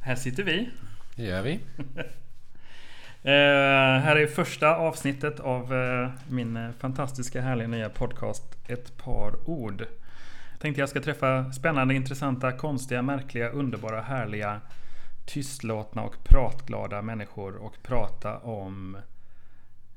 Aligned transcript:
Här 0.00 0.14
sitter 0.14 0.42
vi. 0.42 0.70
Det 1.16 1.22
gör 1.22 1.42
vi. 1.42 1.60
Eh, 3.22 4.00
här 4.02 4.16
är 4.16 4.26
första 4.26 4.76
avsnittet 4.76 5.40
av 5.40 5.74
eh, 5.74 6.10
min 6.28 6.56
eh, 6.56 6.70
fantastiska 6.78 7.40
härliga 7.40 7.68
nya 7.68 7.88
podcast 7.88 8.58
Ett 8.66 8.96
par 8.96 9.50
ord. 9.50 9.86
Tänkte 10.58 10.80
jag 10.80 10.88
ska 10.88 11.00
träffa 11.00 11.52
spännande, 11.52 11.94
intressanta, 11.94 12.52
konstiga, 12.52 13.02
märkliga, 13.02 13.48
underbara, 13.48 14.00
härliga, 14.00 14.60
tystlåtna 15.26 16.02
och 16.02 16.24
pratglada 16.24 17.02
människor 17.02 17.56
och 17.56 17.82
prata 17.82 18.38
om 18.38 18.96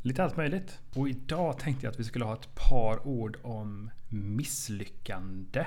lite 0.01 0.23
allt 0.23 0.37
möjligt. 0.37 0.79
Och 0.95 1.09
idag 1.09 1.59
tänkte 1.59 1.85
jag 1.85 1.91
att 1.91 1.99
vi 1.99 2.03
skulle 2.03 2.25
ha 2.25 2.33
ett 2.33 2.55
par 2.55 3.07
ord 3.07 3.37
om 3.41 3.91
misslyckande. 4.09 5.65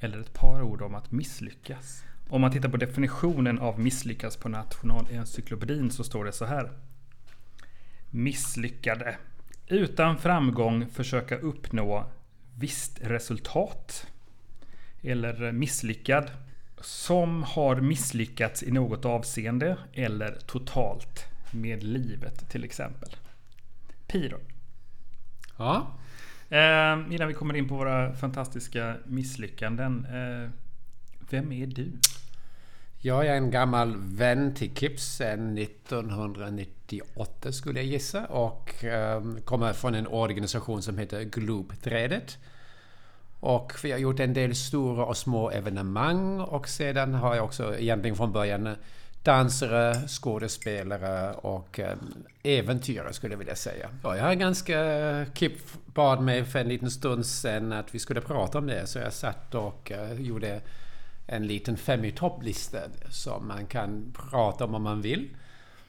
Eller 0.00 0.20
ett 0.20 0.34
par 0.34 0.62
ord 0.62 0.82
om 0.82 0.94
att 0.94 1.12
misslyckas. 1.12 2.04
Om 2.28 2.40
man 2.40 2.50
tittar 2.50 2.68
på 2.68 2.76
definitionen 2.76 3.58
av 3.58 3.80
misslyckas 3.80 4.36
på 4.36 4.48
Nationalencyklopedin 4.48 5.90
så 5.90 6.04
står 6.04 6.24
det 6.24 6.32
så 6.32 6.44
här. 6.44 6.70
Misslyckade. 8.10 9.16
Utan 9.66 10.18
framgång 10.18 10.86
försöka 10.86 11.38
uppnå 11.38 12.10
visst 12.58 12.98
resultat. 13.02 14.06
Eller 15.02 15.52
misslyckad. 15.52 16.30
Som 16.80 17.42
har 17.42 17.80
misslyckats 17.80 18.62
i 18.62 18.70
något 18.70 19.04
avseende 19.04 19.76
eller 19.92 20.38
totalt 20.46 21.26
med 21.50 21.82
livet 21.82 22.50
till 22.50 22.64
exempel. 22.64 23.16
Piro. 24.06 24.38
Ja. 25.56 25.86
Eh, 26.48 27.14
innan 27.14 27.28
vi 27.28 27.34
kommer 27.34 27.54
in 27.54 27.68
på 27.68 27.76
våra 27.76 28.12
fantastiska 28.14 28.96
misslyckanden. 29.04 30.06
Eh, 30.06 30.50
vem 31.30 31.52
är 31.52 31.66
du? 31.66 31.92
Jag 33.04 33.26
är 33.26 33.34
en 33.34 33.50
gammal 33.50 33.96
vän 33.96 34.54
till 34.54 34.74
Kips 34.74 35.16
sedan 35.16 35.58
1998 35.58 37.52
skulle 37.52 37.80
jag 37.80 37.86
gissa 37.86 38.26
och 38.26 38.84
um, 39.16 39.40
kommer 39.40 39.72
från 39.72 39.94
en 39.94 40.06
organisation 40.06 40.82
som 40.82 40.98
heter 40.98 41.22
Gloopträdet. 41.22 42.38
Och 43.40 43.72
vi 43.84 43.92
har 43.92 43.98
gjort 43.98 44.20
en 44.20 44.34
del 44.34 44.54
stora 44.54 45.04
och 45.04 45.16
små 45.16 45.50
evenemang 45.50 46.40
och 46.40 46.68
sedan 46.68 47.14
har 47.14 47.34
jag 47.34 47.44
också 47.44 47.78
egentligen 47.78 48.16
från 48.16 48.32
början 48.32 48.76
dansare, 49.22 50.08
skådespelare 50.08 51.32
och 51.32 51.78
ehm, 51.78 52.24
äventyrare 52.42 53.12
skulle 53.12 53.32
jag 53.32 53.38
vilja 53.38 53.56
säga. 53.56 53.88
Och 54.02 54.16
jag 54.16 54.24
har 54.24 54.34
ganska... 54.34 54.76
Kip 55.34 55.52
bad 55.86 56.22
mig 56.22 56.44
för 56.44 56.58
en 56.58 56.68
liten 56.68 56.90
stund 56.90 57.26
sedan 57.26 57.72
att 57.72 57.94
vi 57.94 57.98
skulle 57.98 58.20
prata 58.20 58.58
om 58.58 58.66
det 58.66 58.86
så 58.86 58.98
jag 58.98 59.12
satt 59.12 59.54
och 59.54 59.92
eh, 59.92 60.20
gjorde 60.20 60.60
en 61.32 61.46
liten 61.46 61.76
fem 61.76 62.04
i 62.04 62.12
topplista 62.12 62.78
som 63.10 63.48
man 63.48 63.66
kan 63.66 64.12
prata 64.30 64.64
om 64.64 64.74
om 64.74 64.82
man 64.82 65.02
vill. 65.02 65.28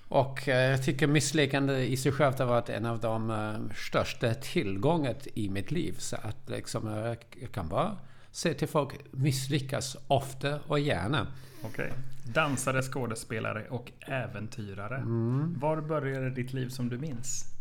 Och 0.07 0.47
eh, 0.47 0.71
jag 0.71 0.83
tycker 0.83 1.07
misslyckande 1.07 1.85
i 1.85 1.97
sig 1.97 2.11
självt 2.11 2.39
har 2.39 2.45
varit 2.45 2.69
en 2.69 2.85
av 2.85 2.99
de 2.99 3.29
uh, 3.29 3.71
största 3.75 4.33
tillgångarna 4.33 5.15
i 5.33 5.49
mitt 5.49 5.71
liv. 5.71 5.95
Så 5.97 6.15
att 6.15 6.49
liksom, 6.49 6.87
jag 6.87 7.17
kan 7.51 7.67
bara 7.67 7.97
se 8.31 8.53
till 8.53 8.67
folk 8.67 8.93
misslyckas 9.11 9.97
ofta 10.07 10.59
och 10.67 10.79
gärna. 10.79 11.27
Okej. 11.61 11.85
Okay. 11.85 11.97
Dansare, 12.33 12.81
skådespelare 12.81 13.65
och 13.69 13.91
äventyrare. 13.99 14.97
Mm. 14.97 15.59
Var 15.59 15.81
började 15.81 16.29
ditt 16.29 16.53
liv 16.53 16.69
som 16.69 16.89
du 16.89 16.97
minns? 16.97 17.52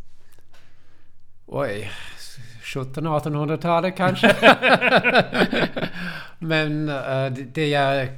Oj, 1.46 1.90
1700-1800-talet 2.62 3.96
kanske. 3.96 4.36
Men 6.38 6.88
uh, 6.88 7.32
det 7.32 7.68
jag 7.68 8.08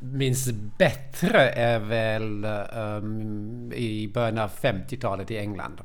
minns 0.00 0.52
bättre 0.78 1.50
är 1.50 1.78
väl 1.78 2.44
um, 2.74 3.72
i 3.72 4.08
början 4.14 4.38
av 4.38 4.50
50-talet 4.50 5.30
i 5.30 5.38
England. 5.38 5.80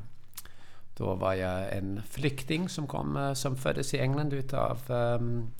Då 0.96 1.14
var 1.14 1.34
jag 1.34 1.76
en 1.76 2.02
flykting 2.10 2.68
som 2.68 2.86
kom, 2.86 3.16
uh, 3.16 3.32
som 3.32 3.56
föddes 3.56 3.94
i 3.94 3.98
England 3.98 4.32
utav 4.32 4.78
um, 4.88 5.50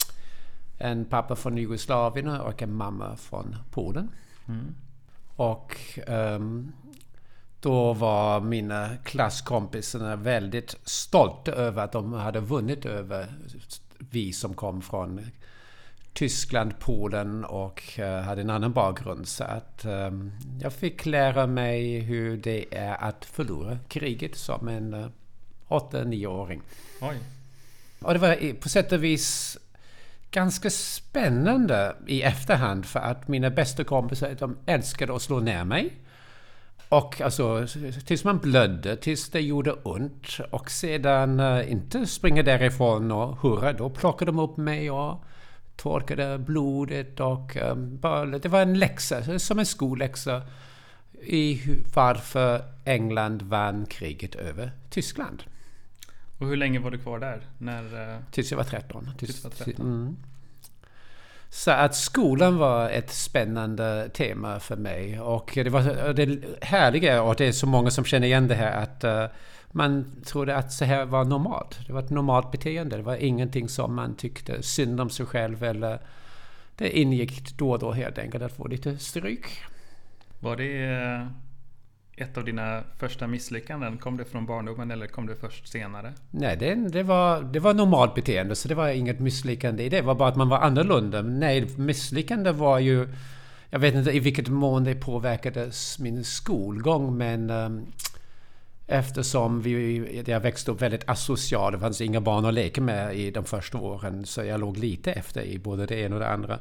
en 0.78 1.04
pappa 1.04 1.36
från 1.36 1.56
Jugoslavien 1.56 2.28
och 2.28 2.62
en 2.62 2.74
mamma 2.74 3.16
från 3.16 3.56
Polen. 3.70 4.10
Mm. 4.48 4.74
Och 5.36 5.76
um, 6.06 6.72
då 7.62 7.92
var 7.92 8.40
mina 8.40 8.90
klasskompisar 9.04 10.16
väldigt 10.16 10.76
stolta 10.84 11.52
över 11.52 11.84
att 11.84 11.92
de 11.92 12.12
hade 12.12 12.40
vunnit 12.40 12.86
över 12.86 13.26
vi 13.98 14.32
som 14.32 14.54
kom 14.54 14.82
från 14.82 15.26
Tyskland, 16.12 16.78
Polen 16.78 17.44
och 17.44 17.82
hade 18.24 18.40
en 18.40 18.50
annan 18.50 18.72
bakgrund. 18.72 19.28
Så 19.28 19.44
att 19.44 19.84
um, 19.84 20.32
jag 20.60 20.72
fick 20.72 21.06
lära 21.06 21.46
mig 21.46 21.98
hur 21.98 22.36
det 22.36 22.74
är 22.74 23.04
att 23.04 23.24
förlora 23.24 23.78
kriget 23.88 24.36
som 24.36 24.68
en 24.68 24.94
uh, 24.94 25.06
8-9-åring. 25.68 26.62
Oj. 27.00 27.16
Och 28.00 28.12
det 28.12 28.18
var 28.18 28.54
på 28.60 28.68
sätt 28.68 28.92
och 28.92 29.04
vis 29.04 29.58
ganska 30.30 30.70
spännande 30.70 31.96
i 32.06 32.22
efterhand 32.22 32.86
för 32.86 33.00
att 33.00 33.28
mina 33.28 33.50
bästa 33.50 33.84
kompisar 33.84 34.36
de 34.38 34.56
älskade 34.66 35.16
att 35.16 35.22
slå 35.22 35.40
ner 35.40 35.64
mig. 35.64 35.92
Och 36.92 37.20
alltså 37.20 37.66
tills 38.06 38.24
man 38.24 38.38
blödde, 38.38 38.96
tills 38.96 39.30
det 39.30 39.40
gjorde 39.40 39.72
ont. 39.72 40.38
Och 40.50 40.70
sedan 40.70 41.40
uh, 41.40 41.72
inte 41.72 42.06
springa 42.06 42.42
därifrån 42.42 43.12
och 43.12 43.36
hurra, 43.36 43.72
då 43.72 43.90
plockade 43.90 44.30
de 44.30 44.38
upp 44.38 44.56
mig 44.56 44.90
och 44.90 45.24
torkade 45.76 46.38
blodet 46.38 47.20
och 47.20 47.56
um, 47.56 47.98
bara, 47.98 48.24
det 48.24 48.48
var 48.48 48.62
en 48.62 48.78
läxa, 48.78 49.38
som 49.38 49.58
en 49.58 49.66
skolläxa 49.66 50.42
i 51.22 51.62
varför 51.94 52.64
England 52.84 53.42
vann 53.42 53.86
kriget 53.86 54.34
över 54.34 54.72
Tyskland. 54.90 55.42
Och 56.38 56.46
hur 56.46 56.56
länge 56.56 56.78
var 56.78 56.90
du 56.90 56.98
kvar 56.98 57.18
där? 57.18 57.40
När, 57.58 58.14
uh... 58.14 58.18
Tills 58.30 58.50
jag 58.50 58.58
var 58.58 58.64
13. 58.64 59.08
Tills, 59.18 59.30
tills 59.30 59.44
var 59.44 59.50
13. 59.50 59.86
Mm. 59.86 60.16
Så 61.54 61.70
att 61.70 61.94
skolan 61.94 62.58
var 62.58 62.90
ett 62.90 63.10
spännande 63.10 64.08
tema 64.08 64.60
för 64.60 64.76
mig. 64.76 65.20
Och 65.20 65.50
det 65.54 65.68
var 65.68 66.12
det 66.12 66.38
härliga, 66.60 67.22
och 67.22 67.34
det 67.36 67.46
är 67.46 67.52
så 67.52 67.66
många 67.66 67.90
som 67.90 68.04
känner 68.04 68.26
igen 68.26 68.48
det 68.48 68.54
här, 68.54 68.82
att 68.82 69.04
uh, 69.04 69.36
man 69.70 70.22
trodde 70.24 70.56
att 70.56 70.72
så 70.72 70.84
här 70.84 71.04
var 71.04 71.24
normalt. 71.24 71.78
Det 71.86 71.92
var 71.92 72.00
ett 72.00 72.10
normalt 72.10 72.50
beteende. 72.50 72.96
Det 72.96 73.02
var 73.02 73.16
ingenting 73.16 73.68
som 73.68 73.94
man 73.94 74.14
tyckte 74.16 74.62
synd 74.62 75.00
om 75.00 75.10
sig 75.10 75.26
själv 75.26 75.64
eller 75.64 76.00
det 76.76 76.98
ingick 76.98 77.58
då 77.58 77.70
och 77.70 77.78
då 77.78 77.92
helt 77.92 78.18
enkelt 78.18 78.44
att 78.44 78.56
få 78.56 78.68
lite 78.68 78.98
stryk. 78.98 79.46
Var 80.40 80.56
det 80.56 80.84
eh, 80.84 81.26
ett 82.16 82.36
av 82.36 82.44
dina 82.44 82.82
första 82.98 83.26
misslyckanden? 83.26 83.98
Kom 83.98 84.16
det 84.16 84.24
från 84.24 84.46
barndomen 84.46 84.90
eller 84.90 85.06
kom 85.06 85.26
det 85.26 85.36
först 85.36 85.68
senare? 85.68 86.12
Nej, 86.30 86.56
det, 86.56 86.74
det, 86.74 87.02
var, 87.02 87.42
det 87.42 87.60
var 87.60 87.74
normalt 87.74 88.14
beteende 88.14 88.56
så 88.56 88.68
det 88.68 88.74
var 88.74 88.88
inget 88.88 89.20
misslyckande 89.20 89.82
i 89.82 89.88
det. 89.88 89.96
Det 89.96 90.02
var 90.02 90.14
bara 90.14 90.28
att 90.28 90.36
man 90.36 90.48
var 90.48 90.58
annorlunda. 90.58 91.22
Nej, 91.22 91.66
misslyckande 91.76 92.52
var 92.52 92.78
ju... 92.78 93.08
Jag 93.70 93.78
vet 93.78 93.94
inte 93.94 94.10
i 94.10 94.20
vilket 94.20 94.48
mån 94.48 94.84
det 94.84 94.94
påverkade 94.94 95.70
min 95.98 96.24
skolgång 96.24 97.16
men 97.16 97.50
um, 97.50 97.86
Eftersom 98.86 99.62
vi, 99.62 100.22
jag 100.26 100.40
växte 100.40 100.70
upp 100.70 100.82
väldigt 100.82 101.08
asocial, 101.08 101.72
det 101.72 101.78
fanns 101.78 102.00
inga 102.00 102.20
barn 102.20 102.44
att 102.44 102.54
leka 102.54 102.80
med 102.80 103.16
i 103.16 103.30
de 103.30 103.44
första 103.44 103.78
åren. 103.78 104.26
Så 104.26 104.44
jag 104.44 104.60
låg 104.60 104.76
lite 104.76 105.12
efter 105.12 105.42
i 105.42 105.58
både 105.58 105.86
det 105.86 105.94
ena 105.94 106.14
och 106.16 106.20
det 106.20 106.28
andra. 106.28 106.58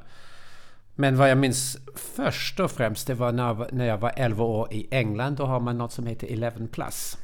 Men 0.96 1.18
vad 1.18 1.30
jag 1.30 1.38
minns 1.38 1.78
först 1.96 2.60
och 2.60 2.72
främst, 2.72 3.08
det 3.08 3.14
var 3.14 3.32
när, 3.72 3.86
jag 3.86 3.98
var 3.98 4.12
11 4.16 4.44
år 4.44 4.74
i 4.74 4.88
England. 4.92 5.36
Då 5.36 5.46
har 5.46 5.60
man 5.60 5.78
något 5.78 5.92
som 5.92 6.08
heter 6.08 6.28
11 6.28 6.52
plus. 6.72 7.18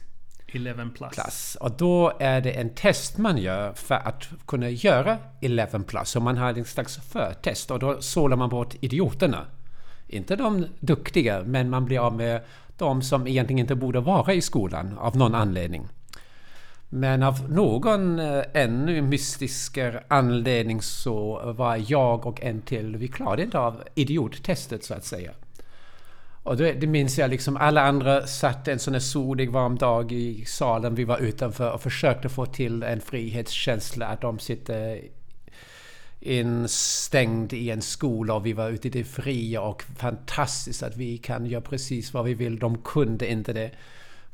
11 0.47 0.89
plus. 0.95 1.15
plus. 1.15 1.57
Och 1.59 1.71
då 1.71 2.13
är 2.19 2.41
det 2.41 2.51
en 2.51 2.69
test 2.69 3.17
man 3.17 3.37
gör 3.37 3.73
för 3.73 3.95
att 3.95 4.29
kunna 4.47 4.69
göra 4.69 5.17
11 5.41 5.67
plus. 5.87 6.09
Så 6.09 6.19
man 6.19 6.37
har 6.37 6.53
en 6.53 6.65
slags 6.65 6.97
förtest 6.97 7.71
och 7.71 7.79
då 7.79 8.01
sålar 8.01 8.37
man 8.37 8.49
bort 8.49 8.75
idioterna. 8.79 9.45
Inte 10.07 10.35
de 10.35 10.65
duktiga, 10.79 11.43
men 11.43 11.69
man 11.69 11.85
blir 11.85 11.99
av 11.99 12.15
med 12.15 12.41
de 12.77 13.01
som 13.01 13.27
egentligen 13.27 13.59
inte 13.59 13.75
borde 13.75 13.99
vara 13.99 14.33
i 14.33 14.41
skolan 14.41 14.97
av 14.97 15.17
någon 15.17 15.35
anledning. 15.35 15.87
Men 16.89 17.23
av 17.23 17.51
någon 17.51 18.19
eh, 18.19 18.43
ännu 18.53 19.01
mystiskare 19.01 20.03
anledning 20.07 20.81
så 20.81 21.41
var 21.57 21.83
jag 21.87 22.25
och 22.25 22.41
en 22.41 22.61
till, 22.61 22.97
vi 22.97 23.07
klarade 23.07 23.43
inte 23.43 23.59
av 23.59 23.83
idiottestet 23.95 24.83
så 24.83 24.93
att 24.93 25.05
säga. 25.05 25.31
Och 26.43 26.57
det, 26.57 26.73
det 26.73 26.87
minns 26.87 27.17
jag 27.17 27.29
liksom, 27.29 27.57
alla 27.57 27.81
andra 27.81 28.27
satt 28.27 28.67
en 28.67 28.79
sån 28.79 28.93
här 28.93 29.01
solig 29.01 29.51
varm 29.51 29.75
dag 29.75 30.11
i 30.11 30.45
salen 30.45 30.95
vi 30.95 31.03
var 31.03 31.17
utanför 31.17 31.71
och 31.71 31.81
försökte 31.81 32.29
få 32.29 32.45
till 32.45 32.83
en 32.83 33.01
frihetskänsla 33.01 34.07
att 34.07 34.21
de 34.21 34.39
sitter 34.39 35.01
instängd 36.19 37.53
i 37.53 37.69
en 37.69 37.81
skola 37.81 38.33
och 38.33 38.45
vi 38.45 38.53
var 38.53 38.69
ute 38.69 38.87
i 38.87 38.91
det 38.91 39.03
fria 39.03 39.61
och 39.61 39.83
fantastiskt 39.97 40.83
att 40.83 40.97
vi 40.97 41.17
kan 41.17 41.45
göra 41.45 41.61
precis 41.61 42.13
vad 42.13 42.25
vi 42.25 42.33
vill. 42.33 42.59
De 42.59 42.77
kunde 42.77 43.31
inte 43.31 43.53
det. 43.53 43.71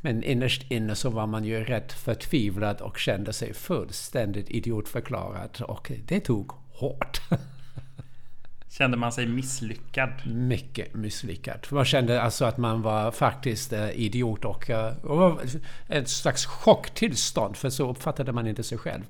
Men 0.06 0.24
innerst 0.24 0.72
inne 0.72 0.96
så 0.96 1.10
var 1.10 1.28
man 1.28 1.44
ju 1.44 1.64
rätt 1.64 1.94
förtvivlad 1.94 2.82
och 2.82 2.98
kände 2.98 3.34
sig 3.34 3.54
fullständigt 3.54 4.50
idiotförklarad 4.50 5.62
och 5.62 5.92
det 6.06 6.20
tog 6.20 6.52
hårt. 6.72 7.22
Kände 8.70 8.98
man 8.98 9.12
sig 9.12 9.28
misslyckad? 9.28 10.10
Mycket 10.26 10.94
misslyckad. 10.94 11.68
Man 11.70 11.86
kände 11.86 12.22
alltså 12.22 12.46
att 12.46 12.58
man 12.58 12.82
var 12.82 13.12
faktiskt 13.12 13.74
eh, 13.74 13.90
idiot 13.90 14.46
och, 14.46 14.70
eh, 14.70 14.98
och 14.98 15.42
ett 15.88 16.10
slags 16.10 16.46
chocktillstånd. 16.46 17.58
För 17.58 17.70
så 17.70 17.90
uppfattade 17.90 18.32
man 18.32 18.48
inte 18.48 18.64
sig 18.64 18.78
själv. 18.78 19.04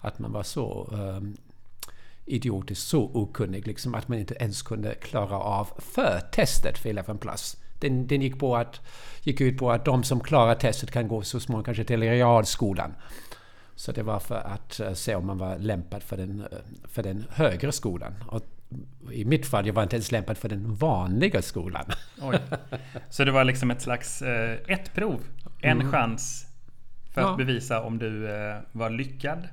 Att 0.00 0.18
man 0.18 0.32
var 0.32 0.42
så 0.42 0.88
um, 0.92 1.36
idiotisk, 2.24 2.82
så 2.82 3.10
okunnig 3.14 3.66
liksom 3.66 3.94
att 3.94 4.08
man 4.08 4.18
inte 4.18 4.34
ens 4.34 4.62
kunde 4.62 4.94
klara 4.94 5.38
av 5.38 5.68
förtestet 5.78 6.78
för 6.78 6.88
11 6.88 7.14
plus. 7.14 7.56
Den, 7.78 8.06
den 8.06 8.22
gick, 8.22 8.38
på 8.38 8.56
att, 8.56 8.80
gick 9.22 9.40
ut 9.40 9.58
på 9.58 9.70
att 9.72 9.84
de 9.84 10.04
som 10.04 10.20
klarar 10.20 10.54
testet 10.54 10.90
kan 10.90 11.08
gå 11.08 11.22
så 11.22 11.40
småningom 11.40 11.64
kanske 11.64 11.84
till 11.84 12.02
realskolan. 12.02 12.94
Så 13.74 13.92
det 13.92 14.02
var 14.02 14.20
för 14.20 14.34
att 14.34 14.80
uh, 14.80 14.92
se 14.92 15.14
om 15.14 15.26
man 15.26 15.38
var 15.38 15.58
lämpad 15.58 16.02
för 16.02 16.16
den, 16.16 16.40
uh, 16.40 16.58
för 16.84 17.02
den 17.02 17.24
högre 17.30 17.72
skolan. 17.72 18.14
Och 18.26 18.42
i 19.12 19.24
mitt 19.24 19.46
fall, 19.46 19.66
jag 19.66 19.74
var 19.74 19.82
inte 19.82 19.96
ens 19.96 20.12
lämpad 20.12 20.38
för 20.38 20.48
den 20.48 20.74
vanliga 20.74 21.42
skolan. 21.42 21.84
Oj. 22.22 22.38
Så 23.10 23.24
det 23.24 23.30
var 23.30 23.44
liksom 23.44 23.70
ett 23.70 23.82
slags 23.82 24.22
uh, 24.22 24.52
ett 24.68 24.94
prov, 24.94 25.20
en 25.60 25.80
mm. 25.80 25.92
chans 25.92 26.46
för 27.14 27.20
att 27.20 27.30
ja. 27.30 27.36
bevisa 27.36 27.82
om 27.82 27.98
du 27.98 28.28
var 28.72 28.90
lyckad 28.90 29.48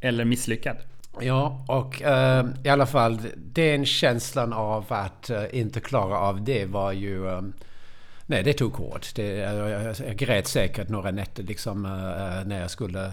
eller 0.00 0.24
misslyckad. 0.24 0.76
Ja, 1.20 1.64
och 1.68 2.02
uh, 2.02 2.50
i 2.64 2.68
alla 2.68 2.86
fall 2.86 3.20
den 3.36 3.86
känslan 3.86 4.52
av 4.52 4.84
att 4.88 5.30
uh, 5.30 5.58
inte 5.58 5.80
klara 5.80 6.18
av 6.18 6.44
det 6.44 6.64
var 6.64 6.92
ju... 6.92 7.26
Um, 7.26 7.52
nej, 8.26 8.42
det 8.42 8.52
tog 8.52 8.72
hårt. 8.72 9.14
Det, 9.14 9.36
jag, 9.36 9.70
jag 10.06 10.16
grät 10.16 10.46
säkert 10.46 10.88
några 10.88 11.10
nätter 11.10 11.42
liksom 11.42 11.84
uh, 11.84 12.46
när 12.46 12.60
jag 12.60 12.70
skulle 12.70 13.12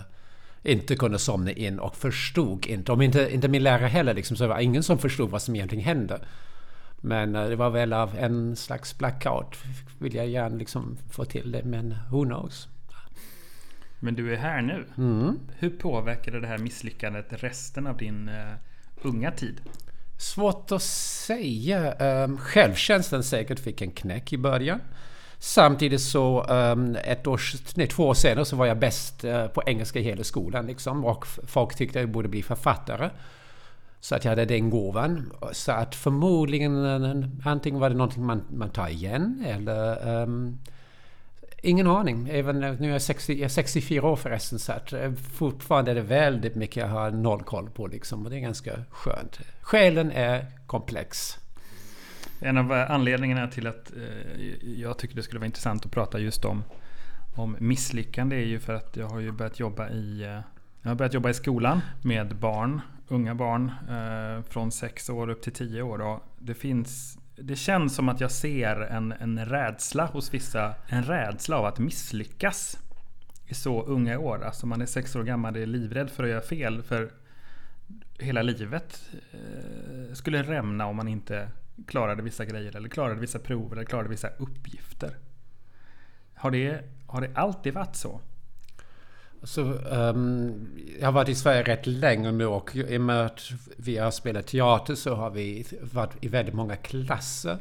inte 0.63 0.95
kunna 0.95 1.17
somna 1.17 1.51
in 1.51 1.79
och 1.79 1.95
förstod 1.95 2.65
inte. 2.65 2.91
Om 2.91 3.01
inte, 3.01 3.33
inte 3.33 3.47
min 3.47 3.63
lärare 3.63 3.87
heller 3.87 4.13
liksom, 4.13 4.37
så 4.37 4.47
var 4.47 4.55
det 4.55 4.63
ingen 4.63 4.83
som 4.83 4.97
förstod 4.97 5.29
vad 5.29 5.41
som 5.41 5.55
egentligen 5.55 5.85
hände. 5.85 6.19
Men 7.01 7.33
det 7.33 7.55
var 7.55 7.69
väl 7.69 7.93
av 7.93 8.15
en 8.17 8.55
slags 8.55 8.97
blackout 8.97 9.57
vill 9.99 10.15
jag 10.15 10.27
gärna 10.27 10.55
liksom 10.55 10.97
få 11.11 11.25
till 11.25 11.51
det, 11.51 11.63
men 11.63 11.95
who 12.11 12.23
knows. 12.23 12.67
Men 14.03 14.15
du 14.15 14.33
är 14.33 14.37
här 14.37 14.61
nu. 14.61 14.85
Mm. 14.97 15.39
Hur 15.59 15.69
påverkade 15.69 16.39
det 16.39 16.47
här 16.47 16.57
misslyckandet 16.57 17.25
resten 17.29 17.87
av 17.87 17.97
din 17.97 18.29
uh, 18.29 18.53
unga 19.01 19.31
tid? 19.31 19.61
Svårt 20.17 20.71
att 20.71 20.81
säga. 20.81 21.93
Um, 22.23 22.37
självkänslan 22.37 23.23
säkert 23.23 23.59
fick 23.59 23.81
en 23.81 23.91
knäck 23.91 24.33
i 24.33 24.37
början. 24.37 24.79
Samtidigt 25.39 26.01
så 26.01 26.43
um, 26.43 26.95
ett 27.03 27.27
år, 27.27 27.41
nej, 27.75 27.87
två 27.87 28.07
år 28.07 28.13
senare 28.13 28.45
så 28.45 28.55
var 28.55 28.65
jag 28.65 28.79
bäst 28.79 29.25
uh, 29.25 29.47
på 29.47 29.63
engelska 29.65 29.99
i 29.99 30.03
hela 30.03 30.23
skolan. 30.23 30.67
Liksom, 30.67 31.05
och 31.05 31.27
folk 31.27 31.75
tyckte 31.75 31.99
jag 31.99 32.09
borde 32.09 32.29
bli 32.29 32.43
författare. 32.43 33.09
Så 33.99 34.15
att 34.15 34.23
jag 34.23 34.31
hade 34.31 34.45
den 34.45 34.69
gåvan. 34.69 35.31
Så 35.51 35.71
att 35.71 35.95
förmodligen 35.95 36.85
antingen 37.45 37.79
var 37.79 37.89
det 37.89 37.95
någonting 37.95 38.25
man, 38.25 38.43
man 38.49 38.69
tar 38.69 38.87
igen 38.87 39.43
eller 39.47 40.07
um, 40.23 40.59
Ingen 41.65 41.87
aning. 41.87 42.29
Även 42.31 42.63
eh, 42.63 42.75
nu 42.79 42.87
är 42.87 42.91
jag, 42.91 43.01
60, 43.01 43.33
jag 43.33 43.45
är 43.45 43.47
64 43.47 44.07
år 44.07 44.15
förresten 44.15 44.59
så 44.59 44.71
att 44.71 44.93
eh, 44.93 45.11
fortfarande 45.13 45.91
är 45.91 45.95
det 45.95 46.01
väldigt 46.01 46.55
mycket 46.55 46.75
jag 46.75 46.87
har 46.87 47.11
noll 47.11 47.43
koll 47.43 47.69
på 47.69 47.87
liksom 47.87 48.25
och 48.25 48.31
det 48.31 48.37
är 48.37 48.39
ganska 48.39 48.71
skönt. 48.89 49.39
Själen 49.61 50.11
är 50.11 50.45
komplex. 50.67 51.37
En 52.39 52.57
av 52.57 52.73
eh, 52.73 52.91
anledningarna 52.91 53.47
till 53.47 53.67
att 53.67 53.91
jag 54.61 54.97
tycker 54.97 55.15
det 55.15 55.23
skulle 55.23 55.39
vara 55.39 55.45
intressant 55.45 55.85
att 55.85 55.91
prata 55.91 56.19
just 56.19 56.45
om, 56.45 56.63
om 57.35 57.55
misslyckande 57.59 58.35
är 58.35 58.45
ju 58.45 58.59
för 58.59 58.73
att 58.73 58.97
jag 58.97 59.07
har 59.07 59.19
ju 59.19 59.31
börjat 59.31 59.59
jobba 59.59 59.89
i 59.89 60.21
jag 60.81 60.89
har 60.89 60.95
börjat 60.95 61.13
jobba 61.13 61.29
i 61.29 61.33
skolan 61.33 61.81
med 62.01 62.35
barn, 62.35 62.81
unga 63.07 63.35
barn 63.35 63.71
från 64.49 64.71
6 64.71 65.09
år 65.09 65.29
upp 65.29 65.41
till 65.41 65.53
10 65.53 65.81
år. 65.81 66.01
Och 66.01 66.19
det 66.39 66.53
finns 66.53 67.17
det 67.35 67.55
känns 67.55 67.95
som 67.95 68.09
att 68.09 68.21
jag 68.21 68.31
ser 68.31 68.75
en, 68.75 69.11
en 69.11 69.45
rädsla 69.45 70.05
hos 70.05 70.33
vissa. 70.33 70.75
En 70.87 71.03
rädsla 71.03 71.57
av 71.57 71.65
att 71.65 71.79
misslyckas. 71.79 72.79
I 73.45 73.53
så 73.53 73.83
unga 73.83 74.19
år. 74.19 74.43
Alltså 74.43 74.67
man 74.67 74.81
är 74.81 74.85
sex 74.85 75.15
år 75.15 75.23
gammal 75.23 75.55
och 75.55 75.61
är 75.61 75.65
livrädd 75.65 76.09
för 76.09 76.23
att 76.23 76.29
göra 76.29 76.41
fel. 76.41 76.83
För 76.83 77.11
hela 78.19 78.41
livet 78.41 79.09
eh, 79.31 80.13
skulle 80.13 80.43
rämna 80.43 80.85
om 80.85 80.95
man 80.95 81.07
inte 81.07 81.49
klarade 81.87 82.23
vissa 82.23 82.45
grejer. 82.45 82.75
Eller 82.75 82.89
klarade 82.89 83.19
vissa 83.19 83.39
prover. 83.39 83.75
eller 83.75 83.85
klarade 83.85 84.09
vissa 84.09 84.29
uppgifter. 84.29 85.17
Har 86.35 86.51
det, 86.51 86.83
har 87.05 87.21
det 87.21 87.31
alltid 87.35 87.73
varit 87.73 87.95
så? 87.95 88.21
Så, 89.43 89.61
um, 89.61 90.69
jag 90.99 91.07
har 91.07 91.11
varit 91.11 91.29
i 91.29 91.35
Sverige 91.35 91.63
rätt 91.63 91.87
länge 91.87 92.31
nu 92.31 92.45
och 92.45 92.75
i 92.75 92.97
och 92.97 93.01
med 93.01 93.25
att 93.25 93.41
vi 93.77 93.97
har 93.97 94.11
spelat 94.11 94.47
teater 94.47 94.95
så 94.95 95.15
har 95.15 95.29
vi 95.29 95.65
varit 95.81 96.23
i 96.23 96.27
väldigt 96.27 96.55
många 96.55 96.75
klasser. 96.75 97.57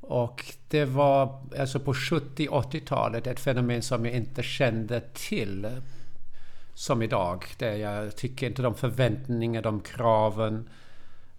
Och 0.00 0.44
det 0.68 0.84
var 0.84 1.40
alltså 1.58 1.80
på 1.80 1.92
70-80-talet 1.92 3.26
ett 3.26 3.40
fenomen 3.40 3.82
som 3.82 4.04
jag 4.04 4.14
inte 4.14 4.42
kände 4.42 5.00
till 5.00 5.80
som 6.74 7.02
idag. 7.02 7.44
Där 7.58 7.72
jag 7.72 8.16
tycker 8.16 8.46
inte 8.46 8.62
de 8.62 8.74
förväntningar, 8.74 9.62
de 9.62 9.80
kraven 9.80 10.68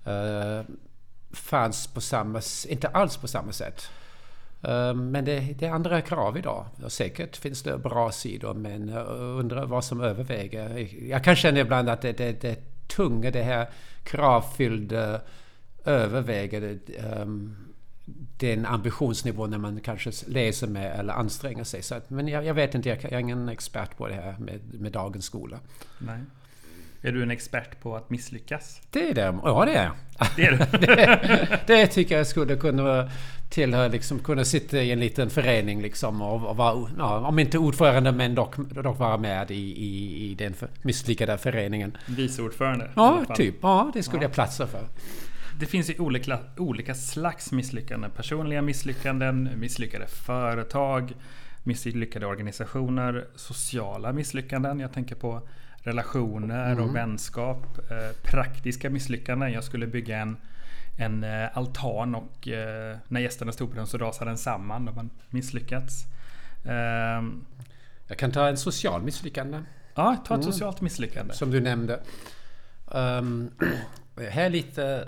uh, 0.07 0.62
fanns 1.31 1.88
på 1.88 2.01
samma, 2.01 2.42
inte 2.68 2.88
alls 2.88 3.18
på 3.18 3.27
samma 3.27 3.51
sätt. 3.51 3.89
Ehm, 4.63 5.12
men 5.12 5.25
det, 5.25 5.39
det, 5.39 5.65
är 5.65 5.71
andra 5.71 6.01
krav 6.01 6.38
idag. 6.38 6.65
Säkert 6.88 7.38
finns 7.38 7.63
det 7.63 7.77
bra 7.77 8.12
sidor 8.12 8.54
men 8.54 8.88
jag 8.88 9.07
undrar 9.19 9.65
vad 9.65 9.86
som 9.86 10.01
överväger. 10.01 10.88
Jag 11.10 11.24
kan 11.24 11.36
känna 11.36 11.60
ibland 11.60 11.89
att 11.89 12.01
det, 12.01 12.12
det, 12.12 12.42
det 12.42 12.60
tunga, 12.88 13.31
det 13.31 13.44
här 13.44 13.69
kravfyllda 14.04 15.21
överväger 15.86 16.62
um, 16.62 16.80
ehm, 16.98 17.56
den 18.38 18.65
ambitionsnivå 18.65 19.48
när 19.48 19.57
man 19.57 19.80
kanske 19.80 20.12
läser 20.27 20.68
med 20.68 21.00
eller 21.00 21.13
anstränger 21.13 21.63
sig. 21.63 21.81
Så 21.81 21.95
att, 21.95 22.10
men 22.10 22.27
jag, 22.27 22.45
jag, 22.45 22.54
vet 22.54 22.75
inte, 22.75 22.89
jag, 22.89 23.04
är 23.04 23.19
ingen 23.19 23.50
expert 23.50 23.98
på 23.98 24.07
det 24.07 24.13
här 24.13 24.36
med, 24.39 24.60
med 24.74 24.92
dagens 24.92 25.25
skola. 25.25 25.60
Nej. 26.00 26.19
Är 27.06 27.12
du 27.12 27.24
en 27.24 27.32
expert 27.32 27.82
på 27.82 27.96
att 27.96 28.10
misslyckas? 28.10 28.82
Det 28.90 29.10
är 29.10 29.14
det. 29.14 29.40
Ja, 29.44 29.66
det 29.66 29.76
är 29.76 29.92
det, 30.36 30.44
är 30.44 30.58
det, 30.80 31.60
det 31.68 31.88
tycker 31.88 32.18
jag 32.18 32.28
skulle 32.28 32.56
kunna 32.56 33.10
tillhöra, 33.50 33.88
liksom, 33.88 34.20
kunna 34.20 34.46
sitta 34.46 34.78
i 34.78 34.92
en 34.92 35.00
liten 35.00 35.30
förening 35.30 35.82
liksom 35.82 36.22
och, 36.22 36.50
och 36.50 36.58
vara, 36.58 36.90
ja, 36.98 37.28
om 37.28 37.40
inte 37.40 37.58
ordförande 37.58 38.12
men 38.12 38.36
dock, 38.36 38.56
dock 38.58 39.00
vara 39.00 39.18
med 39.18 39.52
i, 39.52 39.56
i, 39.56 40.24
i 40.32 40.36
den 40.36 40.54
misslyckade 40.82 41.38
föreningen. 41.38 41.98
Vice 42.06 42.42
ordförande? 42.42 42.92
Ja, 42.96 43.26
typ. 43.36 43.56
Ja, 43.62 43.92
det 43.94 44.04
skulle 44.04 44.20
ja. 44.20 44.24
jag 44.24 44.34
platsa 44.34 44.68
för. 44.68 44.88
Det 45.60 45.66
finns 45.66 45.90
ju 45.90 46.00
olika, 46.00 46.40
olika 46.58 46.96
slags 46.96 47.52
misslyckanden. 47.52 48.12
Personliga 48.12 48.62
misslyckanden, 48.62 49.50
misslyckade 49.56 50.08
företag, 50.08 51.13
misslyckade 51.63 52.25
organisationer, 52.25 53.25
sociala 53.36 54.13
misslyckanden. 54.13 54.80
Jag 54.80 54.94
tänker 54.94 55.16
på 55.16 55.42
relationer 55.84 56.72
mm. 56.72 56.84
och 56.84 56.96
vänskap. 56.96 57.92
Eh, 57.92 58.16
praktiska 58.24 58.90
misslyckanden. 58.90 59.52
Jag 59.52 59.63
skulle 59.63 59.88
bygga 59.88 60.18
en, 60.18 60.38
en 60.98 61.24
eh, 61.24 61.58
altan 61.58 62.16
och 62.16 62.48
eh, 62.48 62.98
när 63.08 63.22
gästerna 63.22 63.52
stod 63.52 63.70
på 63.70 63.75
den 63.75 63.88
så 63.88 63.98
rasade 63.98 64.32
den 64.32 64.38
samman. 64.38 64.86
De 64.86 64.98
har 64.98 65.10
misslyckats. 65.30 66.06
Ehm, 66.66 67.46
Jag 68.08 68.18
kan 68.18 68.32
ta 68.32 68.48
en 68.48 68.58
social 68.58 69.04
misslyckande. 69.04 69.60
Ja, 69.96 70.16
ta 70.28 70.36
ett 70.36 70.42
mm. 70.42 70.54
socialt 70.54 70.82
misslyckande. 70.82 71.34
Som 71.34 71.52
du 71.52 71.62
nämnde. 71.62 72.00
Um, 72.86 73.52
här 74.30 74.46
är 74.46 74.50
lite, 74.50 75.08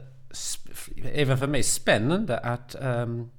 även 1.14 1.38
för 1.38 1.48
mig, 1.48 1.64
spännande 1.64 2.38
att 2.38 2.76
um, 2.82 3.32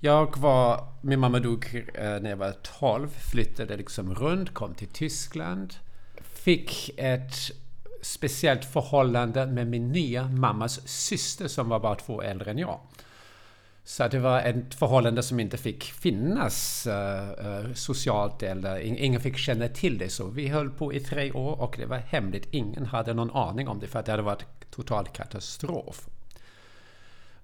jag 0.00 0.38
var, 0.38 0.88
min 1.00 1.20
mamma 1.20 1.38
dog 1.38 1.84
när 1.94 2.30
jag 2.30 2.36
var 2.36 2.54
12, 2.62 3.08
flyttade 3.08 3.76
liksom 3.76 4.14
runt, 4.14 4.54
kom 4.54 4.74
till 4.74 4.88
Tyskland 4.88 5.74
fick 6.42 6.90
ett 6.96 7.34
speciellt 8.02 8.64
förhållande 8.64 9.46
med 9.46 9.66
min 9.66 9.92
nya 9.92 10.28
mammas 10.28 10.88
syster 10.88 11.48
som 11.48 11.68
var 11.68 11.80
bara 11.80 11.94
två 11.94 12.14
år 12.14 12.24
äldre 12.24 12.50
än 12.50 12.58
jag. 12.58 12.80
Så 13.84 14.08
det 14.08 14.18
var 14.18 14.40
ett 14.40 14.74
förhållande 14.74 15.22
som 15.22 15.40
inte 15.40 15.56
fick 15.56 15.84
finnas 15.84 16.86
uh, 16.86 17.74
socialt 17.74 18.42
eller 18.42 18.78
ingen 18.80 19.20
fick 19.20 19.36
känna 19.36 19.68
till 19.68 19.98
det. 19.98 20.08
Så 20.08 20.26
vi 20.26 20.48
höll 20.48 20.70
på 20.70 20.92
i 20.92 21.00
tre 21.00 21.32
år 21.32 21.60
och 21.60 21.74
det 21.78 21.86
var 21.86 21.96
hemligt. 21.96 22.48
Ingen 22.50 22.86
hade 22.86 23.14
någon 23.14 23.30
aning 23.30 23.68
om 23.68 23.80
det 23.80 23.86
för 23.86 23.98
att 23.98 24.06
det 24.06 24.12
hade 24.12 24.22
varit 24.22 24.44
total 24.70 25.06
katastrof. 25.06 26.08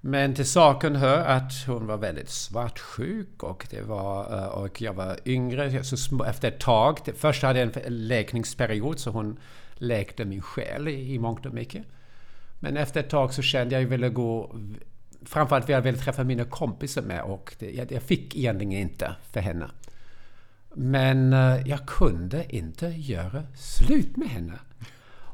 Men 0.09 0.35
till 0.35 0.47
saken 0.47 0.97
hör 0.97 1.25
att 1.25 1.53
hon 1.67 1.87
var 1.87 1.97
väldigt 1.97 2.29
svartsjuk 2.29 3.43
och, 3.43 3.67
det 3.71 3.83
var, 3.83 4.39
eh, 4.39 4.47
och 4.47 4.83
jag 4.83 4.93
var 4.93 5.17
yngre. 5.25 5.85
Så 5.85 6.25
efter 6.25 6.49
ett 6.49 6.61
tag, 6.61 6.99
först 7.17 7.43
hade 7.43 7.59
jag 7.59 7.77
en 7.87 8.07
läkningsperiod 8.07 8.99
så 8.99 9.11
hon 9.11 9.39
läkte 9.75 10.25
min 10.25 10.43
själ 10.43 10.89
i 10.89 11.19
mångt 11.19 11.47
och 11.47 11.55
mycket. 11.55 11.85
Men 12.61 12.77
efter 12.77 13.01
ett 13.01 13.11
tag 13.11 13.35
så 13.35 13.43
kände 13.43 13.75
jag 13.75 13.81
att 13.81 13.83
jag 13.83 13.91
ville 13.91 14.09
gå... 14.09 14.57
Framförallt 15.23 15.69
ville 15.69 15.77
jag 15.77 15.83
ville 15.83 15.99
träffa 15.99 16.25
mina 16.25 16.45
kompisar 16.45 17.03
med 17.03 17.23
och 17.23 17.57
det, 17.59 17.91
jag 17.91 18.03
fick 18.03 18.37
egentligen 18.37 18.73
inte 18.73 19.15
för 19.33 19.41
henne. 19.41 19.71
Men 20.75 21.33
eh, 21.33 21.69
jag 21.69 21.87
kunde 21.87 22.57
inte 22.57 22.87
göra 22.87 23.43
slut 23.55 24.17
med 24.17 24.29
henne. 24.29 24.59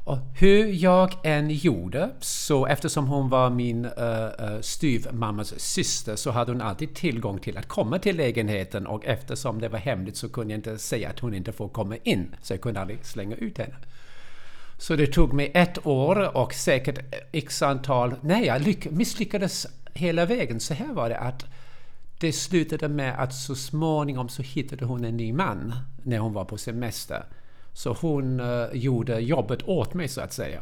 Och 0.05 0.17
hur 0.35 0.65
jag 0.65 1.13
än 1.23 1.49
gjorde, 1.49 2.09
så 2.19 2.65
eftersom 2.65 3.07
hon 3.07 3.29
var 3.29 3.49
min 3.49 3.85
uh, 3.85 4.61
styvmammas 4.61 5.59
syster 5.59 6.15
så 6.15 6.31
hade 6.31 6.51
hon 6.51 6.61
alltid 6.61 6.95
tillgång 6.95 7.39
till 7.39 7.57
att 7.57 7.67
komma 7.67 7.99
till 7.99 8.17
lägenheten 8.17 8.87
och 8.87 9.05
eftersom 9.05 9.61
det 9.61 9.69
var 9.69 9.79
hemligt 9.79 10.17
så 10.17 10.29
kunde 10.29 10.53
jag 10.53 10.57
inte 10.57 10.77
säga 10.77 11.09
att 11.09 11.19
hon 11.19 11.33
inte 11.33 11.51
får 11.51 11.69
komma 11.69 11.95
in. 12.03 12.35
Så 12.41 12.53
jag 12.53 12.61
kunde 12.61 12.81
aldrig 12.81 13.05
slänga 13.05 13.35
ut 13.35 13.57
henne. 13.57 13.75
Så 14.77 14.95
det 14.95 15.07
tog 15.07 15.33
mig 15.33 15.51
ett 15.53 15.85
år 15.85 16.37
och 16.37 16.53
säkert 16.53 16.99
x 17.31 17.61
antal... 17.61 18.15
Nej, 18.21 18.45
jag 18.45 18.91
misslyckades 18.91 19.67
hela 19.93 20.25
vägen. 20.25 20.59
Så 20.59 20.73
här 20.73 20.93
var 20.93 21.09
det 21.09 21.17
att 21.17 21.45
det 22.19 22.33
slutade 22.33 22.87
med 22.87 23.23
att 23.23 23.33
så 23.33 23.55
småningom 23.55 24.29
så 24.29 24.41
hittade 24.41 24.85
hon 24.85 25.05
en 25.05 25.17
ny 25.17 25.33
man 25.33 25.73
när 26.03 26.19
hon 26.19 26.33
var 26.33 26.45
på 26.45 26.57
semester. 26.57 27.25
Så 27.73 27.93
hon 28.01 28.39
uh, 28.39 28.67
gjorde 28.73 29.19
jobbet 29.19 29.63
åt 29.63 29.93
mig 29.93 30.07
så 30.07 30.21
att 30.21 30.33
säga. 30.33 30.61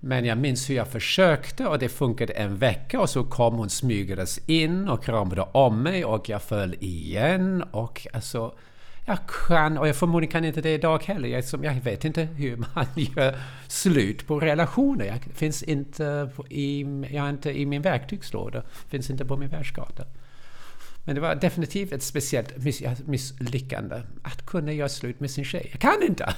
Men 0.00 0.24
jag 0.24 0.38
minns 0.38 0.70
hur 0.70 0.74
jag 0.74 0.88
försökte 0.88 1.66
och 1.66 1.78
det 1.78 1.88
funkade 1.88 2.32
en 2.32 2.56
vecka 2.56 3.00
och 3.00 3.10
så 3.10 3.24
kom 3.24 3.54
hon 3.54 3.70
smygades 3.70 4.40
in 4.46 4.88
och 4.88 5.04
kramade 5.04 5.42
om 5.42 5.82
mig 5.82 6.04
och 6.04 6.28
jag 6.28 6.42
föll 6.42 6.74
igen 6.80 7.62
och 7.70 8.06
alltså 8.12 8.54
jag 9.06 9.18
kan, 9.46 9.78
och 9.78 9.88
jag 9.88 9.96
förmodligen 9.96 10.32
kan 10.32 10.44
inte 10.44 10.60
det 10.60 10.74
idag 10.74 11.02
heller. 11.02 11.28
Jag, 11.28 11.44
jag 11.62 11.74
vet 11.74 12.04
inte 12.04 12.22
hur 12.22 12.56
man 12.56 12.86
gör 12.96 13.36
slut 13.68 14.26
på 14.26 14.40
relationer. 14.40 15.04
Jag 15.04 15.18
finns 15.34 15.62
inte 15.62 16.30
i, 16.48 16.82
jag 17.10 17.26
är 17.26 17.30
inte 17.30 17.50
i 17.58 17.66
min 17.66 17.82
verktygslåda. 17.82 18.62
Finns 18.88 19.10
inte 19.10 19.24
på 19.24 19.36
min 19.36 19.48
världskarta. 19.48 20.04
Men 21.04 21.14
det 21.14 21.20
var 21.20 21.34
definitivt 21.34 21.92
ett 21.92 22.02
speciellt 22.02 22.56
miss, 22.56 22.82
misslyckande. 23.06 24.02
Att 24.22 24.46
kunna 24.46 24.72
göra 24.72 24.88
slut 24.88 25.20
med 25.20 25.30
sin 25.30 25.44
tjej. 25.44 25.68
Jag 25.70 25.80
kan 25.80 26.02
inte! 26.02 26.24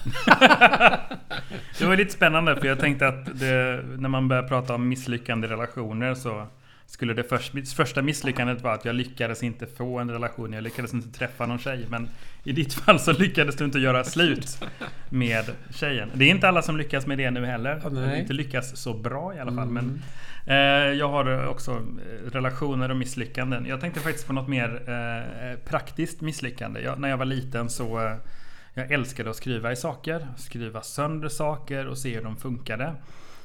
det 1.79 1.85
var 1.87 1.97
lite 1.97 2.13
spännande 2.13 2.57
för 2.57 2.67
jag 2.67 2.81
tänkte 2.81 3.09
att 3.09 3.41
det, 3.41 3.85
när 3.99 4.09
man 4.09 4.29
börjar 4.29 4.43
prata 4.43 4.75
om 4.75 4.89
misslyckande 4.89 5.49
relationer 5.49 6.15
så 6.15 6.47
skulle 6.87 7.15
det 7.15 7.25
först, 7.25 7.75
första 7.77 8.03
misslyckandet 8.03 8.63
vara 8.63 8.75
att 8.75 8.85
jag 8.85 8.95
lyckades 8.95 9.43
inte 9.43 9.67
få 9.67 9.99
en 9.99 10.11
relation, 10.11 10.53
jag 10.53 10.63
lyckades 10.63 10.95
inte 10.95 11.19
träffa 11.19 11.47
någon 11.47 11.59
tjej. 11.59 11.87
Men 11.89 12.09
i 12.45 12.53
ditt 12.53 12.75
fall 12.85 13.01
så 13.01 13.13
lyckades 13.13 13.57
du 13.57 13.65
inte 13.65 13.79
göra 13.79 14.05
slut 14.05 14.65
med 15.09 15.45
tjejen. 15.75 16.11
Det 16.15 16.25
är 16.25 16.31
inte 16.31 16.49
alla 16.49 16.63
som 16.63 16.77
lyckas 16.77 17.07
med 17.07 17.19
det 17.19 17.31
nu 17.31 17.47
heller. 17.47 17.81
Oh, 17.85 18.21
inte 18.21 18.33
lyckas 18.33 18.77
så 18.77 18.95
bra 18.95 19.35
i 19.35 19.39
alla 19.39 19.53
fall. 19.53 19.69
Mm. 19.69 19.75
Men 19.75 20.03
Eh, 20.47 20.57
jag 20.99 21.09
har 21.09 21.47
också 21.47 21.71
eh, 21.71 22.31
relationer 22.31 22.91
och 22.91 22.97
misslyckanden. 22.97 23.67
Jag 23.67 23.81
tänkte 23.81 24.01
faktiskt 24.01 24.27
på 24.27 24.33
något 24.33 24.49
mer 24.49 24.83
eh, 24.91 25.65
praktiskt 25.65 26.21
misslyckande. 26.21 26.81
Jag, 26.81 27.01
när 27.01 27.09
jag 27.09 27.17
var 27.17 27.25
liten 27.25 27.71
så 27.71 28.19
jag 28.75 28.93
älskade 28.93 29.31
att 29.31 29.37
skriva 29.37 29.73
i 29.73 29.77
saker. 29.77 30.29
Skriva 30.37 30.83
sönder 30.83 31.29
saker 31.29 31.87
och 31.87 31.99
se 31.99 32.15
hur 32.15 32.23
de 32.23 32.37
funkade. 32.37 32.95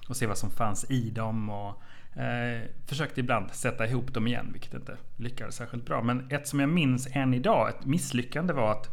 Och 0.07 0.17
se 0.17 0.27
vad 0.27 0.37
som 0.37 0.51
fanns 0.51 0.91
i 0.91 1.09
dem. 1.09 1.49
Och 1.49 1.81
Eh, 2.17 2.61
försökte 2.85 3.19
ibland 3.19 3.51
sätta 3.51 3.87
ihop 3.87 4.13
dem 4.13 4.27
igen, 4.27 4.49
vilket 4.51 4.73
inte 4.73 4.97
lyckades 5.17 5.55
särskilt 5.55 5.85
bra. 5.85 6.01
Men 6.03 6.31
ett 6.31 6.47
som 6.47 6.59
jag 6.59 6.69
minns 6.69 7.07
än 7.11 7.33
idag, 7.33 7.69
ett 7.69 7.85
misslyckande 7.85 8.53
var 8.53 8.71
att 8.71 8.89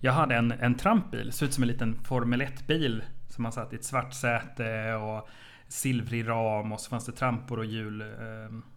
jag 0.00 0.12
hade 0.12 0.34
en, 0.34 0.52
en 0.52 0.74
trampbil, 0.74 1.32
såg 1.32 1.48
ut 1.48 1.54
som 1.54 1.62
en 1.62 1.68
liten 1.68 1.98
Formel 2.04 2.42
1-bil. 2.42 3.04
Som 3.28 3.42
man 3.42 3.52
satt 3.52 3.72
i 3.72 3.76
ett 3.76 3.84
svart 3.84 4.14
säte 4.14 4.94
och 4.94 5.28
silvrig 5.68 6.28
ram 6.28 6.72
och 6.72 6.80
så 6.80 6.90
fanns 6.90 7.06
det 7.06 7.12
trampor 7.12 7.58
och 7.58 7.64
hjul. 7.64 8.00
Eh, 8.00 8.06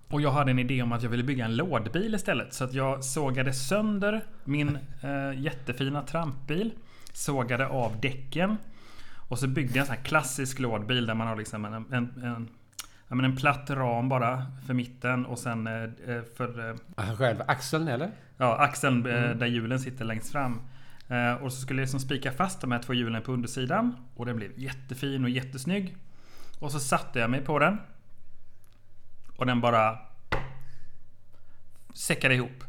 och 0.09 0.21
jag 0.21 0.31
hade 0.31 0.51
en 0.51 0.59
idé 0.59 0.81
om 0.81 0.91
att 0.91 1.03
jag 1.03 1.09
ville 1.09 1.23
bygga 1.23 1.45
en 1.45 1.55
lådbil 1.55 2.15
istället. 2.15 2.53
Så 2.53 2.63
att 2.63 2.73
jag 2.73 3.03
sågade 3.03 3.53
sönder 3.53 4.23
min 4.43 4.77
eh, 5.01 5.39
jättefina 5.41 6.01
trampbil. 6.01 6.71
Sågade 7.13 7.67
av 7.67 7.99
däcken. 8.01 8.57
Och 9.29 9.39
så 9.39 9.47
byggde 9.47 9.73
jag 9.73 9.81
en 9.81 9.85
sån 9.85 9.95
här 9.95 10.03
klassisk 10.03 10.59
lådbil 10.59 11.05
där 11.05 11.13
man 11.13 11.27
har 11.27 11.35
liksom 11.35 11.65
en, 11.65 11.73
en, 11.73 12.23
en 12.23 12.47
ja, 13.07 13.15
men 13.15 13.25
en 13.25 13.35
platt 13.35 13.69
ram 13.69 14.09
bara 14.09 14.45
för 14.65 14.73
mitten 14.73 15.25
och 15.25 15.39
sen 15.39 15.67
eh, 15.67 15.83
eh 15.83 16.23
för... 16.37 16.69
Eh, 16.97 17.15
Själva 17.15 17.43
axeln 17.47 17.87
eller? 17.87 18.11
Ja, 18.37 18.57
axeln 18.57 19.05
eh, 19.05 19.23
mm. 19.23 19.39
där 19.39 19.47
hjulen 19.47 19.79
sitter 19.79 20.05
längst 20.05 20.31
fram. 20.31 20.61
Eh, 21.07 21.33
och 21.33 21.53
så 21.53 21.61
skulle 21.61 21.81
jag 21.81 21.85
liksom 21.85 21.99
spika 21.99 22.31
fast 22.31 22.61
de 22.61 22.71
här 22.71 22.79
två 22.79 22.93
hjulen 22.93 23.21
på 23.21 23.31
undersidan. 23.31 23.95
Och 24.15 24.25
den 24.25 24.35
blev 24.35 24.51
jättefin 24.59 25.23
och 25.23 25.29
jättesnygg. 25.29 25.97
Och 26.59 26.71
så 26.71 26.79
satte 26.79 27.19
jag 27.19 27.29
mig 27.29 27.41
på 27.41 27.59
den. 27.59 27.77
Och 29.35 29.45
den 29.45 29.61
bara 29.61 29.99
säckade 31.93 32.35
ihop. 32.35 32.63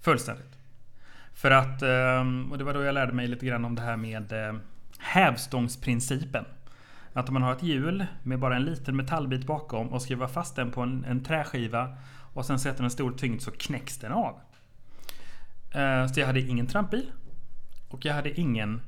Fullständigt. 0.00 0.58
För 1.34 1.50
att, 1.50 1.82
ehm, 1.82 2.52
och 2.52 2.58
det 2.58 2.64
var 2.64 2.74
då 2.74 2.82
jag 2.82 2.94
lärde 2.94 3.12
mig 3.12 3.26
lite 3.26 3.46
grann 3.46 3.64
om 3.64 3.74
det 3.74 3.82
här 3.82 3.96
med 3.96 4.32
eh, 4.32 4.54
hävstångsprincipen. 4.98 6.44
Att 7.12 7.28
om 7.28 7.34
man 7.34 7.42
har 7.42 7.52
ett 7.52 7.62
hjul 7.62 8.06
med 8.22 8.38
bara 8.38 8.56
en 8.56 8.64
liten 8.64 8.96
metallbit 8.96 9.46
bakom 9.46 9.88
och 9.88 10.02
skruvar 10.02 10.28
fast 10.28 10.56
den 10.56 10.70
på 10.70 10.80
en, 10.80 11.04
en 11.04 11.24
träskiva 11.24 11.96
och 12.32 12.46
sen 12.46 12.58
sätter 12.58 12.84
en 12.84 12.90
stor 12.90 13.12
tyngd 13.12 13.42
så 13.42 13.50
knäcks 13.50 13.98
den 13.98 14.12
av. 14.12 14.40
Eh, 15.70 16.06
så 16.06 16.20
jag 16.20 16.26
hade 16.26 16.40
ingen 16.40 16.66
trampbil. 16.66 17.12
Och 17.88 18.04
jag 18.04 18.14
hade 18.14 18.40
ingen 18.40 18.80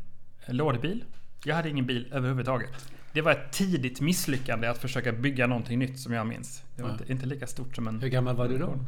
eh, 0.46 0.54
lådbil. 0.54 1.04
Jag 1.44 1.56
hade 1.56 1.70
ingen 1.70 1.86
bil 1.86 2.08
överhuvudtaget. 2.12 2.91
Det 3.12 3.20
var 3.20 3.32
ett 3.32 3.52
tidigt 3.52 4.00
misslyckande 4.00 4.68
att 4.68 4.78
försöka 4.78 5.12
bygga 5.12 5.46
någonting 5.46 5.78
nytt 5.78 6.00
som 6.00 6.12
jag 6.12 6.26
minns. 6.26 6.62
Det 6.76 6.82
var 6.82 6.88
ja. 6.88 6.92
inte, 6.92 7.12
inte, 7.12 7.26
lika 7.26 7.46
stort 7.46 7.76
som 7.76 7.88
en... 7.88 8.00
Hur 8.00 8.08
gammal 8.08 8.36
var 8.36 8.48
du 8.48 8.58
då? 8.58 8.78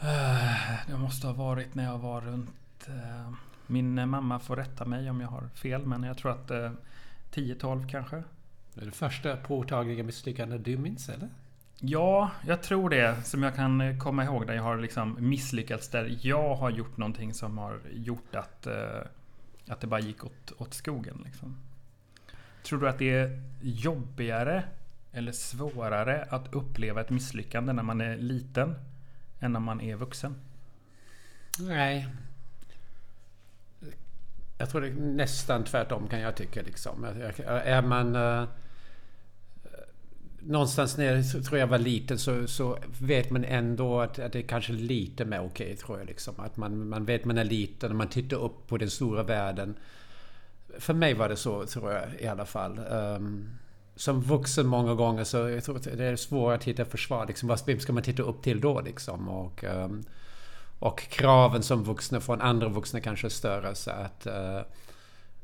Eh, 0.00 0.86
det 0.86 0.96
måste 0.96 1.26
ha 1.26 1.34
varit 1.34 1.74
när 1.74 1.84
jag 1.84 1.98
var 1.98 2.20
runt... 2.20 2.50
Min 3.66 4.08
mamma 4.08 4.38
får 4.38 4.56
rätta 4.56 4.84
mig 4.84 5.10
om 5.10 5.20
jag 5.20 5.28
har 5.28 5.48
fel 5.54 5.86
men 5.86 6.02
jag 6.02 6.18
tror 6.18 6.32
att 6.32 6.50
10-12 7.34 7.88
kanske. 7.88 8.22
Det 8.74 8.80
är 8.80 8.84
det 8.84 8.92
första 8.92 9.36
påtagliga 9.36 10.04
misslyckande 10.04 10.58
du 10.58 10.78
minns 10.78 11.08
eller? 11.08 11.28
Ja, 11.78 12.30
jag 12.46 12.62
tror 12.62 12.90
det. 12.90 13.26
Som 13.26 13.42
jag 13.42 13.54
kan 13.54 13.98
komma 13.98 14.24
ihåg 14.24 14.46
där 14.46 14.54
jag 14.54 14.62
har 14.62 14.78
liksom 14.78 15.16
misslyckats. 15.18 15.88
Där 15.88 16.18
jag 16.22 16.54
har 16.54 16.70
gjort 16.70 16.96
någonting 16.96 17.34
som 17.34 17.58
har 17.58 17.80
gjort 17.92 18.34
att, 18.34 18.66
eh, 18.66 19.00
att 19.68 19.80
det 19.80 19.86
bara 19.86 20.00
gick 20.00 20.24
åt, 20.24 20.52
åt 20.58 20.74
skogen. 20.74 21.22
Liksom. 21.24 21.56
Tror 22.62 22.80
du 22.80 22.88
att 22.88 22.98
det 22.98 23.10
är 23.10 23.42
jobbigare 23.60 24.64
eller 25.12 25.32
svårare 25.32 26.26
att 26.30 26.54
uppleva 26.54 27.00
ett 27.00 27.10
misslyckande 27.10 27.72
när 27.72 27.82
man 27.82 28.00
är 28.00 28.16
liten 28.16 28.74
än 29.40 29.52
när 29.52 29.60
man 29.60 29.80
är 29.80 29.96
vuxen? 29.96 30.34
Nej, 31.58 32.08
jag 34.62 34.70
tror 34.70 34.80
det 34.80 34.88
är 34.88 34.92
nästan 34.92 35.64
tvärtom 35.64 36.08
kan 36.08 36.20
jag 36.20 36.36
tycka. 36.36 36.62
Liksom. 36.62 37.04
Är 37.46 37.82
man... 37.82 38.16
Uh, 38.16 38.48
någonstans 40.40 40.96
när 40.96 41.42
tror 41.42 41.58
jag 41.58 41.66
var 41.66 41.78
liten 41.78 42.18
så, 42.18 42.46
så 42.46 42.78
vet 43.00 43.30
man 43.30 43.44
ändå 43.44 44.00
att, 44.00 44.18
att 44.18 44.32
det 44.32 44.38
är 44.38 44.42
kanske 44.42 44.72
lite 44.72 45.24
mer 45.24 45.40
okej, 45.40 45.66
okay, 45.66 45.76
tror 45.76 45.98
jag. 45.98 46.06
Liksom. 46.06 46.34
Att 46.38 46.56
man, 46.56 46.88
man 46.88 47.04
vet 47.04 47.24
man 47.24 47.38
är 47.38 47.44
liten 47.44 47.90
och 47.90 47.96
man 47.96 48.08
tittar 48.08 48.36
upp 48.36 48.66
på 48.66 48.78
den 48.78 48.90
stora 48.90 49.22
världen. 49.22 49.74
För 50.78 50.94
mig 50.94 51.14
var 51.14 51.28
det 51.28 51.36
så, 51.36 51.66
tror 51.66 51.92
jag 51.92 52.02
i 52.18 52.26
alla 52.26 52.46
fall. 52.46 52.78
Um, 52.78 53.50
som 53.96 54.20
vuxen 54.20 54.66
många 54.66 54.94
gånger 54.94 55.24
så 55.24 55.36
jag 55.36 55.64
tror 55.64 55.80
det 55.96 56.04
är 56.04 56.16
svårt 56.16 56.54
att 56.54 56.64
hitta 56.64 56.84
försvar. 56.84 57.26
Liksom, 57.26 57.56
vem 57.66 57.80
ska 57.80 57.92
man 57.92 58.02
titta 58.02 58.22
upp 58.22 58.42
till 58.42 58.60
då? 58.60 58.80
Liksom? 58.80 59.28
Och, 59.28 59.64
um, 59.64 60.02
och 60.78 61.08
kraven 61.08 61.62
som 61.62 61.84
vuxna 61.84 62.20
från 62.20 62.40
andra 62.40 62.68
vuxna 62.68 63.00
kanske 63.00 63.26
är 63.26 63.30
större. 63.30 63.74
Så 63.74 63.90
att 63.90 64.26
uh, 64.26 64.60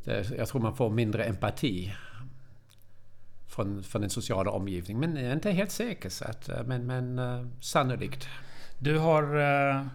det, 0.04 0.30
jag 0.36 0.48
tror 0.48 0.60
man 0.60 0.76
får 0.76 0.90
mindre 0.90 1.24
empati 1.24 1.94
från, 3.48 3.82
från 3.82 4.00
den 4.00 4.10
sociala 4.10 4.50
omgivningen. 4.50 5.00
Men 5.00 5.16
jag 5.16 5.30
är 5.30 5.34
inte 5.34 5.50
helt 5.50 5.70
säker. 5.70 6.08
Så 6.08 6.24
att, 6.24 6.48
eh, 6.48 6.62
men 6.64 6.86
men 6.86 7.18
uh, 7.18 7.46
sannolikt. 7.60 8.28
Du 8.78 8.98
har 8.98 9.36
uh, 9.36 9.86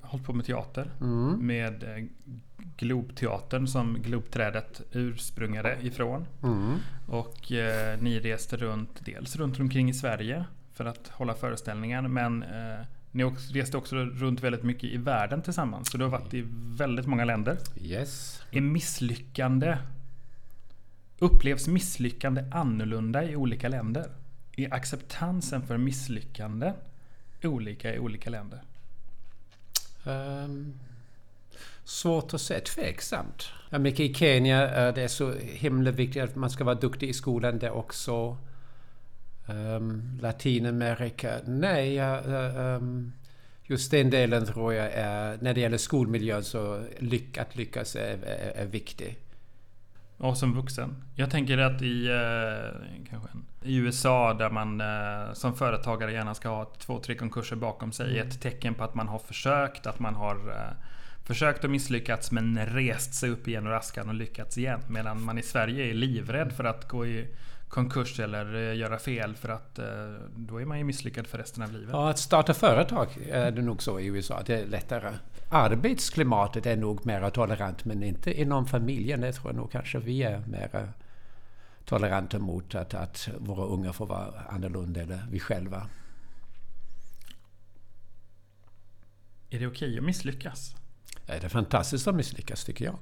hållit 0.00 0.26
på 0.26 0.32
med 0.32 0.46
teater. 0.46 0.90
Mm. 1.00 1.46
Med 1.46 1.84
uh, 1.84 2.04
Globteatern 2.76 3.66
som 3.66 4.02
Globträdet 4.02 4.82
ursprungade 4.92 5.76
ifrån. 5.82 6.26
Mm. 6.42 6.76
Och 7.06 7.52
uh, 7.52 8.02
ni 8.02 8.20
reste 8.20 8.56
runt, 8.56 9.04
dels 9.04 9.36
runt 9.36 9.60
omkring 9.60 9.88
i 9.88 9.94
Sverige 9.94 10.44
för 10.72 10.84
att 10.84 11.08
hålla 11.08 11.34
föreställningar. 11.34 12.02
Men 12.02 12.44
ni 13.10 13.24
reste 13.52 13.76
också 13.76 13.96
runt 13.96 14.40
väldigt 14.40 14.62
mycket 14.62 14.84
i 14.84 14.96
världen 14.96 15.42
tillsammans. 15.42 15.90
Så 15.90 15.98
du 15.98 16.04
har 16.04 16.10
varit 16.10 16.34
i 16.34 16.44
väldigt 16.78 17.06
många 17.06 17.24
länder. 17.24 17.58
Yes. 17.80 18.42
Är 18.50 18.60
misslyckande... 18.60 19.78
Upplevs 21.18 21.68
misslyckande 21.68 22.44
annorlunda 22.52 23.24
i 23.24 23.36
olika 23.36 23.68
länder? 23.68 24.10
Är 24.56 24.74
acceptansen 24.74 25.62
för 25.62 25.76
misslyckande 25.76 26.72
olika 27.46 27.94
i 27.94 27.98
olika 27.98 28.30
länder? 28.30 28.62
Um, 30.06 30.74
svårt 31.84 32.34
att 32.34 32.40
säga. 32.40 32.60
Tveksamt. 32.60 33.44
Mycket 33.70 34.00
i 34.00 34.14
Kenya, 34.14 34.88
uh, 34.88 34.94
det 34.94 35.02
är 35.02 35.08
så 35.08 35.32
himla 35.32 35.90
viktigt 35.90 36.22
att 36.22 36.36
man 36.36 36.50
ska 36.50 36.64
vara 36.64 36.74
duktig 36.74 37.08
i 37.08 37.12
skolan. 37.12 37.58
Det 37.58 37.66
är 37.66 37.70
också 37.76 38.38
Um, 39.48 40.18
Latinamerika? 40.20 41.40
Nej, 41.44 42.00
uh, 42.00 42.76
um, 42.76 43.12
just 43.62 43.90
den 43.90 44.10
delen 44.10 44.46
tror 44.46 44.74
jag 44.74 44.92
är... 44.92 45.38
När 45.40 45.54
det 45.54 45.60
gäller 45.60 45.78
skolmiljön 45.78 46.44
så 46.44 46.84
lyck, 46.98 47.38
att 47.38 47.56
lyckas 47.56 47.96
är, 47.96 48.18
är, 48.24 48.52
är 48.54 48.66
viktigt. 48.66 49.25
Och 50.18 50.36
som 50.36 50.54
vuxen. 50.54 51.04
Jag 51.14 51.30
tänker 51.30 51.58
att 51.58 51.82
i, 51.82 52.06
eh, 52.06 53.08
kanske 53.10 53.28
i 53.62 53.76
USA 53.76 54.34
där 54.34 54.50
man 54.50 54.80
eh, 54.80 55.32
som 55.32 55.56
företagare 55.56 56.12
gärna 56.12 56.34
ska 56.34 56.48
ha 56.48 56.72
två, 56.78 56.98
tre 56.98 57.14
konkurser 57.14 57.56
bakom 57.56 57.92
sig. 57.92 58.10
Mm. 58.10 58.28
Ett 58.28 58.40
tecken 58.40 58.74
på 58.74 58.84
att 58.84 58.94
man 58.94 59.08
har 59.08 59.18
försökt, 59.18 59.86
att 59.86 59.98
man 59.98 60.14
har 60.14 60.36
eh, 60.36 60.76
försökt 61.24 61.64
och 61.64 61.70
misslyckats 61.70 62.30
men 62.30 62.66
rest 62.66 63.14
sig 63.14 63.30
upp 63.30 63.48
igen 63.48 63.66
ur 63.66 63.72
askan 63.72 64.08
och 64.08 64.14
lyckats 64.14 64.58
igen. 64.58 64.80
Medan 64.88 65.22
man 65.22 65.38
i 65.38 65.42
Sverige 65.42 65.90
är 65.90 65.94
livrädd 65.94 66.52
för 66.52 66.64
att 66.64 66.88
gå 66.88 67.06
i 67.06 67.28
konkurs 67.68 68.20
eller 68.20 68.54
eh, 68.54 68.76
göra 68.76 68.98
fel 68.98 69.36
för 69.36 69.48
att 69.48 69.78
eh, 69.78 69.86
då 70.36 70.60
är 70.60 70.64
man 70.64 70.78
ju 70.78 70.84
misslyckad 70.84 71.26
för 71.26 71.38
resten 71.38 71.62
av 71.62 71.72
livet. 71.72 71.88
Ja, 71.92 72.10
att 72.10 72.18
starta 72.18 72.54
företag 72.54 73.08
är 73.30 73.50
det 73.50 73.62
nog 73.62 73.82
så 73.82 74.00
i 74.00 74.06
USA. 74.06 74.42
Det 74.46 74.60
är 74.60 74.66
lättare. 74.66 75.14
Arbetsklimatet 75.48 76.66
är 76.66 76.76
nog 76.76 77.06
mer 77.06 77.30
tolerant 77.30 77.84
men 77.84 78.02
inte 78.02 78.40
inom 78.40 78.66
familjen. 78.66 79.20
Det 79.20 79.32
tror 79.32 79.48
jag 79.48 79.56
nog 79.56 79.72
kanske 79.72 79.98
vi 79.98 80.22
är 80.22 80.42
mer 80.46 80.92
toleranta 81.84 82.38
mot 82.38 82.74
att, 82.74 82.94
att 82.94 83.28
våra 83.38 83.64
unga 83.64 83.92
får 83.92 84.06
vara 84.06 84.40
annorlunda 84.48 85.00
eller 85.00 85.26
vi 85.30 85.40
själva. 85.40 85.88
Är 89.50 89.60
det 89.60 89.66
okej 89.66 89.88
okay 89.88 89.98
att 89.98 90.04
misslyckas? 90.04 90.74
Det 91.26 91.44
är 91.44 91.48
fantastiskt 91.48 92.08
att 92.08 92.14
misslyckas 92.14 92.64
tycker 92.64 92.84
jag. 92.84 92.98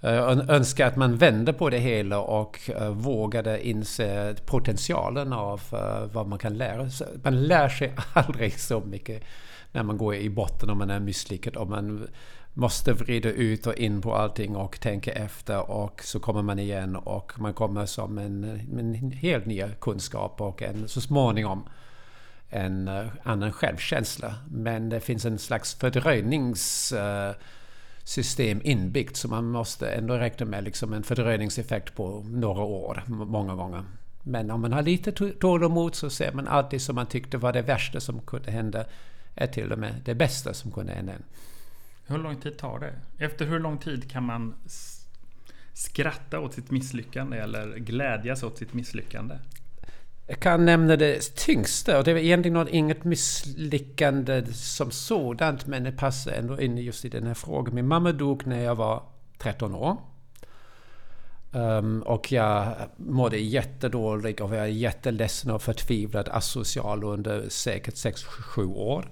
Eh, 0.00 0.14
jag 0.14 0.50
önskar 0.50 0.86
att 0.86 0.96
man 0.96 1.16
vände 1.16 1.52
på 1.52 1.70
det 1.70 1.78
hela 1.78 2.20
och 2.20 2.70
eh, 2.76 2.90
vågade 2.90 3.68
inse 3.68 4.34
potentialen 4.46 5.32
av 5.32 5.62
eh, 5.72 6.12
vad 6.12 6.26
man 6.26 6.38
kan 6.38 6.58
lära 6.58 6.90
sig. 6.90 7.06
Man 7.24 7.42
lär 7.42 7.68
sig 7.68 7.92
aldrig 8.12 8.58
så 8.58 8.80
mycket 8.80 9.24
när 9.72 9.82
man 9.82 9.98
går 9.98 10.14
i 10.14 10.30
botten 10.30 10.70
och 10.70 10.76
man 10.76 10.90
är 10.90 11.00
misslyckad. 11.00 11.56
Och 11.56 11.68
man 11.68 12.08
måste 12.54 12.92
vrida 12.92 13.28
ut 13.28 13.66
och 13.66 13.74
in 13.74 14.00
på 14.00 14.14
allting 14.14 14.56
och 14.56 14.80
tänka 14.80 15.12
efter 15.12 15.70
och 15.70 16.00
så 16.04 16.20
kommer 16.20 16.42
man 16.42 16.58
igen 16.58 16.96
och 16.96 17.32
man 17.40 17.54
kommer 17.54 17.86
som 17.86 18.18
en, 18.18 18.44
en 18.78 19.12
helt 19.12 19.46
ny 19.46 19.64
kunskap 19.80 20.40
och 20.40 20.62
en, 20.62 20.88
så 20.88 21.00
småningom 21.00 21.68
en 22.48 22.90
annan 23.22 23.52
självkänsla. 23.52 24.34
Men 24.50 24.88
det 24.88 25.00
finns 25.00 25.24
en 25.24 25.38
slags 25.38 25.74
fördröjnings 25.74 26.92
system 28.08 28.60
inbyggt 28.64 29.16
så 29.16 29.28
man 29.28 29.44
måste 29.44 29.90
ändå 29.90 30.14
räkna 30.14 30.46
med 30.46 30.64
liksom 30.64 30.92
en 30.92 31.02
fördröjningseffekt 31.02 31.94
på 31.94 32.24
några 32.28 32.62
år, 32.62 33.02
många 33.06 33.54
gånger. 33.54 33.84
Men 34.22 34.50
om 34.50 34.60
man 34.60 34.72
har 34.72 34.82
lite 34.82 35.12
tålamod 35.32 35.94
så 35.94 36.10
ser 36.10 36.32
man 36.32 36.48
alltid 36.48 36.82
som 36.82 36.94
man 36.94 37.06
tyckte 37.06 37.38
var 37.38 37.52
det 37.52 37.62
värsta 37.62 38.00
som 38.00 38.20
kunde 38.20 38.50
hända 38.50 38.84
är 39.34 39.46
till 39.46 39.72
och 39.72 39.78
med 39.78 39.94
det 40.04 40.14
bästa 40.14 40.54
som 40.54 40.72
kunde 40.72 40.92
hända. 40.92 41.12
Hur 42.06 42.18
lång 42.18 42.36
tid 42.36 42.58
tar 42.58 42.78
det? 42.78 43.24
Efter 43.24 43.46
hur 43.46 43.58
lång 43.58 43.78
tid 43.78 44.10
kan 44.10 44.22
man 44.22 44.54
skratta 45.72 46.40
åt 46.40 46.54
sitt 46.54 46.70
misslyckande 46.70 47.38
eller 47.38 47.76
glädjas 47.76 48.42
åt 48.42 48.58
sitt 48.58 48.74
misslyckande? 48.74 49.34
Jag 50.30 50.40
kan 50.40 50.64
nämna 50.64 50.96
det 50.96 51.34
tyngsta 51.36 51.98
och 51.98 52.04
det 52.04 52.10
är 52.10 52.16
egentligen 52.16 52.54
något, 52.54 52.68
inget 52.68 53.04
misslyckande 53.04 54.44
som 54.52 54.90
sådant 54.90 55.66
men 55.66 55.84
det 55.84 55.92
passar 55.92 56.32
ändå 56.32 56.60
in 56.60 56.78
just 56.78 57.04
i 57.04 57.08
den 57.08 57.26
här 57.26 57.34
frågan. 57.34 57.74
Min 57.74 57.88
mamma 57.88 58.12
dog 58.12 58.46
när 58.46 58.60
jag 58.60 58.74
var 58.74 59.02
13 59.38 59.74
år. 59.74 59.96
Um, 61.52 62.02
och 62.02 62.32
jag 62.32 62.74
mådde 62.96 63.38
jättedåligt 63.38 64.40
och 64.40 64.50
var 64.50 64.66
jätteledsen 64.66 65.50
och 65.50 65.62
förtvivlad 65.62 66.28
asocial 66.28 67.04
under 67.04 67.48
säkert 67.48 67.94
6-7 67.94 68.74
år. 68.74 69.08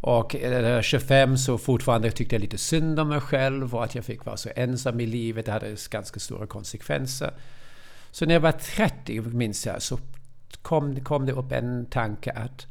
Och 0.00 0.34
när 0.34 0.70
jag 0.70 0.84
25 0.84 1.38
så 1.38 1.58
fortfarande 1.58 2.10
tyckte 2.10 2.34
jag 2.34 2.40
lite 2.42 2.58
synd 2.58 3.00
om 3.00 3.08
mig 3.08 3.20
själv 3.20 3.74
och 3.74 3.84
att 3.84 3.94
jag 3.94 4.04
fick 4.04 4.24
vara 4.24 4.36
så 4.36 4.50
ensam 4.56 5.00
i 5.00 5.06
livet. 5.06 5.46
Det 5.46 5.52
hade 5.52 5.76
ganska 5.90 6.20
stora 6.20 6.46
konsekvenser. 6.46 7.32
Så 8.12 8.26
när 8.26 8.34
jag 8.34 8.40
var 8.40 8.52
30, 8.52 9.20
minns 9.20 9.66
jag, 9.66 9.82
så 9.82 9.98
kom, 10.62 11.00
kom 11.00 11.26
det 11.26 11.32
upp 11.32 11.52
en 11.52 11.86
tanke 11.86 12.30
att 12.30 12.66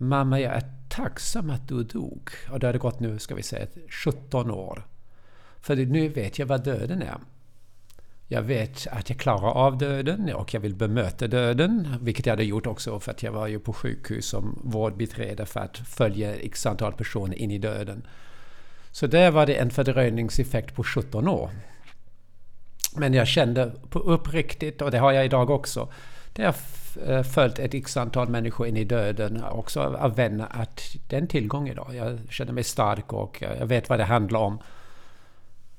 Mamma, 0.00 0.40
jag 0.40 0.54
är 0.54 0.62
tacksam 0.88 1.50
att 1.50 1.68
du 1.68 1.84
dog. 1.84 2.30
Och 2.50 2.60
det 2.60 2.66
hade 2.66 2.78
gått 2.78 3.00
nu, 3.00 3.18
ska 3.18 3.34
vi 3.34 3.42
säga, 3.42 3.66
17 3.88 4.50
år. 4.50 4.86
För 5.60 5.76
nu 5.76 6.08
vet 6.08 6.38
jag 6.38 6.46
vad 6.46 6.64
döden 6.64 7.02
är. 7.02 7.16
Jag 8.28 8.42
vet 8.42 8.86
att 8.90 9.10
jag 9.10 9.18
klarar 9.18 9.50
av 9.50 9.78
döden 9.78 10.34
och 10.34 10.54
jag 10.54 10.60
vill 10.60 10.74
bemöta 10.74 11.26
döden, 11.26 11.94
vilket 12.00 12.26
jag 12.26 12.32
hade 12.32 12.44
gjort 12.44 12.66
också 12.66 13.00
för 13.00 13.10
att 13.10 13.22
jag 13.22 13.32
var 13.32 13.46
ju 13.46 13.58
på 13.58 13.72
sjukhus 13.72 14.26
som 14.26 14.60
vårdbiträde 14.64 15.46
för 15.46 15.60
att 15.60 15.78
följa 15.78 16.36
x 16.36 16.66
antal 16.66 16.92
personer 16.92 17.34
in 17.34 17.50
i 17.50 17.58
döden. 17.58 18.06
Så 18.90 19.06
där 19.06 19.30
var 19.30 19.46
det 19.46 19.54
en 19.54 19.70
fördröjningseffekt 19.70 20.74
på 20.74 20.84
17 20.84 21.28
år. 21.28 21.50
Men 22.98 23.14
jag 23.14 23.26
kände 23.26 23.72
på 23.90 23.98
uppriktigt, 23.98 24.82
och 24.82 24.90
det 24.90 24.98
har 24.98 25.12
jag 25.12 25.24
idag 25.24 25.50
också, 25.50 25.88
det 26.32 26.44
har 26.44 26.54
eh, 27.06 27.22
följt 27.22 27.58
ett 27.58 27.74
x 27.74 27.96
antal 27.96 28.28
människor 28.28 28.66
in 28.66 28.76
i 28.76 28.84
döden, 28.84 29.44
också 29.44 29.80
av 29.80 30.16
vänner, 30.16 30.46
att 30.50 30.96
det 31.08 31.16
är 31.16 31.20
en 31.20 31.26
tillgång 31.26 31.68
idag. 31.68 31.94
Jag 31.94 32.18
känner 32.30 32.52
mig 32.52 32.64
stark 32.64 33.12
och 33.12 33.42
jag 33.58 33.66
vet 33.66 33.88
vad 33.88 33.98
det 33.98 34.04
handlar 34.04 34.40
om. 34.40 34.58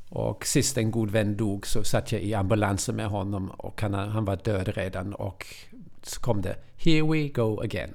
Och 0.10 0.46
sist 0.46 0.78
en 0.78 0.92
god 0.92 1.12
vän 1.12 1.38
dog 1.38 1.68
så 1.68 1.84
satt 1.84 2.12
jag 2.12 2.22
i 2.22 2.34
ambulansen 2.34 2.96
med 2.96 3.08
honom 3.08 3.50
och 3.50 3.82
han, 3.82 3.94
han 3.94 4.26
var 4.26 4.36
död 4.44 4.68
redan 4.68 5.14
och 5.14 5.46
så 6.04 6.22
kom 6.22 6.42
det 6.42 6.56
”Here 6.78 7.08
we 7.12 7.28
go 7.28 7.62
again”. 7.62 7.94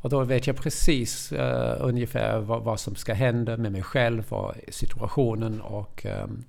Och 0.00 0.10
då 0.10 0.24
vet 0.24 0.46
jag 0.46 0.56
precis 0.56 1.32
uh, 1.32 1.76
ungefär 1.80 2.38
vad, 2.38 2.62
vad, 2.62 2.80
som 2.80 2.96
ska 2.96 3.14
hända 3.14 3.56
med 3.56 3.72
mig 3.72 3.82
själv 3.82 4.32
och 4.32 4.54
situationen 4.68 5.60
och 5.60 6.06
um, 6.24 6.44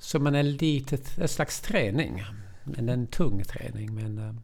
så 0.00 0.18
man 0.18 0.34
är 0.34 0.42
lite, 0.42 0.98
en 1.16 1.28
slags 1.28 1.60
träning. 1.60 2.24
Men 2.64 2.88
en 2.88 3.06
tung 3.06 3.44
träning. 3.44 3.94
Men 3.94 4.18
uh, 4.18 4.34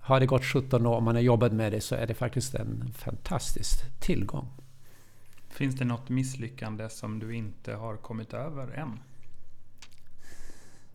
har 0.00 0.20
det 0.20 0.26
gått 0.26 0.44
17 0.44 0.86
år 0.86 0.96
och 0.96 1.02
man 1.02 1.14
har 1.14 1.22
jobbat 1.22 1.52
med 1.52 1.72
det 1.72 1.80
så 1.80 1.94
är 1.94 2.06
det 2.06 2.14
faktiskt 2.14 2.54
en 2.54 2.92
fantastisk 2.96 4.00
tillgång. 4.00 4.48
Finns 5.48 5.74
det 5.74 5.84
något 5.84 6.08
misslyckande 6.08 6.88
som 6.88 7.18
du 7.18 7.34
inte 7.34 7.74
har 7.74 7.96
kommit 7.96 8.34
över 8.34 8.68
än? 8.68 8.98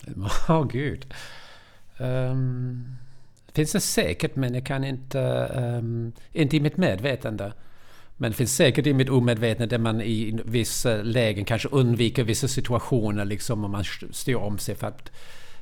Åh 0.17 0.61
oh, 0.61 0.67
gud. 0.67 1.13
Um, 1.97 2.97
finns 3.47 3.71
det 3.71 3.81
säkert 3.81 4.35
men 4.35 4.53
jag 4.53 4.65
kan 4.65 4.83
inte... 4.83 5.19
Um, 5.79 6.11
inte 6.31 6.57
i 6.57 6.59
mitt 6.59 6.77
medvetande. 6.77 7.53
Men 8.17 8.31
det 8.31 8.37
finns 8.37 8.55
säkert 8.55 8.87
i 8.87 8.93
mitt 8.93 9.09
omedvetna 9.09 9.65
där 9.65 9.77
man 9.77 10.01
i 10.01 10.39
vissa 10.45 10.97
eh, 10.97 11.03
lägen 11.03 11.45
kanske 11.45 11.69
undviker 11.69 12.23
vissa 12.23 12.47
situationer 12.47 13.25
liksom 13.25 13.65
om 13.65 13.71
man 13.71 13.83
styr 14.11 14.35
om 14.35 14.57
sig 14.57 14.75
för 14.75 14.87
att 14.87 15.11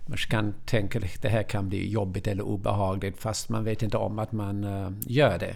man 0.05 0.17
kan 0.17 0.53
tänka 0.65 0.99
att 0.99 1.21
det 1.21 1.29
här 1.29 1.43
kan 1.43 1.69
bli 1.69 1.89
jobbigt 1.89 2.27
eller 2.27 2.43
obehagligt 2.43 3.17
fast 3.17 3.49
man 3.49 3.63
vet 3.63 3.83
inte 3.83 3.97
om 3.97 4.19
att 4.19 4.31
man 4.31 4.63
eh, 4.63 4.89
gör 5.07 5.39
det. 5.39 5.55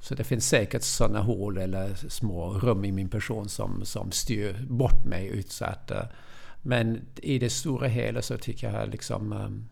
Så 0.00 0.14
det 0.14 0.24
finns 0.24 0.48
säkert 0.48 0.82
sådana 0.82 1.20
hål 1.20 1.58
eller 1.58 1.94
små 2.08 2.52
rum 2.52 2.84
i 2.84 2.92
min 2.92 3.08
person 3.08 3.48
som, 3.48 3.84
som 3.84 4.12
styr 4.12 4.66
bort 4.68 5.04
mig 5.04 5.26
utsatt. 5.26 5.90
Eh. 5.90 6.02
Men 6.62 7.00
i 7.16 7.38
det 7.38 7.50
stora 7.50 7.88
hela 7.88 8.22
så 8.22 8.38
tycker 8.38 8.72
jag 8.72 8.88
liksom 8.88 9.64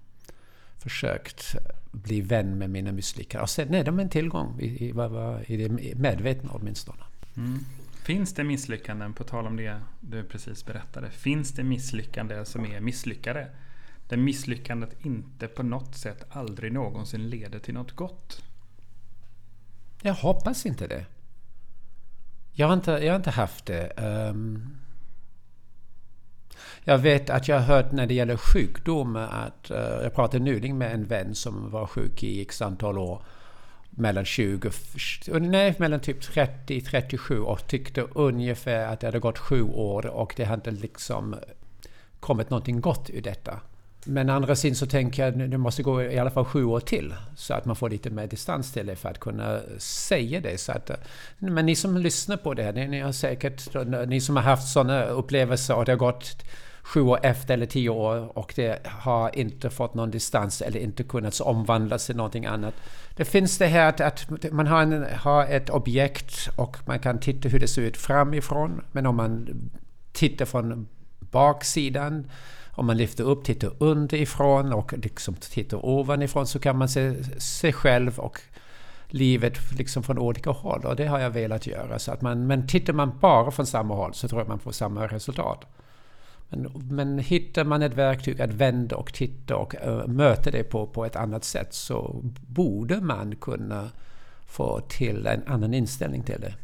försökt 0.79 1.57
bli 1.93 2.21
vän 2.21 2.59
med 2.59 2.71
mina 2.71 2.93
misslyckanden. 2.93 3.43
Och 3.43 3.51
sen 3.51 3.75
är 3.75 3.85
de 3.85 3.99
en 3.99 4.09
tillgång 4.09 4.61
i, 4.61 4.67
i, 4.67 4.95
i 5.47 5.57
det 5.57 5.95
medvetna 5.97 6.51
åtminstone. 6.53 7.03
Mm. 7.37 7.59
Finns 8.03 8.35
det 8.35 8.45
misslyckanden, 8.45 9.13
på 9.13 9.25
tal 9.25 9.47
om 9.47 9.57
det 9.57 9.81
du 10.01 10.25
precis 10.25 10.67
berättade, 10.67 11.11
finns 11.11 11.53
det 11.53 11.63
misslyckanden 11.63 12.47
som 12.47 12.67
är 12.67 12.81
misslyckade? 12.81 13.49
Där 14.09 14.17
misslyckandet 14.17 15.05
inte 15.05 15.49
på 15.49 15.63
något 15.63 15.95
sätt 15.95 16.25
aldrig 16.29 16.73
någonsin 16.73 17.29
leder 17.29 17.59
till 17.59 17.75
något 17.75 17.93
gott? 17.93 18.43
Jag 20.03 20.15
hoppas 20.15 20.67
inte 20.67 20.87
det. 20.87 21.07
Jag 22.53 22.67
har 22.67 22.75
inte, 22.75 22.91
jag 22.91 23.13
har 23.13 23.17
inte 23.17 23.31
haft 23.31 23.67
det. 23.67 23.93
Um, 23.97 24.77
jag 26.85 26.99
vet 26.99 27.31
att 27.31 27.49
jag 27.49 27.57
har 27.57 27.77
hört 27.77 27.92
när 27.92 28.07
det 28.07 28.14
gäller 28.14 28.37
sjukdom 28.37 29.16
att... 29.16 29.71
Uh, 29.71 29.77
jag 29.77 30.14
pratade 30.14 30.45
nyligen 30.45 30.79
med 30.79 30.95
en 30.95 31.07
vän 31.07 31.35
som 31.35 31.71
var 31.71 31.87
sjuk 31.87 32.23
i 32.23 32.42
x 32.42 32.62
antal 32.62 32.99
år. 32.99 33.23
Mellan 33.90 34.25
20... 34.25 34.71
Nej, 35.40 35.75
mellan 35.79 36.01
typ 36.01 36.21
30 36.21 36.81
37 36.81 37.40
och 37.40 37.66
tyckte 37.66 38.03
ungefär 38.14 38.87
att 38.87 39.01
det 39.01 39.07
hade 39.07 39.18
gått 39.18 39.38
sju 39.38 39.62
år 39.62 40.07
och 40.07 40.35
det 40.37 40.45
hade 40.45 40.71
liksom 40.71 41.37
kommit 42.21 42.51
någonting 42.51 42.81
gott 42.81 43.11
ur 43.11 43.23
detta. 43.23 43.61
Men 44.05 44.31
andra 44.31 44.57
sidan 44.57 44.77
så 44.77 44.87
tänker 44.87 45.23
jag 45.23 45.42
att 45.42 45.51
det 45.51 45.59
måste 45.59 45.83
gå 45.83 46.03
i 46.03 46.18
alla 46.18 46.31
fall 46.31 46.45
sju 46.45 46.64
år 46.64 46.81
till. 46.81 47.14
Så 47.37 47.55
att 47.55 47.64
man 47.64 47.77
får 47.77 47.90
lite 47.90 48.11
mer 48.11 48.27
distans 48.27 48.73
till 48.73 48.87
det 48.87 48.97
för 48.97 49.09
att 49.09 49.21
kunna 49.21 49.61
säga 49.79 50.40
det. 50.40 50.61
Så 50.61 50.73
att, 50.73 50.90
eh, 50.90 50.97
men 51.38 51.66
ni 51.66 51.77
som 51.77 51.97
lyssnar 51.97 52.37
på 52.37 52.55
det 52.55 52.62
här, 52.62 52.73
ni 52.73 53.01
har 53.01 53.12
säkert, 53.12 53.75
ni 54.09 54.21
som 54.21 54.37
har 54.37 54.42
haft 54.42 54.73
sådana 54.73 55.05
upplevelser 55.05 55.77
och 55.77 55.85
det 55.85 55.92
har 55.92 55.97
gått 55.97 56.45
sju 56.83 57.01
år 57.01 57.18
efter 57.23 57.55
eller 57.55 57.66
tio 57.66 57.90
år 57.90 58.38
och 58.38 58.53
det 58.57 58.87
har 58.87 59.38
inte 59.38 59.71
fått 59.71 59.95
någon 59.95 60.11
distans 60.11 60.62
eller 60.62 60.81
inte 60.81 61.03
kunnat 61.03 61.40
omvandlas 61.40 62.07
till 62.07 62.16
någonting 62.16 62.47
annat. 62.47 62.75
Det 63.16 63.25
finns 63.25 63.59
det 63.59 63.66
här 63.66 63.88
att, 63.88 64.01
att 64.01 64.53
man 64.53 64.66
har, 64.66 64.83
en, 64.83 65.07
har 65.14 65.47
ett 65.47 65.71
objekt 65.71 66.49
och 66.57 66.77
man 66.87 66.99
kan 66.99 67.21
titta 67.21 67.49
hur 67.49 67.59
det 67.59 67.68
ser 67.68 67.83
ut 67.83 67.97
framifrån. 67.97 68.85
Men 68.92 69.07
om 69.07 69.16
man 69.16 69.49
tittar 70.12 70.45
från 70.45 70.88
baksidan 71.18 72.31
om 72.75 72.87
man 72.87 72.97
lyfter 72.97 73.25
upp, 73.25 73.45
tittar 73.45 73.73
underifrån 73.79 74.73
och 74.73 74.92
liksom 74.92 75.35
tittar 75.35 75.87
ovanifrån 75.87 76.47
så 76.47 76.59
kan 76.59 76.79
man 76.79 76.88
se 76.88 77.25
sig 77.40 77.73
själv 77.73 78.18
och 78.18 78.40
livet 79.09 79.73
liksom 79.79 80.03
från 80.03 80.18
olika 80.18 80.51
håll. 80.51 80.85
Och 80.85 80.97
det 80.97 81.07
har 81.07 81.18
jag 81.18 81.31
velat 81.31 81.66
göra. 81.66 81.99
Så 81.99 82.12
att 82.12 82.23
man, 82.23 82.47
men 82.47 82.66
tittar 82.66 82.92
man 82.92 83.18
bara 83.21 83.51
från 83.51 83.66
samma 83.66 83.95
håll 83.95 84.14
så 84.14 84.29
tror 84.29 84.40
jag 84.40 84.49
man 84.49 84.59
får 84.59 84.73
samma 84.73 85.07
resultat. 85.07 85.66
Men, 86.53 86.73
men 86.75 87.19
hittar 87.19 87.65
man 87.65 87.83
ett 87.83 87.95
verktyg 87.95 88.41
att 88.41 88.53
vända 88.53 88.97
och 88.97 89.12
titta 89.12 89.57
och 89.57 89.75
uh, 89.87 90.07
möta 90.07 90.51
det 90.51 90.65
på, 90.65 90.87
på 90.87 91.05
ett 91.05 91.17
annat 91.17 91.45
sätt 91.45 91.75
så 91.75 92.21
borde 92.47 93.01
man 93.01 93.37
kunna 93.37 93.91
få 94.47 94.81
till 94.81 95.27
en 95.27 95.43
annan 95.47 95.75
inställning 95.75 96.23
till 96.23 96.41
det. 96.41 96.55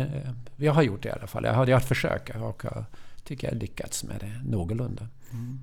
Uh, 0.00 0.30
jag 0.56 0.72
har 0.72 0.82
gjort 0.82 1.02
det 1.02 1.08
i 1.08 1.12
alla 1.12 1.26
fall. 1.26 1.44
Jag 1.44 1.54
har, 1.54 1.66
jag 1.66 1.76
har 1.76 1.80
försökt 1.80 2.36
och 2.36 2.64
uh, 2.64 2.82
tycker 3.24 3.46
jag 3.46 3.54
har 3.54 3.60
lyckats 3.60 4.04
med 4.04 4.20
det 4.20 4.42
någorlunda. 4.44 5.08
Mm. 5.32 5.58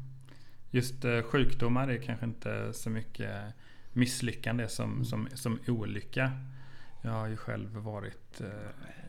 Just 0.71 1.05
uh, 1.05 1.21
sjukdomar 1.21 1.87
är 1.87 1.97
kanske 1.97 2.25
inte 2.25 2.73
så 2.73 2.89
mycket 2.89 3.31
misslyckande 3.93 4.67
som, 4.67 4.91
mm. 4.91 5.05
som, 5.05 5.27
som 5.33 5.59
olycka. 5.67 6.31
Jag 7.01 7.11
har 7.11 7.27
ju 7.27 7.37
själv 7.37 7.77
varit 7.77 8.41
uh, 8.41 8.47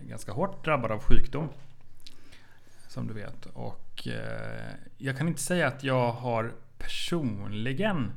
ganska 0.09 0.33
hårt 0.33 0.65
drabbad 0.65 0.91
av 0.91 1.01
sjukdom. 1.01 1.49
Som 2.89 3.07
du 3.07 3.15
vet. 3.15 3.47
Och 3.47 3.86
uh, 4.07 4.75
jag 4.99 5.19
kan 5.19 5.29
inte 5.29 5.43
säga 5.43 5.67
att 5.67 5.85
jag 5.85 6.13
har 6.13 6.53
personligen 6.79 8.13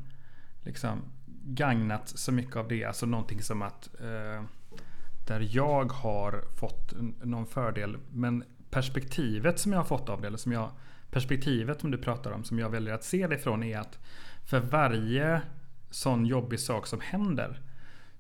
liksom 0.63 1.01
gagnat 1.43 2.07
så 2.07 2.31
mycket 2.31 2.55
av 2.55 2.67
det. 2.67 2.85
Alltså 2.85 3.05
någonting 3.05 3.41
som 3.41 3.61
att 3.61 3.89
eh, 3.99 4.43
där 5.27 5.47
jag 5.51 5.91
har 5.91 6.43
fått 6.59 6.93
någon 7.23 7.45
fördel. 7.45 7.97
Men 8.11 8.43
perspektivet 8.69 9.59
som 9.59 9.71
jag 9.71 9.79
har 9.79 9.85
fått 9.85 10.09
av 10.09 10.21
det, 10.21 10.27
eller 10.27 10.37
som 10.37 10.51
jag, 10.51 10.71
perspektivet 11.11 11.81
som 11.81 11.91
du 11.91 11.97
pratar 11.97 12.31
om, 12.31 12.43
som 12.43 12.59
jag 12.59 12.69
väljer 12.69 12.93
att 12.93 13.03
se 13.03 13.27
det 13.27 13.35
ifrån 13.35 13.63
är 13.63 13.79
att 13.79 13.99
för 14.45 14.59
varje 14.59 15.41
sån 15.89 16.25
jobbig 16.25 16.59
sak 16.59 16.87
som 16.87 16.99
händer 17.01 17.61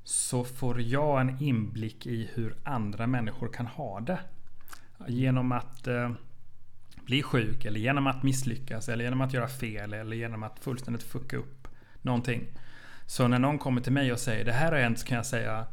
så 0.03 0.43
får 0.43 0.81
jag 0.81 1.21
en 1.21 1.41
inblick 1.41 2.05
i 2.05 2.29
hur 2.33 2.55
andra 2.63 3.07
människor 3.07 3.47
kan 3.47 3.65
ha 3.65 3.99
det. 3.99 4.19
Genom 5.07 5.51
att 5.51 5.87
eh, 5.87 6.11
bli 7.09 7.23
sjuk 7.23 7.65
eller 7.65 7.79
genom 7.79 8.07
att 8.07 8.23
misslyckas 8.23 8.89
eller 8.89 9.03
genom 9.03 9.21
att 9.21 9.33
göra 9.33 9.47
fel 9.47 9.93
eller 9.93 10.15
genom 10.15 10.43
att 10.43 10.59
fullständigt 10.59 11.03
fucka 11.03 11.37
upp 11.37 11.67
någonting. 12.01 12.47
Så 13.05 13.27
när 13.27 13.39
någon 13.39 13.59
kommer 13.59 13.81
till 13.81 13.91
mig 13.91 14.11
och 14.13 14.19
säger 14.19 14.45
det 14.45 14.51
här 14.51 14.71
har 14.71 14.79
hänt 14.79 14.99
så 14.99 15.05
kan 15.05 15.15
jag 15.15 15.25
säga 15.25 15.65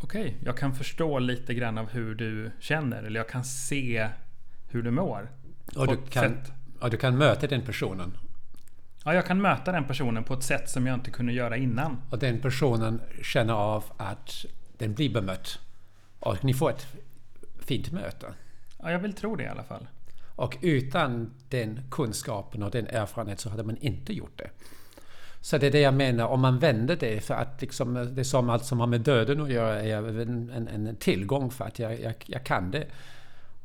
Okej, 0.00 0.26
okay, 0.26 0.34
jag 0.44 0.56
kan 0.56 0.74
förstå 0.74 1.18
lite 1.18 1.54
grann 1.54 1.78
av 1.78 1.90
hur 1.90 2.14
du 2.14 2.50
känner 2.60 3.02
eller 3.02 3.20
jag 3.20 3.28
kan 3.28 3.44
se 3.44 4.08
hur 4.70 4.82
du 4.82 4.90
mår. 4.90 5.30
Och 5.76 5.86
du 5.86 5.96
kan, 5.96 6.36
och 6.80 6.90
du 6.90 6.96
kan 6.96 7.18
möta 7.18 7.46
den 7.46 7.62
personen? 7.62 8.18
Ja, 9.04 9.14
jag 9.14 9.26
kan 9.26 9.40
möta 9.40 9.72
den 9.72 9.84
personen 9.84 10.24
på 10.24 10.34
ett 10.34 10.42
sätt 10.42 10.70
som 10.70 10.86
jag 10.86 10.94
inte 10.94 11.10
kunde 11.10 11.32
göra 11.32 11.56
innan. 11.56 12.02
Och 12.10 12.18
den 12.18 12.40
personen 12.40 13.00
känner 13.22 13.54
av 13.54 13.84
att 13.96 14.44
den 14.78 14.94
blir 14.94 15.10
bemött. 15.10 15.58
Och 16.20 16.44
ni 16.44 16.54
får 16.54 16.70
ett 16.70 16.86
fint 17.58 17.92
möte. 17.92 18.26
Ja, 18.86 18.92
jag 18.92 18.98
vill 18.98 19.12
tro 19.12 19.36
det 19.36 19.42
i 19.42 19.48
alla 19.48 19.62
fall. 19.62 19.86
Och 20.36 20.56
utan 20.60 21.34
den 21.48 21.80
kunskapen 21.90 22.62
och 22.62 22.70
den 22.70 22.86
erfarenheten 22.86 23.38
så 23.42 23.50
hade 23.50 23.62
man 23.62 23.76
inte 23.76 24.12
gjort 24.12 24.38
det. 24.38 24.50
Så 25.40 25.58
det 25.58 25.66
är 25.66 25.70
det 25.70 25.80
jag 25.80 25.94
menar, 25.94 26.26
om 26.26 26.40
man 26.40 26.58
vänder 26.58 26.96
det 26.96 27.20
för 27.20 27.34
att 27.34 27.60
liksom, 27.60 28.14
det 28.14 28.24
som 28.24 28.50
allt 28.50 28.64
som 28.64 28.80
har 28.80 28.86
med 28.86 29.00
döden 29.00 29.40
att 29.40 29.50
göra 29.50 29.82
är 29.82 30.20
en, 30.20 30.50
en, 30.50 30.68
en 30.68 30.96
tillgång 30.96 31.50
för 31.50 31.64
att 31.64 31.78
jag, 31.78 32.00
jag, 32.00 32.14
jag, 32.26 32.44
kan 32.44 32.70
det. 32.70 32.86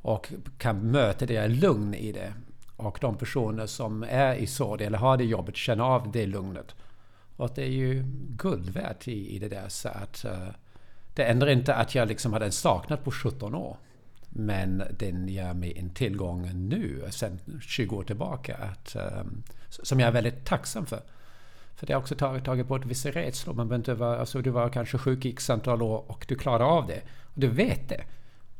Och 0.02 0.34
kan 0.58 0.92
möta 0.92 1.26
det, 1.26 1.34
jag 1.34 1.46
är 1.46 1.50
lugn 1.50 1.94
i 1.94 2.12
det. 2.12 2.34
Och 2.76 2.98
de 3.02 3.18
personer 3.18 3.66
som 3.66 4.04
är 4.04 4.36
i 4.36 4.48
sorg 4.48 4.86
eller 4.86 4.98
har 4.98 5.18
det 5.18 5.24
jobbet 5.24 5.56
känner 5.56 5.84
av 5.84 6.12
det 6.12 6.26
lugnet. 6.26 6.76
Och 7.38 7.52
det 7.56 7.64
är 7.64 7.72
ju 7.72 8.04
guld 8.30 8.70
värt 8.70 9.08
i, 9.08 9.36
i 9.36 9.40
det 9.40 9.50
där. 9.50 9.70
Så 9.70 9.90
att, 9.90 10.26
eh, 10.26 10.48
det 11.14 11.24
ändrar 11.24 11.50
inte 11.50 11.76
att 11.76 11.96
jag 11.96 12.08
liksom 12.08 12.34
hade 12.34 12.46
en 12.46 12.52
saknad 12.52 13.04
på 13.04 13.12
17 13.12 13.56
år. 13.56 13.78
Men 14.34 14.84
den 15.00 15.28
ger 15.28 15.54
mig 15.54 15.74
en 15.78 15.90
tillgång 15.90 16.50
nu, 16.54 17.08
sen 17.10 17.40
20 17.62 17.96
år 17.96 18.04
tillbaka, 18.04 18.56
att, 18.56 18.96
um, 18.96 19.44
som 19.70 20.00
jag 20.00 20.08
är 20.08 20.12
väldigt 20.12 20.46
tacksam 20.46 20.86
för. 20.86 21.02
För 21.76 21.88
det 21.88 21.94
har 21.94 22.02
också 22.02 22.16
tagit, 22.16 22.46
tagit 22.46 22.68
bort 22.68 22.86
vissa 22.86 23.12
rädslor. 23.12 23.54
Man 23.54 23.74
inte 23.74 23.94
vara, 23.94 24.20
alltså 24.20 24.42
du 24.42 24.50
var 24.50 24.70
kanske 24.70 24.98
sjuk 24.98 25.26
i 25.26 25.30
x 25.30 25.50
antal 25.50 25.82
år 25.82 26.12
och 26.12 26.26
du 26.28 26.36
klarar 26.36 26.66
av 26.66 26.88
det. 26.88 27.02
Och 27.24 27.40
du 27.40 27.48
vet 27.48 27.90
det. 27.90 28.04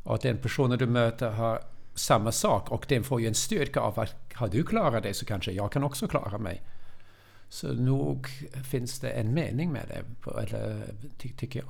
Och 0.02 0.18
den 0.22 0.36
personen 0.36 0.78
du 0.78 0.86
möter 0.86 1.30
har 1.30 1.62
samma 1.94 2.32
sak 2.32 2.70
och 2.70 2.86
den 2.88 3.04
får 3.04 3.20
ju 3.20 3.26
en 3.26 3.34
styrka 3.34 3.80
av 3.80 4.00
att 4.00 4.16
har 4.34 4.48
du 4.48 4.64
klarat 4.64 5.02
det 5.02 5.14
så 5.14 5.24
kanske 5.24 5.52
jag 5.52 5.72
kan 5.72 5.84
också 5.84 6.08
klara 6.08 6.38
mig. 6.38 6.62
Så 7.48 7.72
nog 7.72 8.28
finns 8.70 9.00
det 9.00 9.10
en 9.10 9.34
mening 9.34 9.72
med 9.72 9.88
det, 9.88 10.30
eller, 10.40 10.84
ty 11.18 11.28
tycker 11.28 11.60
jag. 11.60 11.68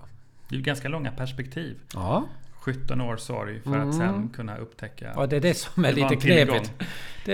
Det 0.49 0.55
är 0.55 0.57
ju 0.57 0.63
ganska 0.63 0.89
långa 0.89 1.13
perspektiv. 1.13 1.81
Ja. 1.95 2.25
17 2.63 3.01
år 3.01 3.17
sorg 3.17 3.61
för 3.61 3.75
mm. 3.75 3.89
att 3.89 3.95
sen 3.95 4.29
kunna 4.29 4.57
upptäcka... 4.57 5.13
Ja, 5.17 5.27
det 5.27 5.37
är 5.37 5.41
det 5.41 5.55
som 5.55 5.85
är 5.85 5.93
lite 5.93 6.17
knepigt. 6.17 6.73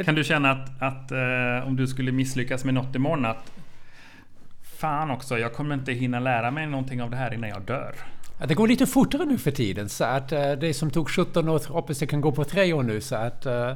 Kan 0.04 0.14
du 0.14 0.24
känna 0.24 0.50
att, 0.50 0.82
att 0.82 1.12
eh, 1.12 1.68
om 1.68 1.76
du 1.76 1.86
skulle 1.86 2.12
misslyckas 2.12 2.64
med 2.64 2.74
något 2.74 2.94
imorgon 2.94 3.26
att 3.26 3.52
Fan 4.62 5.10
också, 5.10 5.38
jag 5.38 5.52
kommer 5.52 5.74
inte 5.74 5.92
hinna 5.92 6.20
lära 6.20 6.50
mig 6.50 6.66
någonting 6.66 7.02
av 7.02 7.10
det 7.10 7.16
här 7.16 7.34
innan 7.34 7.50
jag 7.50 7.62
dör. 7.62 7.94
Ja, 8.38 8.46
det 8.46 8.54
går 8.54 8.68
lite 8.68 8.86
fortare 8.86 9.24
nu 9.24 9.38
för 9.38 9.50
tiden 9.50 9.88
så 9.88 10.04
att 10.04 10.32
uh, 10.32 10.52
det 10.52 10.74
som 10.74 10.90
tog 10.90 11.10
17 11.10 11.48
år 11.48 11.72
hoppas 11.72 11.98
det 11.98 12.06
kan 12.06 12.20
gå 12.20 12.32
på 12.32 12.44
tre 12.44 12.72
år 12.72 12.82
nu 12.82 13.00
så 13.00 13.16
att 13.16 13.46
uh, 13.46 13.72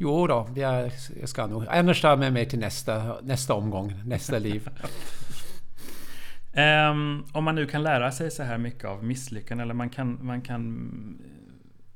Jo 0.00 0.26
då, 0.26 0.48
jag, 0.54 0.90
jag 1.20 1.28
ska 1.28 1.46
nog... 1.46 1.64
Annars 1.68 2.00
tar 2.00 2.08
jag 2.08 2.18
med 2.18 2.32
mig 2.32 2.48
till 2.48 2.58
nästa, 2.58 3.16
nästa 3.22 3.54
omgång, 3.54 3.94
nästa 4.04 4.38
liv. 4.38 4.68
um, 6.58 7.24
om 7.32 7.44
man 7.44 7.54
nu 7.54 7.66
kan 7.66 7.82
lära 7.82 8.12
sig 8.12 8.30
så 8.30 8.42
här 8.42 8.58
mycket 8.58 8.84
av 8.84 9.04
misslyckanden 9.04 9.64
eller 9.64 9.74
man 9.74 9.90
kan, 9.90 10.18
man 10.26 10.40
kan... 10.40 11.18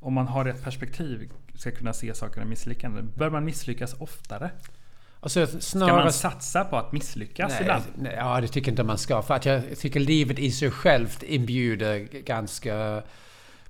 Om 0.01 0.14
man 0.14 0.27
har 0.27 0.44
rätt 0.44 0.64
perspektiv 0.64 1.31
ska 1.55 1.70
kunna 1.70 1.92
se 1.92 2.14
saker 2.14 2.40
av 2.40 2.46
misslyckanden. 2.46 3.12
Bör 3.16 3.31
man 3.31 3.44
misslyckas 3.44 3.94
oftare? 3.98 4.51
Alltså, 5.20 5.46
snarare... 5.46 5.90
Ska 5.90 6.05
man 6.05 6.12
satsa 6.12 6.64
på 6.64 6.77
att 6.77 6.92
misslyckas 6.92 7.51
nej, 7.51 7.61
ibland? 7.61 7.85
Nej, 7.94 8.14
ja, 8.16 8.40
det 8.40 8.48
tycker 8.48 8.70
inte 8.70 8.85
man 8.85 8.98
ska. 8.98 9.22
För 9.22 9.35
att 9.35 9.44
jag 9.44 9.79
tycker 9.79 10.01
livet 10.01 10.38
i 10.38 10.51
sig 10.51 10.70
självt 10.70 11.22
inbjuder 11.22 11.98
ganska 12.25 13.03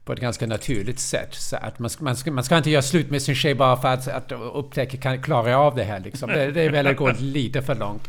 på 0.05 0.13
ett 0.13 0.21
ganska 0.21 0.47
naturligt 0.47 0.99
sätt. 0.99 1.35
Så 1.35 1.57
att 1.57 1.79
man, 1.79 1.91
ska, 1.91 2.05
man, 2.05 2.17
ska, 2.17 2.31
man 2.31 2.45
ska 2.45 2.57
inte 2.57 2.71
göra 2.71 2.83
slut 2.83 3.11
med 3.11 3.23
sin 3.23 3.35
tjej 3.35 3.55
bara 3.55 3.77
för 3.77 3.89
att, 3.89 4.09
att 4.09 4.33
upptäcka, 4.33 4.97
kan 4.97 5.23
klara 5.23 5.51
jag 5.51 5.61
av 5.61 5.75
det 5.75 5.85
här 5.85 6.01
liksom. 6.01 6.29
Det, 6.29 6.51
det 6.51 6.63
är 6.63 6.71
väl 6.71 6.87
att 6.87 6.97
gå 6.97 7.13
lite 7.19 7.63
för 7.63 7.75
långt. 7.75 8.09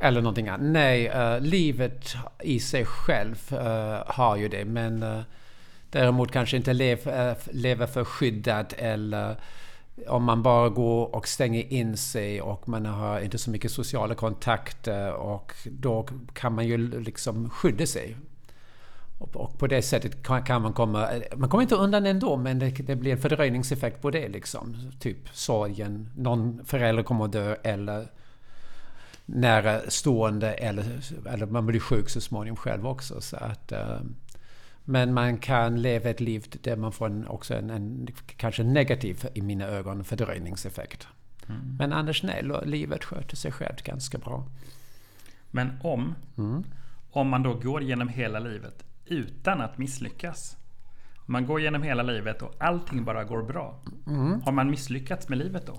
Eller 0.00 0.20
någonting 0.20 0.48
annat. 0.48 0.66
Nej, 0.66 1.10
uh, 1.10 1.40
livet 1.40 2.14
i 2.42 2.60
sig 2.60 2.84
själv 2.84 3.52
uh, 3.52 4.02
har 4.06 4.36
ju 4.36 4.48
det. 4.48 4.64
Men 4.64 5.02
uh, 5.02 5.20
däremot 5.90 6.32
kanske 6.32 6.56
inte 6.56 6.72
lev, 6.72 6.98
lever 7.50 7.86
för 7.86 8.04
skyddat 8.04 8.72
eller 8.72 9.36
om 10.08 10.24
man 10.24 10.42
bara 10.42 10.68
går 10.68 11.14
och 11.14 11.28
stänger 11.28 11.72
in 11.72 11.96
sig 11.96 12.42
och 12.42 12.68
man 12.68 12.86
har 12.86 13.20
inte 13.20 13.38
så 13.38 13.50
mycket 13.50 13.70
sociala 13.70 14.14
kontakter 14.14 15.12
och 15.12 15.52
då 15.64 16.08
kan 16.32 16.54
man 16.54 16.66
ju 16.66 17.00
liksom 17.00 17.50
skydda 17.50 17.86
sig. 17.86 18.16
Och 19.18 19.58
på 19.58 19.66
det 19.66 19.82
sättet 19.82 20.22
kan 20.22 20.62
man 20.62 20.72
komma... 20.72 21.08
Man 21.36 21.48
kommer 21.48 21.62
inte 21.62 21.74
undan 21.74 22.06
ändå 22.06 22.36
men 22.36 22.58
det, 22.58 22.70
det 22.70 22.96
blir 22.96 23.12
en 23.12 23.18
fördröjningseffekt 23.18 24.02
på 24.02 24.10
det 24.10 24.28
liksom. 24.28 24.76
Typ 25.00 25.28
sorgen, 25.32 26.08
någon 26.16 26.64
förälder 26.64 27.02
kommer 27.02 27.24
att 27.24 27.32
dö 27.32 27.56
eller 27.62 28.06
nära 29.34 29.80
stående 29.90 30.52
eller, 30.52 30.84
eller 31.26 31.46
man 31.46 31.66
blir 31.66 31.80
sjuk 31.80 32.08
så 32.08 32.20
småningom 32.20 32.56
själv 32.56 32.86
också. 32.86 33.20
Så 33.20 33.36
att, 33.36 33.72
um, 33.72 34.16
men 34.84 35.14
man 35.14 35.38
kan 35.38 35.82
leva 35.82 36.10
ett 36.10 36.20
liv 36.20 36.44
där 36.62 36.76
man 36.76 36.92
får 36.92 37.06
en, 37.06 37.26
också 37.26 37.54
en, 37.54 37.70
en 37.70 38.08
kanske 38.36 38.62
negativ, 38.62 39.24
i 39.34 39.42
mina 39.42 39.64
ögon, 39.64 40.04
fördröjningseffekt. 40.04 41.08
Mm. 41.48 41.76
Men 41.78 41.92
annars 41.92 42.22
nej, 42.22 42.50
livet 42.64 43.04
sköter 43.04 43.36
sig 43.36 43.52
självt 43.52 43.82
ganska 43.82 44.18
bra. 44.18 44.46
Men 45.50 45.80
om, 45.82 46.14
mm. 46.38 46.64
om 47.10 47.28
man 47.28 47.42
då 47.42 47.54
går 47.54 47.82
genom 47.82 48.08
hela 48.08 48.38
livet 48.38 48.84
utan 49.06 49.60
att 49.60 49.78
misslyckas. 49.78 50.56
Man 51.26 51.46
går 51.46 51.60
genom 51.60 51.82
hela 51.82 52.02
livet 52.02 52.42
och 52.42 52.54
allting 52.58 53.04
bara 53.04 53.24
går 53.24 53.42
bra. 53.42 53.80
Mm. 54.06 54.42
Har 54.42 54.52
man 54.52 54.70
misslyckats 54.70 55.28
med 55.28 55.38
livet 55.38 55.66
då? 55.66 55.76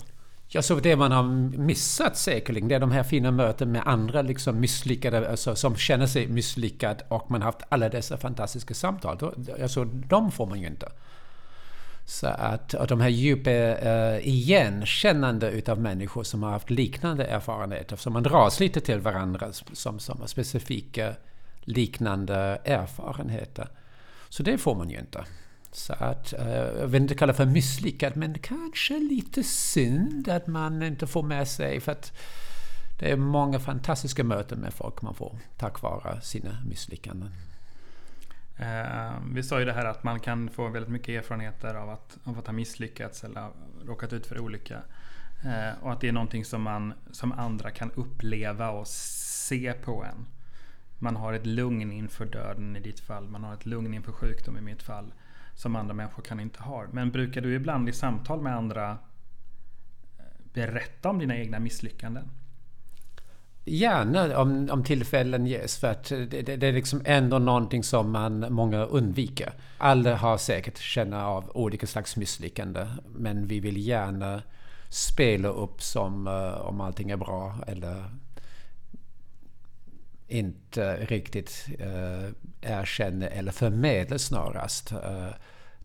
Ja, 0.54 0.62
så 0.62 0.74
det 0.74 0.96
man 0.96 1.12
har 1.12 1.22
missat 1.58 2.16
säkerligen, 2.16 2.68
det 2.68 2.74
är 2.74 2.80
de 2.80 2.90
här 2.90 3.02
fina 3.02 3.30
möten 3.30 3.72
med 3.72 3.82
andra 3.86 4.22
liksom 4.22 4.60
misslyckade, 4.60 5.30
alltså, 5.30 5.56
som 5.56 5.76
känner 5.76 6.06
sig 6.06 6.26
misslyckad 6.26 7.02
och 7.08 7.30
man 7.30 7.42
har 7.42 7.46
haft 7.46 7.62
alla 7.68 7.88
dessa 7.88 8.16
fantastiska 8.16 8.74
samtal. 8.74 9.34
Alltså, 9.62 9.84
de 9.84 10.32
får 10.32 10.46
man 10.46 10.60
ju 10.60 10.66
inte. 10.66 10.88
Så 12.04 12.26
att 12.26 12.74
och 12.74 12.86
de 12.86 13.00
här 13.00 13.08
djupa 13.08 13.50
uh, 13.50 14.28
igenkännande 14.28 15.50
utav 15.50 15.80
människor 15.80 16.22
som 16.22 16.42
har 16.42 16.50
haft 16.50 16.70
liknande 16.70 17.24
erfarenheter, 17.24 17.96
som 17.96 18.12
man 18.12 18.22
dras 18.22 18.60
lite 18.60 18.80
till 18.80 19.00
varandra 19.00 19.52
som, 19.72 19.98
som 19.98 20.20
har 20.20 20.26
specifika 20.26 21.14
liknande 21.60 22.34
erfarenheter. 22.64 23.68
Så 24.28 24.42
det 24.42 24.58
får 24.58 24.74
man 24.74 24.90
ju 24.90 24.98
inte. 24.98 25.24
Så 25.72 25.92
att, 25.92 26.32
eh, 26.32 26.80
jag 26.80 26.86
vill 26.86 27.02
inte 27.02 27.14
kalla 27.14 27.32
det 27.32 27.36
för 27.36 27.46
misslyckad, 27.46 28.16
men 28.16 28.38
kanske 28.38 28.98
lite 28.98 29.42
synd 29.42 30.28
att 30.28 30.46
man 30.46 30.82
inte 30.82 31.06
får 31.06 31.22
med 31.22 31.48
sig, 31.48 31.80
för 31.80 31.92
att 31.92 32.12
det 32.98 33.10
är 33.10 33.16
många 33.16 33.58
fantastiska 33.58 34.24
möten 34.24 34.58
med 34.58 34.74
folk 34.74 35.02
man 35.02 35.14
får 35.14 35.38
tack 35.56 35.82
vare 35.82 36.20
sina 36.20 36.50
misslyckanden. 36.68 37.30
Eh, 38.56 39.12
vi 39.32 39.42
sa 39.42 39.58
ju 39.58 39.64
det 39.64 39.72
här 39.72 39.84
att 39.84 40.04
man 40.04 40.20
kan 40.20 40.48
få 40.48 40.68
väldigt 40.68 40.92
mycket 40.92 41.08
erfarenheter 41.08 41.74
av 41.74 41.90
att, 41.90 42.18
av 42.24 42.38
att 42.38 42.46
ha 42.46 42.52
misslyckats 42.52 43.24
eller 43.24 43.48
råkat 43.86 44.12
ut 44.12 44.26
för 44.26 44.38
olycka. 44.38 44.82
Eh, 45.44 45.84
och 45.84 45.92
att 45.92 46.00
det 46.00 46.08
är 46.08 46.12
någonting 46.12 46.44
som, 46.44 46.62
man, 46.62 46.94
som 47.10 47.32
andra 47.32 47.70
kan 47.70 47.90
uppleva 47.90 48.70
och 48.70 48.86
se 48.86 49.72
på 49.72 50.04
en. 50.04 50.26
Man 50.98 51.16
har 51.16 51.32
ett 51.32 51.46
lugn 51.46 51.92
inför 51.92 52.26
döden 52.26 52.76
i 52.76 52.80
ditt 52.80 53.00
fall. 53.00 53.28
Man 53.28 53.44
har 53.44 53.54
ett 53.54 53.66
lugn 53.66 53.94
inför 53.94 54.12
sjukdom 54.12 54.58
i 54.58 54.60
mitt 54.60 54.82
fall. 54.82 55.12
Som 55.54 55.76
andra 55.76 55.94
människor 55.94 56.22
kan 56.22 56.40
inte 56.40 56.62
ha. 56.62 56.86
Men 56.92 57.10
brukar 57.10 57.40
du 57.40 57.54
ibland 57.54 57.88
i 57.88 57.92
samtal 57.92 58.40
med 58.40 58.56
andra 58.56 58.90
eh, 58.90 60.24
berätta 60.52 61.10
om 61.10 61.18
dina 61.18 61.36
egna 61.36 61.58
misslyckanden? 61.58 62.30
Gärna 63.64 64.38
om, 64.38 64.70
om 64.70 64.84
tillfällen 64.84 65.46
ges 65.46 65.78
för 65.78 65.90
att 65.90 66.04
det, 66.04 66.26
det, 66.26 66.56
det, 66.56 66.66
är 66.66 66.72
liksom 66.72 67.02
ändå 67.04 67.38
någonting 67.38 67.82
som 67.82 68.10
man 68.10 68.52
många 68.52 68.84
undviker. 68.84 69.52
Alla 69.78 70.16
har 70.16 70.38
säkert 70.38 70.78
känna 70.78 71.26
av 71.26 71.50
olika 71.54 71.86
slags 71.86 72.16
misslyckande 72.16 72.86
men 73.14 73.46
vi 73.46 73.60
vill 73.60 73.86
gärna 73.86 74.42
spela 74.88 75.48
upp 75.48 75.82
som 75.82 76.26
uh, 76.26 76.52
om 76.52 76.80
allting 76.80 77.10
är 77.10 77.16
bra 77.16 77.54
eller 77.66 78.04
inte 80.28 80.96
riktigt 80.96 81.66
uh, 81.80 82.30
erkänner 82.60 83.28
eller 83.28 83.52
förmedlar 83.52 84.18
snarast 84.18 84.92
uh, 84.92 85.28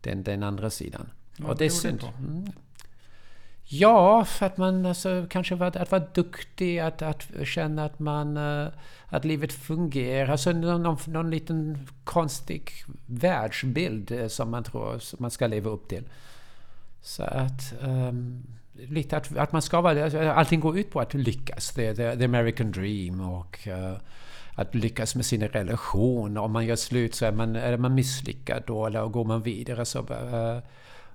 den, 0.02 0.24
den 0.24 0.44
andra 0.44 0.70
sidan. 0.70 1.10
Ja, 1.38 1.48
och 1.48 1.58
det 1.58 1.66
är 1.66 1.70
synd. 1.70 2.04
Mm. 2.20 2.52
Ja, 3.70 4.26
för 4.26 4.46
att 4.46 4.58
man 4.58 4.86
alltså, 4.86 5.28
kanske 5.30 5.56
var, 5.56 5.78
att 5.78 5.92
vara 5.92 6.08
duktig, 6.14 6.80
att, 6.80 7.02
att 7.02 7.28
känna 7.44 7.86
att 7.86 8.00
man... 8.00 8.38
Uh, 8.38 8.70
att 9.10 9.26
livet 9.26 9.54
fungerar. 9.54 10.32
Alltså 10.32 10.52
någon, 10.52 10.84
någon, 10.84 10.98
någon 11.08 11.32
liten 11.32 11.88
konstig 12.04 12.72
världsbild 13.06 14.12
uh, 14.12 14.28
som 14.28 14.52
man 14.52 14.64
tror 14.64 15.00
som 15.00 15.18
man 15.22 15.32
ska 15.32 15.48
leva 15.48 15.70
upp 15.70 15.90
till. 15.90 16.04
Så 17.02 17.24
att... 17.24 17.74
Um, 17.82 18.44
lite 18.74 19.18
att, 19.18 19.38
att 19.38 19.52
man 19.52 19.62
ska 19.62 19.82
vara... 19.82 20.04
Alltså, 20.04 20.20
allting 20.20 20.60
går 20.60 20.80
ut 20.80 20.92
på 20.92 21.00
att 21.00 21.14
lyckas. 21.14 21.72
Det 21.76 22.00
är 22.00 22.16
the, 22.16 22.26
American 22.26 22.72
dream 22.72 23.22
och... 23.22 23.68
Uh, 23.68 23.98
att 24.58 24.76
lyckas 24.76 25.16
med 25.16 25.26
sin 25.26 25.48
relation. 25.48 26.38
Om 26.38 26.52
man 26.52 26.66
gör 26.66 26.76
slut 26.76 27.16
så 27.16 27.26
är 27.26 27.32
man, 27.32 27.56
är 27.56 27.78
man 27.78 27.96
misslyckad 27.96 28.64
då, 28.68 28.86
eller 28.86 29.08
går 29.08 29.26
man 29.26 29.42
vidare 29.42 29.86
så... 29.86 30.00
Eh, 30.00 30.60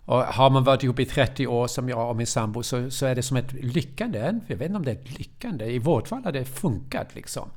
och 0.04 0.18
har 0.18 0.50
man 0.50 0.64
varit 0.64 0.82
ihop 0.82 0.98
i 1.00 1.04
30 1.04 1.46
år 1.46 1.66
som 1.66 1.88
jag 1.88 2.10
och 2.10 2.16
min 2.16 2.26
sambo 2.26 2.62
så, 2.62 2.90
så 2.90 3.06
är 3.06 3.14
det 3.14 3.22
som 3.22 3.36
ett 3.36 3.52
lyckande. 3.52 4.18
Jag 4.46 4.56
vet 4.56 4.66
inte 4.66 4.76
om 4.76 4.84
det 4.84 4.90
är 4.90 4.94
ett 4.94 5.18
lyckande. 5.18 5.64
I 5.64 5.78
vårt 5.78 6.08
fall 6.08 6.24
har 6.24 6.32
det 6.32 6.44
funkat 6.44 7.14
liksom. 7.14 7.50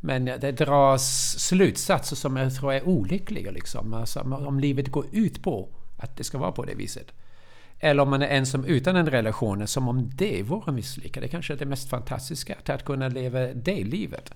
Men 0.00 0.24
det 0.24 0.52
dras 0.52 1.36
slutsatser 1.38 2.16
som 2.16 2.36
jag 2.36 2.54
tror 2.54 2.72
är 2.72 2.88
olyckliga 2.88 3.50
liksom. 3.50 3.94
Alltså, 3.94 4.20
om 4.20 4.60
livet 4.60 4.88
går 4.88 5.06
ut 5.12 5.42
på 5.42 5.68
att 5.96 6.16
det 6.16 6.24
ska 6.24 6.38
vara 6.38 6.52
på 6.52 6.64
det 6.64 6.74
viset. 6.74 7.12
Eller 7.78 8.02
om 8.02 8.10
man 8.10 8.22
är 8.22 8.28
ensam 8.28 8.64
utan 8.64 8.96
en 8.96 9.10
relation, 9.10 9.66
som 9.66 9.88
om 9.88 10.10
det 10.14 10.42
vore 10.42 10.72
misslyckat. 10.72 11.22
Det 11.22 11.28
kanske 11.28 11.52
är 11.52 11.56
det 11.56 11.66
mest 11.66 11.88
fantastiska, 11.88 12.56
att 12.66 12.84
kunna 12.84 13.08
leva 13.08 13.40
det 13.40 13.84
livet. 13.84 14.32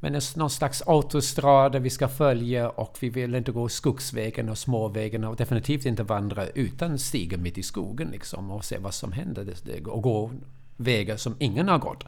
Men 0.00 0.20
någon 0.36 0.50
slags 0.50 0.82
autostrada 0.86 1.78
vi 1.78 1.90
ska 1.90 2.08
följa 2.08 2.70
och 2.70 2.96
vi 3.00 3.08
vill 3.08 3.34
inte 3.34 3.52
gå 3.52 3.68
skogsvägen 3.68 4.48
och 4.48 4.58
småvägen 4.58 5.24
och 5.24 5.36
definitivt 5.36 5.86
inte 5.86 6.02
vandra 6.02 6.46
utan 6.46 6.98
stiga 6.98 7.36
mitt 7.36 7.58
i 7.58 7.62
skogen 7.62 8.08
liksom 8.08 8.50
och 8.50 8.64
se 8.64 8.78
vad 8.78 8.94
som 8.94 9.12
händer 9.12 9.54
och 9.86 10.02
gå 10.02 10.30
vägar 10.76 11.16
som 11.16 11.36
ingen 11.38 11.68
har 11.68 11.78
gått. 11.78 12.04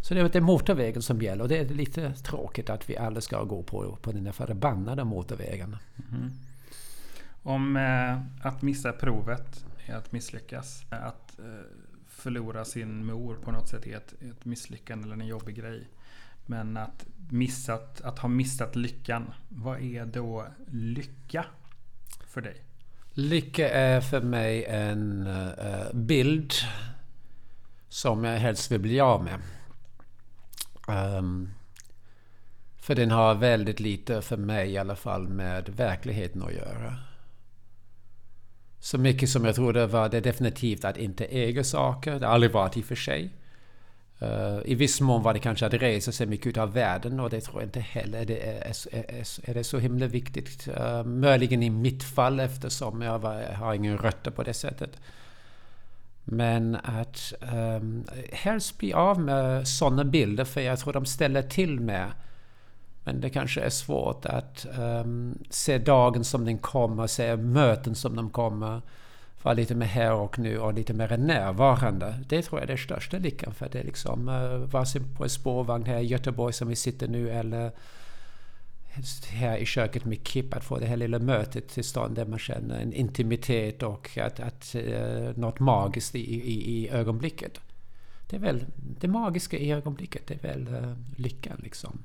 Så 0.00 0.14
det 0.14 0.34
är 0.34 0.40
motorvägen 0.40 1.02
som 1.02 1.22
gäller 1.22 1.42
och 1.42 1.48
det 1.48 1.58
är 1.58 1.64
lite 1.64 2.14
tråkigt 2.14 2.70
att 2.70 2.90
vi 2.90 2.96
alla 2.96 3.20
ska 3.20 3.42
gå 3.42 3.62
på, 3.62 3.98
på 4.02 4.12
den 4.12 4.24
där 4.24 4.32
förbannade 4.32 5.04
motorvägen. 5.04 5.76
Mm. 6.12 6.30
Om 7.42 7.76
eh, 7.76 8.46
att 8.46 8.62
missa 8.62 8.92
provet 8.92 9.64
är 9.86 9.94
att 9.94 10.12
misslyckas. 10.12 10.84
Att 10.90 11.38
eh, 11.38 11.44
förlora 12.06 12.64
sin 12.64 13.06
mor 13.06 13.34
på 13.34 13.50
något 13.50 13.68
sätt 13.68 13.86
är 13.86 13.96
ett, 13.96 14.14
ett 14.22 14.44
misslyckande 14.44 15.06
eller 15.06 15.14
en 15.14 15.26
jobbig 15.26 15.56
grej. 15.56 15.88
Men 16.50 16.76
att, 16.76 17.06
missat, 17.30 18.00
att 18.00 18.18
ha 18.18 18.28
missat 18.28 18.76
lyckan. 18.76 19.32
Vad 19.48 19.80
är 19.80 20.06
då 20.06 20.46
lycka 20.70 21.44
för 22.26 22.40
dig? 22.40 22.62
Lycka 23.12 23.70
är 23.70 24.00
för 24.00 24.20
mig 24.20 24.64
en 24.64 25.26
uh, 25.26 25.92
bild 25.92 26.52
som 27.88 28.24
jag 28.24 28.38
helst 28.38 28.72
vill 28.72 28.80
bli 28.80 29.00
av 29.00 29.24
med. 29.24 29.40
Um, 31.18 31.50
för 32.76 32.94
den 32.94 33.10
har 33.10 33.34
väldigt 33.34 33.80
lite, 33.80 34.22
för 34.22 34.36
mig 34.36 34.70
i 34.70 34.78
alla 34.78 34.96
fall, 34.96 35.28
med 35.28 35.68
verkligheten 35.68 36.42
att 36.42 36.54
göra. 36.54 36.96
Så 38.80 38.98
mycket 38.98 39.28
som 39.30 39.44
jag 39.44 39.54
trodde 39.54 39.86
var 39.86 40.08
det 40.08 40.20
definitivt 40.20 40.84
att 40.84 40.96
inte 40.96 41.24
äga 41.24 41.64
saker. 41.64 42.20
Det 42.20 42.26
har 42.26 42.34
aldrig 42.34 42.52
varit 42.52 42.76
i 42.76 42.80
och 42.80 42.84
för 42.84 42.94
sig. 42.94 43.30
Uh, 44.22 44.60
I 44.64 44.74
viss 44.74 45.00
mån 45.00 45.22
var 45.22 45.32
det 45.32 45.38
kanske 45.38 45.66
att 45.66 45.74
resa 45.74 46.12
sig 46.12 46.26
mycket 46.26 46.46
utav 46.46 46.72
världen 46.72 47.20
och 47.20 47.30
det 47.30 47.40
tror 47.40 47.62
jag 47.62 47.66
inte 47.66 47.80
heller 47.80 48.24
det 48.24 48.48
är, 48.48 48.74
är, 48.92 49.50
är 49.50 49.54
det 49.54 49.64
så 49.64 49.78
himla 49.78 50.06
viktigt. 50.06 50.68
Uh, 50.68 51.04
möjligen 51.04 51.62
i 51.62 51.70
mitt 51.70 52.04
fall 52.04 52.40
eftersom 52.40 53.02
jag, 53.02 53.18
var, 53.18 53.34
jag 53.34 53.52
har 53.52 53.74
ingen 53.74 53.98
rötter 53.98 54.30
på 54.30 54.42
det 54.42 54.54
sättet. 54.54 54.90
Men 56.30 56.76
att 56.82 57.32
um, 57.52 58.04
helst 58.32 58.78
bli 58.78 58.92
av 58.92 59.20
med 59.20 59.68
sådana 59.68 60.04
bilder 60.04 60.44
för 60.44 60.60
jag 60.60 60.78
tror 60.78 60.92
de 60.92 61.06
ställer 61.06 61.42
till 61.42 61.80
med. 61.80 62.12
Men 63.04 63.20
det 63.20 63.30
kanske 63.30 63.60
är 63.60 63.70
svårt 63.70 64.26
att 64.26 64.66
um, 64.78 65.38
se 65.50 65.78
dagen 65.78 66.24
som 66.24 66.44
den 66.44 66.58
kommer, 66.58 67.06
se 67.06 67.36
möten 67.36 67.94
som 67.94 68.16
de 68.16 68.30
kommer 68.30 68.82
vara 69.48 69.56
lite 69.56 69.74
mer 69.74 69.86
här 69.86 70.12
och 70.12 70.38
nu 70.38 70.58
och 70.58 70.74
lite 70.74 70.94
mer 70.94 71.16
närvarande. 71.16 72.24
Det 72.28 72.42
tror 72.42 72.60
jag 72.60 72.62
är 72.62 72.68
den 72.68 72.78
största 72.78 73.18
lyckan 73.18 73.54
för 73.54 73.68
det 73.68 73.80
är 73.80 73.84
liksom 73.84 74.28
eh, 74.28 74.34
uh, 74.34 74.58
vare 74.58 74.86
sig 74.86 75.00
på 75.16 75.24
en 75.24 75.30
spårvagn 75.30 75.84
här 75.86 75.98
i 75.98 76.06
Göteborg 76.06 76.52
som 76.52 76.68
vi 76.68 76.76
sitter 76.76 77.08
nu 77.08 77.30
eller 77.30 77.72
här 79.30 79.56
i 79.56 79.66
köket 79.66 80.04
med 80.04 80.26
Kip 80.26 80.54
att 80.54 80.64
få 80.64 80.78
det 80.78 80.86
här 80.86 80.96
lilla 80.96 81.18
mötet 81.18 81.68
till 81.68 81.84
stånd 81.84 82.14
där 82.14 82.26
man 82.26 82.38
känner 82.38 82.80
en 82.80 82.92
intimitet 82.92 83.82
och 83.82 84.18
att, 84.18 84.40
att 84.40 84.74
uh, 84.74 85.36
något 85.36 85.60
magiskt 85.60 86.14
i, 86.14 86.34
i, 86.34 86.70
i 86.70 86.88
ögonblicket. 86.90 87.60
Det 88.26 88.36
är 88.36 88.40
väl 88.40 88.64
det 88.76 89.08
magiska 89.08 89.56
i 89.56 89.72
ögonblicket, 89.72 90.26
det 90.26 90.34
är 90.34 90.48
väl 90.48 90.68
uh, 90.68 90.94
lyckan 91.16 91.56
liksom. 91.62 91.98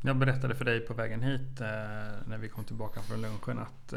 Jag 0.00 0.16
berättade 0.16 0.54
för 0.54 0.64
dig 0.64 0.80
på 0.80 0.94
vägen 0.94 1.22
hit 1.22 1.60
uh, 1.60 1.66
när 2.28 2.38
vi 2.38 2.48
kom 2.48 2.64
tillbaka 2.64 3.00
från 3.00 3.22
lunchen 3.22 3.58
att 3.58 3.94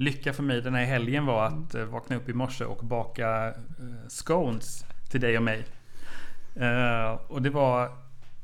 lycka 0.00 0.32
för 0.32 0.42
mig 0.42 0.62
den 0.62 0.74
här 0.74 0.84
helgen 0.84 1.26
var 1.26 1.46
att 1.46 1.74
mm. 1.74 1.90
vakna 1.90 2.16
upp 2.16 2.28
i 2.28 2.32
morse 2.32 2.64
och 2.64 2.84
baka 2.84 3.48
eh, 3.48 4.08
scones 4.08 4.84
till 5.08 5.20
dig 5.20 5.36
och 5.36 5.42
mig. 5.42 5.64
Uh, 6.56 7.20
och 7.28 7.42
det 7.42 7.50
var, 7.50 7.90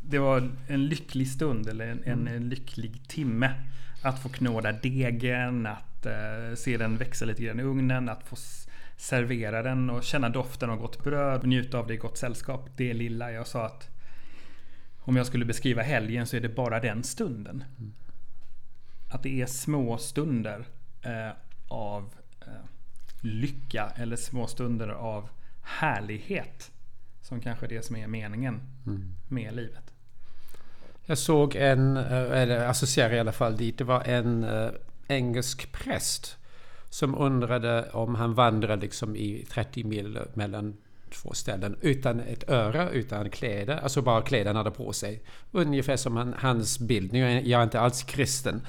det 0.00 0.18
var 0.18 0.50
en 0.68 0.86
lycklig 0.86 1.28
stund, 1.28 1.68
eller 1.68 1.86
en, 1.86 2.02
en, 2.04 2.28
mm. 2.28 2.42
lycklig 2.42 3.08
timme. 3.08 3.50
Att 4.02 4.22
få 4.22 4.28
knåda 4.28 4.72
degen, 4.72 5.66
att 5.66 6.06
se 6.54 6.76
den 6.76 6.96
växa 6.96 7.24
lite 7.24 7.42
grann 7.42 7.60
i 7.60 7.62
ugnen, 7.62 8.08
att 8.08 8.22
få 8.22 8.36
servera 8.96 9.62
den 9.62 9.90
och 9.90 10.04
känna 10.04 10.28
doften 10.28 10.70
av 10.70 10.78
gott 10.78 11.04
bröd 11.04 11.40
och 11.40 11.48
njuta 11.48 11.78
av 11.78 11.86
det 11.86 11.94
i 11.94 11.96
gott 11.96 12.18
sällskap. 12.18 12.68
Det 12.76 12.94
lilla. 12.94 13.32
Jag 13.32 13.46
sa 13.46 13.66
att 13.66 13.88
om 14.98 15.16
jag 15.16 15.26
skulle 15.26 15.44
beskriva 15.44 15.82
helgen 15.82 16.26
så 16.26 16.36
är 16.36 16.40
det 16.40 16.48
bara 16.48 16.80
den 16.80 17.02
stunden. 17.02 17.64
Mm. 17.78 17.92
Att 19.10 19.22
det 19.22 19.42
är 19.42 19.46
små 19.46 19.98
stunder 19.98 20.64
av 21.68 22.14
eh, 22.40 22.52
lycka 23.20 23.92
eller 23.96 24.16
små 24.16 24.46
stunder 24.46 24.88
av 24.88 25.28
härlighet. 25.62 26.70
Som 27.22 27.40
kanske 27.40 27.66
är 27.66 27.70
det 27.70 27.84
som 27.84 27.96
är 27.96 28.06
meningen 28.06 28.60
mm. 28.86 29.14
med 29.28 29.56
livet. 29.56 29.92
Jag 31.04 31.18
såg 31.18 31.56
en, 31.56 31.96
eh, 31.96 32.12
eller 32.12 32.66
associerar 32.66 33.12
i 33.12 33.20
alla 33.20 33.32
fall 33.32 33.56
dit, 33.56 33.78
det 33.78 33.84
var 33.84 34.02
en 34.02 34.44
äh, 34.44 34.70
engelsk 35.08 35.72
präst 35.72 36.36
som 36.90 37.14
undrade 37.14 37.90
om 37.92 38.14
han 38.14 38.34
vandrade 38.34 38.82
liksom 38.82 39.16
i 39.16 39.46
30 39.50 39.84
mil 39.84 40.18
mellan 40.34 40.76
två 41.10 41.32
ställen 41.32 41.76
utan 41.80 42.20
ett 42.20 42.48
öra, 42.48 42.90
utan 42.90 43.30
kläder, 43.30 43.76
alltså 43.76 44.02
bara 44.02 44.22
kläderna 44.22 44.58
hade 44.58 44.70
på 44.70 44.92
sig. 44.92 45.22
Ungefär 45.52 45.96
som 45.96 46.16
han, 46.16 46.34
hans 46.38 46.78
bild. 46.78 47.12
Nu 47.12 47.24
är 47.24 47.40
jag 47.40 47.62
inte 47.62 47.80
alls 47.80 48.02
kristen. 48.02 48.60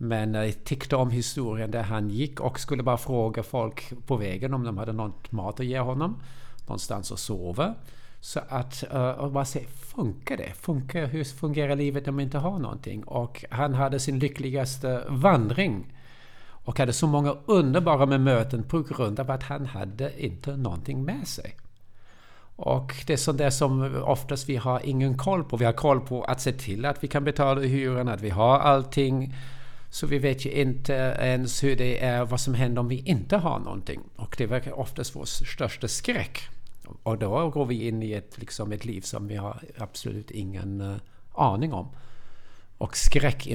Men 0.00 0.34
jag 0.34 0.64
tyckte 0.64 0.96
om 0.96 1.10
historien 1.10 1.70
där 1.70 1.82
han 1.82 2.10
gick 2.10 2.40
och 2.40 2.60
skulle 2.60 2.82
bara 2.82 2.96
fråga 2.96 3.42
folk 3.42 4.06
på 4.06 4.16
vägen 4.16 4.54
om 4.54 4.64
de 4.64 4.78
hade 4.78 4.92
något 4.92 5.32
mat 5.32 5.60
att 5.60 5.66
ge 5.66 5.78
honom. 5.78 6.22
Någonstans 6.66 7.12
att 7.12 7.18
sova. 7.18 7.74
Så 8.20 8.40
att, 8.48 8.84
uh, 8.94 9.10
och 9.10 9.32
bara 9.32 9.44
se, 9.44 9.64
funkar 9.66 10.36
det? 10.36 10.52
Funkar, 10.52 11.06
hur 11.06 11.24
fungerar 11.24 11.76
livet 11.76 12.08
om 12.08 12.14
man 12.14 12.24
inte 12.24 12.38
har 12.38 12.58
någonting? 12.58 13.04
Och 13.04 13.44
han 13.50 13.74
hade 13.74 14.00
sin 14.00 14.18
lyckligaste 14.18 15.04
vandring. 15.08 15.92
Och 16.64 16.78
hade 16.78 16.92
så 16.92 17.06
många 17.06 17.36
underbara 17.46 18.18
möten 18.18 18.62
på 18.62 18.82
grund 18.82 19.20
av 19.20 19.30
att 19.30 19.42
han 19.42 19.66
hade 19.66 20.24
inte 20.24 20.56
någonting 20.56 21.04
med 21.04 21.28
sig. 21.28 21.56
Och 22.56 22.94
det 23.06 23.12
är 23.12 23.16
sånt 23.16 23.38
där 23.38 23.50
som 23.50 24.02
oftast 24.04 24.48
vi 24.48 24.56
har 24.56 24.80
ingen 24.84 25.18
koll 25.18 25.44
på. 25.44 25.56
Vi 25.56 25.64
har 25.64 25.72
koll 25.72 26.00
på 26.00 26.22
att 26.22 26.40
se 26.40 26.52
till 26.52 26.84
att 26.84 27.04
vi 27.04 27.08
kan 27.08 27.24
betala 27.24 27.60
hyran, 27.60 28.08
att 28.08 28.20
vi 28.20 28.30
har 28.30 28.58
allting. 28.58 29.34
Så 29.90 30.06
vi 30.06 30.18
vet 30.18 30.46
ju 30.46 30.50
inte 30.50 30.92
ens 31.20 31.64
hur 31.64 31.76
det 31.76 32.04
är, 32.04 32.24
vad 32.24 32.40
som 32.40 32.54
händer 32.54 32.80
om 32.80 32.88
vi 32.88 32.98
inte 32.98 33.36
har 33.36 33.58
någonting. 33.58 34.00
Och 34.16 34.34
det 34.38 34.46
verkar 34.46 34.78
oftast 34.78 35.16
vår 35.16 35.24
största 35.24 35.88
skräck. 35.88 36.48
Och 37.02 37.18
då 37.18 37.50
går 37.50 37.66
vi 37.66 37.88
in 37.88 38.02
i 38.02 38.12
ett, 38.12 38.38
liksom 38.38 38.72
ett 38.72 38.84
liv 38.84 39.00
som 39.00 39.28
vi 39.28 39.36
har 39.36 39.60
absolut 39.78 40.30
ingen 40.30 40.80
uh, 40.80 40.96
aning 41.34 41.72
om. 41.72 41.88
Och 42.78 42.96
skräck, 42.96 43.48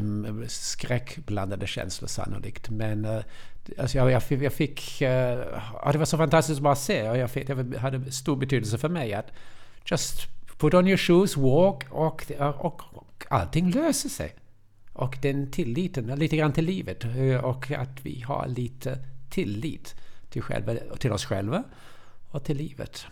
skräckblandade 0.47 1.67
känslor 1.67 2.07
sannolikt. 2.07 2.69
Men 2.69 3.05
uh, 3.05 3.21
alltså 3.77 3.97
jag, 3.97 4.11
jag, 4.11 4.23
jag 4.29 4.53
fick... 4.53 5.01
Uh, 5.01 5.07
ja, 5.07 5.89
det 5.91 5.97
var 5.97 6.05
så 6.05 6.17
fantastiskt 6.17 6.57
att 6.57 6.63
bara 6.63 6.75
se. 6.75 7.09
Och 7.09 7.17
jag 7.17 7.31
fick, 7.31 7.47
det 7.47 7.77
hade 7.77 8.11
stor 8.11 8.35
betydelse 8.35 8.77
för 8.77 8.89
mig 8.89 9.13
att 9.13 9.31
just 9.85 10.27
put 10.57 10.73
on 10.73 10.87
your 10.87 10.97
shoes, 10.97 11.37
walk 11.37 11.83
och, 11.89 12.31
och, 12.39 12.81
och 12.93 13.25
allting 13.29 13.71
löser 13.71 14.09
sig. 14.09 14.35
Och 14.93 15.17
den 15.21 15.51
tilliten, 15.51 16.07
lite 16.07 16.37
grann 16.37 16.53
till 16.53 16.65
livet. 16.65 17.03
Eh, 17.03 17.45
och 17.45 17.71
att 17.71 18.05
vi 18.05 18.21
har 18.21 18.47
lite 18.47 18.99
tillit 19.29 19.95
till, 20.29 20.41
själva, 20.41 20.75
till 20.99 21.11
oss 21.11 21.25
själva 21.25 21.63
och 22.29 22.43
till 22.43 22.57
livet. 22.57 23.05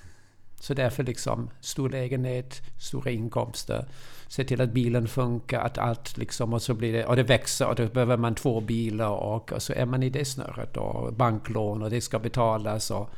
Så 0.59 0.73
därför 0.73 1.03
liksom 1.03 1.49
stor 1.59 1.89
lägenhet, 1.89 2.61
stora 2.77 3.11
inkomster, 3.11 3.85
se 4.27 4.43
till 4.43 4.61
att 4.61 4.73
bilen 4.73 5.07
funkar, 5.07 5.61
att 5.61 5.77
allt 5.77 6.17
liksom 6.17 6.53
och 6.53 6.61
så 6.61 6.73
blir 6.73 6.93
det, 6.93 7.05
och 7.05 7.15
det 7.15 7.23
växer 7.23 7.67
och 7.67 7.75
då 7.75 7.87
behöver 7.87 8.17
man 8.17 8.35
två 8.35 8.61
bilar 8.61 9.09
och, 9.09 9.51
och 9.51 9.61
så 9.61 9.73
är 9.73 9.85
man 9.85 10.03
i 10.03 10.09
det 10.09 10.25
snöret 10.25 10.77
och 10.77 11.13
banklån 11.13 11.83
och 11.83 11.89
det 11.89 12.01
ska 12.01 12.19
betalas 12.19 12.91
och 12.91 13.09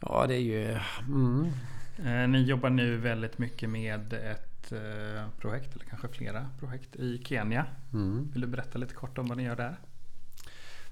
ja 0.00 0.24
det 0.28 0.34
är 0.34 0.38
ju... 0.38 0.78
Mm. 1.08 1.52
Eh, 1.98 2.28
ni 2.28 2.42
jobbar 2.42 2.70
nu 2.70 2.96
väldigt 2.96 3.38
mycket 3.38 3.70
med 3.70 4.12
ett 4.12 4.49
projekt, 5.38 5.74
eller 5.74 5.84
kanske 5.84 6.08
flera 6.08 6.48
projekt 6.58 6.96
i 6.96 7.22
Kenya. 7.24 7.66
Mm. 7.92 8.30
Vill 8.32 8.40
du 8.40 8.46
berätta 8.46 8.78
lite 8.78 8.94
kort 8.94 9.18
om 9.18 9.26
vad 9.26 9.36
ni 9.36 9.44
gör 9.44 9.56
där? 9.56 9.76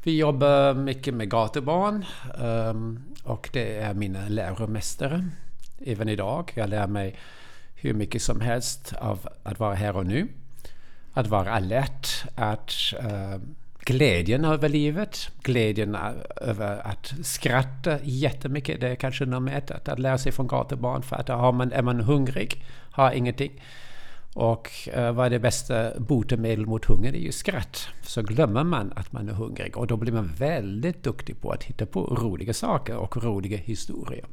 Vi 0.02 0.18
jobbar 0.18 0.74
mycket 0.74 1.14
med 1.14 1.30
gatubarn 1.30 2.04
ehm, 2.38 3.04
och 3.24 3.50
det 3.52 3.76
är 3.76 3.94
mina 3.94 4.28
läromästare 4.28 5.28
även 5.78 6.08
idag. 6.08 6.52
Jag 6.54 6.70
lär 6.70 6.86
mig 6.86 7.18
hur 7.74 7.94
mycket 7.94 8.22
som 8.22 8.40
helst 8.40 8.92
av 8.92 9.28
att 9.42 9.58
vara 9.58 9.74
här 9.74 9.96
och 9.96 10.06
nu. 10.06 10.28
Att 11.12 11.26
vara 11.26 11.50
alert, 11.50 12.08
att 12.34 12.72
uh, 13.02 13.40
glädjen 13.88 14.44
över 14.44 14.68
livet, 14.68 15.30
glädjen 15.42 15.96
över 16.36 16.86
att 16.86 17.14
skratta 17.22 17.98
jättemycket. 18.02 18.80
Det 18.80 18.88
är 18.88 18.94
kanske 18.94 19.24
nummer 19.24 19.56
ett, 19.58 19.70
att, 19.70 19.88
att 19.88 19.98
lära 19.98 20.18
sig 20.18 20.32
från 20.32 20.46
gatubarn. 20.46 21.02
För 21.02 21.16
att 21.16 21.28
har 21.28 21.52
man, 21.52 21.72
är 21.72 21.82
man 21.82 22.00
hungrig, 22.00 22.64
har 22.90 23.12
ingenting. 23.12 23.52
Och 24.34 24.70
eh, 24.92 25.12
vad 25.12 25.26
är 25.26 25.30
det 25.30 25.38
bästa 25.38 25.90
botemedel 25.98 26.66
mot 26.66 26.84
hunger? 26.84 27.12
Det 27.12 27.18
är 27.18 27.22
ju 27.22 27.32
skratt. 27.32 27.88
Så 28.02 28.22
glömmer 28.22 28.64
man 28.64 28.92
att 28.96 29.12
man 29.12 29.28
är 29.28 29.32
hungrig 29.32 29.76
och 29.76 29.86
då 29.86 29.96
blir 29.96 30.12
man 30.12 30.30
väldigt 30.38 31.02
duktig 31.02 31.40
på 31.40 31.50
att 31.50 31.64
hitta 31.64 31.86
på 31.86 32.00
roliga 32.00 32.54
saker 32.54 32.96
och 32.96 33.24
roliga 33.24 33.58
historier. 33.58 34.24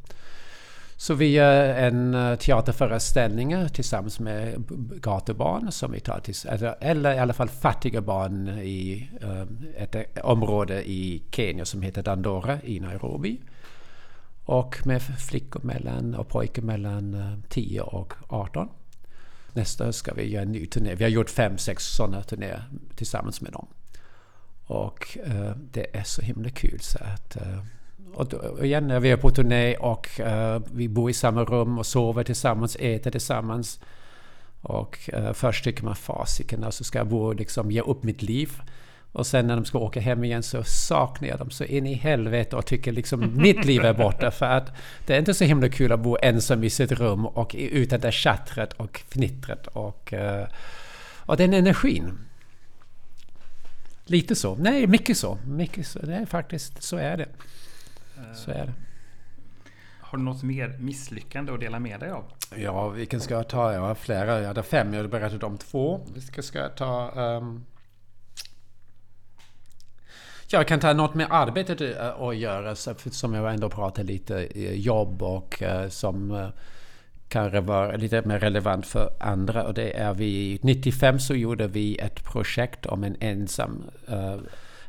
Så 0.97 1.13
vi 1.13 1.31
gör 1.31 1.75
en 1.75 2.13
eh, 2.13 2.35
teaterföreställning 2.35 3.69
tillsammans 3.69 4.19
med 4.19 4.63
gatubarn 5.01 5.71
som 5.71 5.91
vi 5.91 5.99
tar 5.99 6.19
till, 6.19 6.35
eller 6.79 7.13
i 7.13 7.19
alla 7.19 7.33
fall 7.33 7.49
fattiga 7.49 8.01
barn 8.01 8.47
i 8.49 9.09
eh, 9.21 9.81
ett 9.83 9.95
eh, 9.95 10.25
område 10.25 10.89
i 10.89 11.23
Kenya 11.31 11.65
som 11.65 11.81
heter 11.81 12.03
Dandora 12.03 12.59
i 12.63 12.79
Nairobi. 12.79 13.41
Och 14.45 14.77
med 14.85 15.01
flickor 15.01 15.61
mellan, 15.63 16.15
och 16.15 16.27
pojkar 16.27 16.61
mellan 16.61 17.43
10 17.49 17.81
och 17.81 18.13
18. 18.27 18.69
Nästa 19.53 19.93
ska 19.93 20.13
vi 20.13 20.29
göra 20.29 20.43
en 20.43 20.51
ny 20.51 20.65
turné. 20.65 20.95
Vi 20.95 21.03
har 21.03 21.11
gjort 21.11 21.29
fem, 21.29 21.57
sex 21.57 21.83
sådana 21.83 22.23
turnéer 22.23 22.63
tillsammans 22.95 23.41
med 23.41 23.51
dem. 23.51 23.67
Och 24.65 25.17
det 25.71 25.97
är 25.97 26.03
så 26.03 26.21
himla 26.21 26.49
kul 26.49 26.79
så 26.79 26.97
att 27.03 27.37
och 28.13 28.65
igen, 28.65 28.87
när 28.87 28.99
vi 28.99 29.11
är 29.11 29.17
på 29.17 29.29
turné 29.29 29.75
och 29.75 30.09
uh, 30.19 30.59
vi 30.73 30.87
bor 30.87 31.09
i 31.09 31.13
samma 31.13 31.43
rum 31.43 31.77
och 31.77 31.85
sover 31.85 32.23
tillsammans, 32.23 32.75
äter 32.79 33.11
tillsammans. 33.11 33.79
Och 34.61 35.09
uh, 35.13 35.33
först 35.33 35.63
tycker 35.63 35.83
man 35.83 35.95
fasiken, 35.95 36.63
alltså 36.63 36.83
ska 36.83 36.97
jag 36.97 37.07
bo 37.07 37.25
och 37.25 37.35
liksom 37.35 37.71
ge 37.71 37.81
upp 37.81 38.03
mitt 38.03 38.21
liv? 38.21 38.61
Och 39.11 39.27
sen 39.27 39.47
när 39.47 39.55
de 39.55 39.65
ska 39.65 39.79
åka 39.79 39.99
hem 39.99 40.23
igen 40.23 40.43
så 40.43 40.63
saknar 40.63 41.27
jag 41.27 41.39
dem 41.39 41.49
så 41.49 41.63
in 41.63 41.87
i 41.87 41.93
helvete 41.93 42.55
och 42.55 42.65
tycker 42.65 42.91
liksom 42.91 43.31
mitt 43.41 43.65
liv 43.65 43.85
är 43.85 43.93
borta. 43.93 44.31
För 44.31 44.45
att 44.45 44.71
det 45.05 45.13
är 45.13 45.19
inte 45.19 45.33
så 45.33 45.43
himla 45.43 45.69
kul 45.69 45.91
att 45.91 45.99
bo 45.99 46.17
ensam 46.21 46.63
i 46.63 46.69
sitt 46.69 46.91
rum 46.91 47.25
och 47.25 47.55
utan 47.57 47.99
det 47.99 48.11
chattret 48.11 48.73
och 48.73 49.01
fnittret 49.09 49.67
och, 49.67 50.13
uh, 50.13 50.45
och 51.25 51.37
den 51.37 51.53
energin. 51.53 52.17
Lite 54.05 54.35
så. 54.35 54.55
Nej, 54.55 54.87
mycket 54.87 55.17
så. 55.17 55.37
Mycket 55.47 55.87
så. 55.87 55.99
Det 55.99 56.15
är 56.15 56.25
faktiskt, 56.25 56.83
så 56.83 56.97
är 56.97 57.17
det. 57.17 57.27
Så 58.33 58.51
är 58.51 58.65
det. 58.65 58.73
Har 59.99 60.17
du 60.17 60.23
något 60.23 60.43
mer 60.43 60.75
misslyckande 60.79 61.53
att 61.53 61.59
dela 61.59 61.79
med 61.79 61.99
dig 61.99 62.11
av? 62.11 62.23
Ja, 62.55 62.89
vilken 62.89 63.21
ska 63.21 63.33
jag 63.33 63.49
ta? 63.49 63.73
Jag 63.73 63.81
har 63.81 63.95
flera. 63.95 64.39
Jag 64.39 64.47
hade 64.47 64.63
fem, 64.63 64.93
jag 64.93 65.01
har 65.01 65.07
berättat 65.07 65.43
om 65.43 65.57
två. 65.57 66.01
Vilka 66.13 66.41
ska 66.41 66.59
jag 66.59 66.75
ta? 66.75 67.11
Um... 67.11 67.65
Jag 70.47 70.67
kan 70.67 70.79
ta 70.79 70.93
något 70.93 71.13
med 71.13 71.27
arbetet 71.29 71.81
eh, 71.81 72.21
att 72.21 72.37
göra, 72.37 72.75
som 72.75 73.33
jag 73.33 73.53
ändå 73.53 73.69
pratar 73.69 74.03
lite 74.03 74.49
jobb 74.79 75.23
och 75.23 75.61
uh, 75.61 75.89
som 75.89 76.51
kanske 77.27 77.61
var 77.61 77.97
lite 77.97 78.21
mer 78.25 78.39
relevant 78.39 78.85
för 78.85 79.09
andra. 79.19 79.63
Och 79.63 79.73
det 79.73 79.97
är 79.97 80.13
vi... 80.13 80.59
95 80.61 81.19
så 81.19 81.35
gjorde 81.35 81.67
vi 81.67 81.97
ett 81.97 82.23
projekt 82.23 82.85
om 82.85 83.03
en 83.03 83.15
ensam 83.19 83.83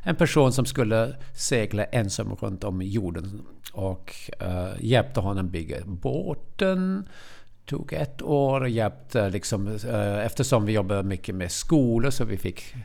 en 0.07 0.15
person 0.15 0.53
som 0.53 0.65
skulle 0.65 1.15
segla 1.33 1.83
ensam 1.83 2.35
runt 2.35 2.63
om 2.63 2.81
jorden 2.81 3.41
och 3.73 4.15
uh, 4.41 4.69
hjälpte 4.79 5.19
honom 5.19 5.49
bygga 5.49 5.77
båten. 5.85 7.07
Tog 7.65 7.93
ett 7.93 8.21
år, 8.21 8.67
hjälpte 8.67 9.29
liksom, 9.29 9.67
uh, 9.67 10.25
eftersom 10.25 10.65
vi 10.65 10.73
jobbade 10.73 11.03
mycket 11.03 11.35
med 11.35 11.51
skolor 11.51 12.09
så 12.09 12.25
vi 12.25 12.37
fick 12.37 12.75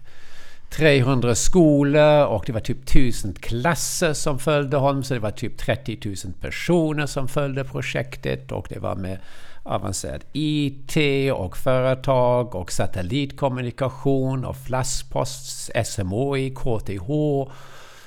300 0.71 1.35
skolor 1.35 2.27
och 2.27 2.45
det 2.47 2.53
var 2.53 2.61
typ 2.61 2.83
1000 2.83 3.35
klasser 3.35 4.13
som 4.13 4.39
följde 4.39 4.77
honom. 4.77 5.03
Så 5.03 5.15
det 5.15 5.21
var 5.21 5.31
typ 5.31 5.59
30 5.59 5.99
000 6.05 6.17
personer 6.41 7.07
som 7.07 7.29
följde 7.29 7.65
projektet 7.65 8.53
och 8.53 8.67
det 8.71 8.79
var 8.79 8.97
med 8.97 9.19
avancerad 9.62 10.25
IT 10.33 10.96
och 11.35 11.57
företag 11.57 12.55
och 12.55 12.72
satellitkommunikation 12.72 14.44
och 14.44 14.57
flaskpost, 14.57 15.70
SMHI, 15.85 16.51
KTH. 16.51 17.09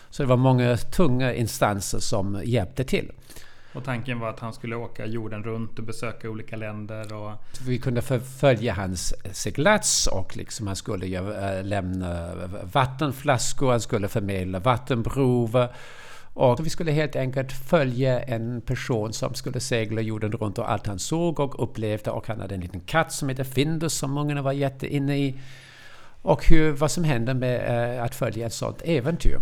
Så 0.10 0.24
det 0.24 0.26
var 0.26 0.38
många 0.38 0.78
tunga 0.78 1.34
instanser 1.34 2.00
som 2.00 2.42
hjälpte 2.44 2.84
till. 2.84 3.12
Och 3.76 3.84
tanken 3.84 4.20
var 4.20 4.30
att 4.30 4.40
han 4.40 4.54
skulle 4.54 4.76
åka 4.76 5.06
jorden 5.06 5.44
runt 5.44 5.80
och 5.80 5.86
besöka 5.86 6.30
olika 6.30 6.56
länder? 6.56 7.14
Och... 7.14 7.32
Vi 7.66 7.78
kunde 7.78 8.02
följa 8.40 8.74
hans 8.74 9.14
seglats 9.32 10.08
och 10.08 10.38
liksom 10.38 10.68
han 10.68 10.76
skulle 10.76 11.06
äh, 11.18 11.64
lämna 11.64 12.30
vattenflaskor, 12.74 13.72
han 13.72 13.82
skulle 13.82 14.08
förmedla 14.08 14.60
vattenprover. 14.60 15.70
Och 16.36 16.66
vi 16.66 16.70
skulle 16.70 16.92
helt 16.92 17.16
enkelt 17.16 17.52
följa 17.52 18.22
en 18.22 18.62
person 18.62 19.14
som 19.14 19.34
skulle 19.34 19.60
segla 19.60 20.02
jorden 20.02 20.32
runt 20.32 20.58
och 20.58 20.72
allt 20.72 20.88
han 20.88 21.00
såg 21.00 21.40
och 21.40 21.64
upplevde. 21.64 22.12
Och 22.12 22.28
han 22.28 22.40
hade 22.40 22.56
en 22.56 22.62
liten 22.62 22.80
katt 22.80 23.14
som 23.14 23.30
hette 23.30 23.44
Findus 23.44 23.94
som 23.94 24.12
många 24.12 24.42
var 24.42 24.52
jätteinne 24.52 25.18
i. 25.18 25.40
Och 26.22 26.46
hur, 26.46 26.72
vad 26.72 26.92
som 26.92 27.04
hände 27.04 27.34
med 27.34 27.96
eh, 27.96 28.04
att 28.04 28.16
följa 28.16 28.46
ett 28.46 28.54
sådant 28.54 28.82
äventyr. 28.86 29.40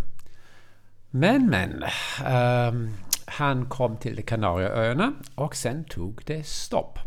Men, 1.10 1.50
men. 1.50 1.84
Um, 2.70 2.94
han 3.26 3.66
kom 3.66 3.98
till 3.98 4.26
Kanarieöarna 4.26 5.14
och 5.36 5.56
sen 5.56 5.84
tog 5.84 6.22
det 6.26 6.48
stopp. 6.48 7.00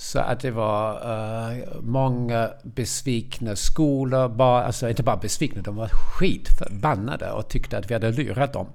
Så 0.00 0.18
att 0.18 0.40
det 0.40 0.50
var 0.50 0.94
uh, 0.94 1.80
många 1.80 2.50
besvikna 2.62 3.56
skolor, 3.56 4.28
bara, 4.28 4.64
alltså 4.64 4.88
inte 4.88 5.02
bara 5.02 5.16
besvikna, 5.16 5.62
de 5.62 5.76
var 5.76 5.88
skitförbannade 5.88 7.30
och 7.30 7.48
tyckte 7.48 7.78
att 7.78 7.90
vi 7.90 7.94
hade 7.94 8.12
lurat 8.12 8.52
dem. 8.52 8.66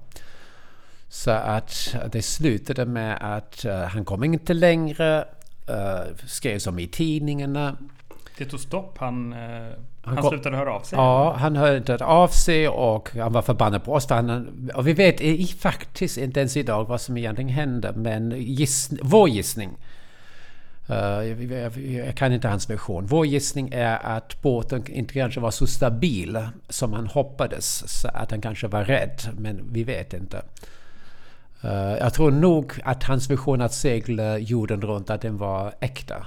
Så 1.08 1.30
att 1.30 1.96
det 2.12 2.22
slutade 2.22 2.84
med 2.84 3.18
att 3.36 3.64
uh, 3.64 3.72
han 3.72 4.04
kom 4.04 4.24
inte 4.24 4.54
längre, 4.54 5.24
uh, 5.70 6.16
skrevs 6.26 6.66
om 6.66 6.78
i 6.78 6.86
tidningarna. 6.86 7.76
Det 8.38 8.44
tog 8.44 8.60
stopp? 8.60 8.98
Han, 8.98 9.32
uh, 9.32 9.38
han, 10.02 10.16
han 10.16 10.28
slutade 10.28 10.56
höra 10.56 10.74
av 10.74 10.80
sig? 10.80 10.96
Ja, 10.96 11.36
han 11.38 11.56
hörde 11.56 12.04
av 12.04 12.28
sig 12.28 12.68
och 12.68 13.10
han 13.16 13.32
var 13.32 13.42
förbannad 13.42 13.84
på 13.84 13.92
oss. 13.92 14.10
Han, 14.10 14.70
och 14.74 14.86
vi 14.86 14.92
vet 14.92 15.50
faktiskt 15.60 16.18
inte 16.18 16.40
ens 16.40 16.56
idag 16.56 16.84
vad 16.84 17.00
som 17.00 17.16
egentligen 17.16 17.50
hände, 17.50 17.92
men 17.96 18.30
giss, 18.36 18.90
vår 19.02 19.28
gissning 19.28 19.76
Eh, 20.88 21.96
jag 21.96 22.14
kan 22.14 22.32
inte 22.32 22.48
hans 22.48 22.70
version. 22.70 23.06
Vår 23.06 23.26
gissning 23.26 23.68
är 23.72 24.06
att 24.06 24.42
båten 24.42 24.84
inte 24.86 25.14
kanske 25.14 25.40
var 25.40 25.50
så 25.50 25.66
stabil 25.66 26.48
som 26.68 26.92
han 26.92 27.06
hoppades. 27.06 28.00
Så 28.00 28.08
att 28.08 28.30
han 28.30 28.40
kanske 28.40 28.66
var 28.66 28.84
rädd, 28.84 29.20
men 29.38 29.72
vi 29.72 29.84
vet 29.84 30.14
inte. 30.14 30.42
Eh, 31.62 31.96
jag 32.00 32.14
tror 32.14 32.30
nog 32.30 32.72
att 32.84 33.04
hans 33.04 33.30
vision 33.30 33.60
att 33.60 33.74
segla 33.74 34.38
jorden 34.38 34.80
runt, 34.80 35.10
att 35.10 35.20
den 35.20 35.38
var 35.38 35.74
äkta. 35.80 36.26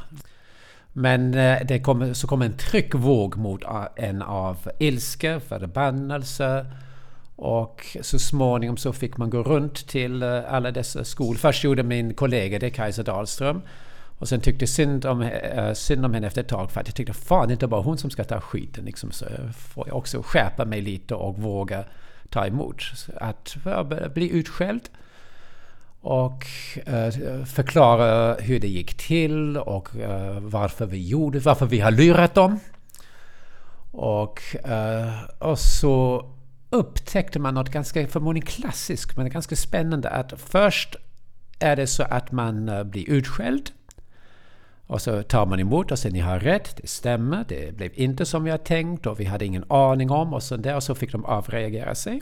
Men 0.93 1.33
eh, 1.33 1.57
det 1.67 1.79
kom, 1.79 2.15
så 2.15 2.27
kom 2.27 2.41
en 2.41 2.57
tryckvåg 2.57 3.37
mot 3.37 3.63
en 3.95 4.21
av 4.21 4.57
ilska, 4.79 5.39
förbannelse. 5.39 6.65
Och 7.35 7.97
så 8.01 8.19
småningom 8.19 8.77
så 8.77 8.93
fick 8.93 9.17
man 9.17 9.29
gå 9.29 9.43
runt 9.43 9.87
till 9.87 10.23
alla 10.23 10.71
dessa 10.71 11.03
skolor. 11.03 11.35
Först 11.35 11.63
gjorde 11.63 11.83
min 11.83 12.13
kollega 12.13 12.59
det, 12.59 12.69
Kajsa 12.69 13.03
Dahlström. 13.03 13.61
Och 14.19 14.27
sen 14.29 14.41
tyckte 14.41 14.67
synd 14.67 15.05
om, 15.05 15.21
äh, 15.21 15.73
synd 15.73 16.05
om 16.05 16.13
henne 16.13 16.27
efter 16.27 16.41
ett 16.41 16.47
tag 16.47 16.71
för 16.71 16.81
att 16.81 16.87
jag 16.87 16.95
tyckte 16.95 17.13
fan 17.13 17.47
det 17.47 17.51
är 17.51 17.55
inte 17.55 17.67
bara 17.67 17.81
hon 17.81 17.97
som 17.97 18.09
ska 18.09 18.23
ta 18.23 18.41
skiten. 18.41 18.85
Liksom, 18.85 19.11
så 19.11 19.25
får 19.57 19.87
jag 19.87 19.97
också 19.97 20.21
skärpa 20.25 20.65
mig 20.65 20.81
lite 20.81 21.15
och 21.15 21.37
våga 21.37 21.83
ta 22.29 22.45
emot. 22.45 22.83
Att 23.15 23.57
bli 24.13 24.29
utskälld 24.29 24.89
och 26.01 26.47
äh, 26.85 27.45
förklara 27.45 28.33
hur 28.33 28.59
det 28.59 28.67
gick 28.67 28.97
till 28.97 29.57
och 29.57 29.95
äh, 29.95 30.39
varför 30.39 30.85
vi 30.85 31.07
gjorde 31.07 31.39
varför 31.39 31.65
vi 31.65 31.79
har 31.79 31.91
lurat 31.91 32.33
dem. 32.33 32.59
Och, 33.91 34.41
och 35.39 35.59
så 35.59 36.25
upptäckte 36.69 37.39
man 37.39 37.53
något 37.53 37.69
ganska, 37.69 38.07
förmodligen 38.07 38.47
klassiskt, 38.47 39.17
men 39.17 39.29
ganska 39.29 39.55
spännande. 39.55 40.09
Att 40.09 40.33
först 40.37 40.95
är 41.59 41.75
det 41.75 41.87
så 41.87 42.03
att 42.03 42.31
man 42.31 42.89
blir 42.89 43.09
utskälld. 43.09 43.71
Och 44.89 45.01
så 45.01 45.23
tar 45.23 45.45
man 45.45 45.59
emot 45.59 45.91
och 45.91 45.99
säger 45.99 46.13
ni 46.13 46.19
har 46.19 46.39
rätt, 46.39 46.77
det 46.81 46.87
stämmer, 46.87 47.45
det 47.47 47.75
blev 47.75 47.91
inte 47.93 48.25
som 48.25 48.43
vi 48.43 48.51
har 48.51 48.57
tänkt 48.57 49.05
och 49.05 49.19
vi 49.19 49.25
hade 49.25 49.45
ingen 49.45 49.63
aning 49.67 50.11
om 50.11 50.33
och 50.33 50.43
så 50.43 50.57
där. 50.57 50.75
Och 50.75 50.83
så 50.83 50.95
fick 50.95 51.11
de 51.11 51.25
avreagera 51.25 51.95
sig. 51.95 52.21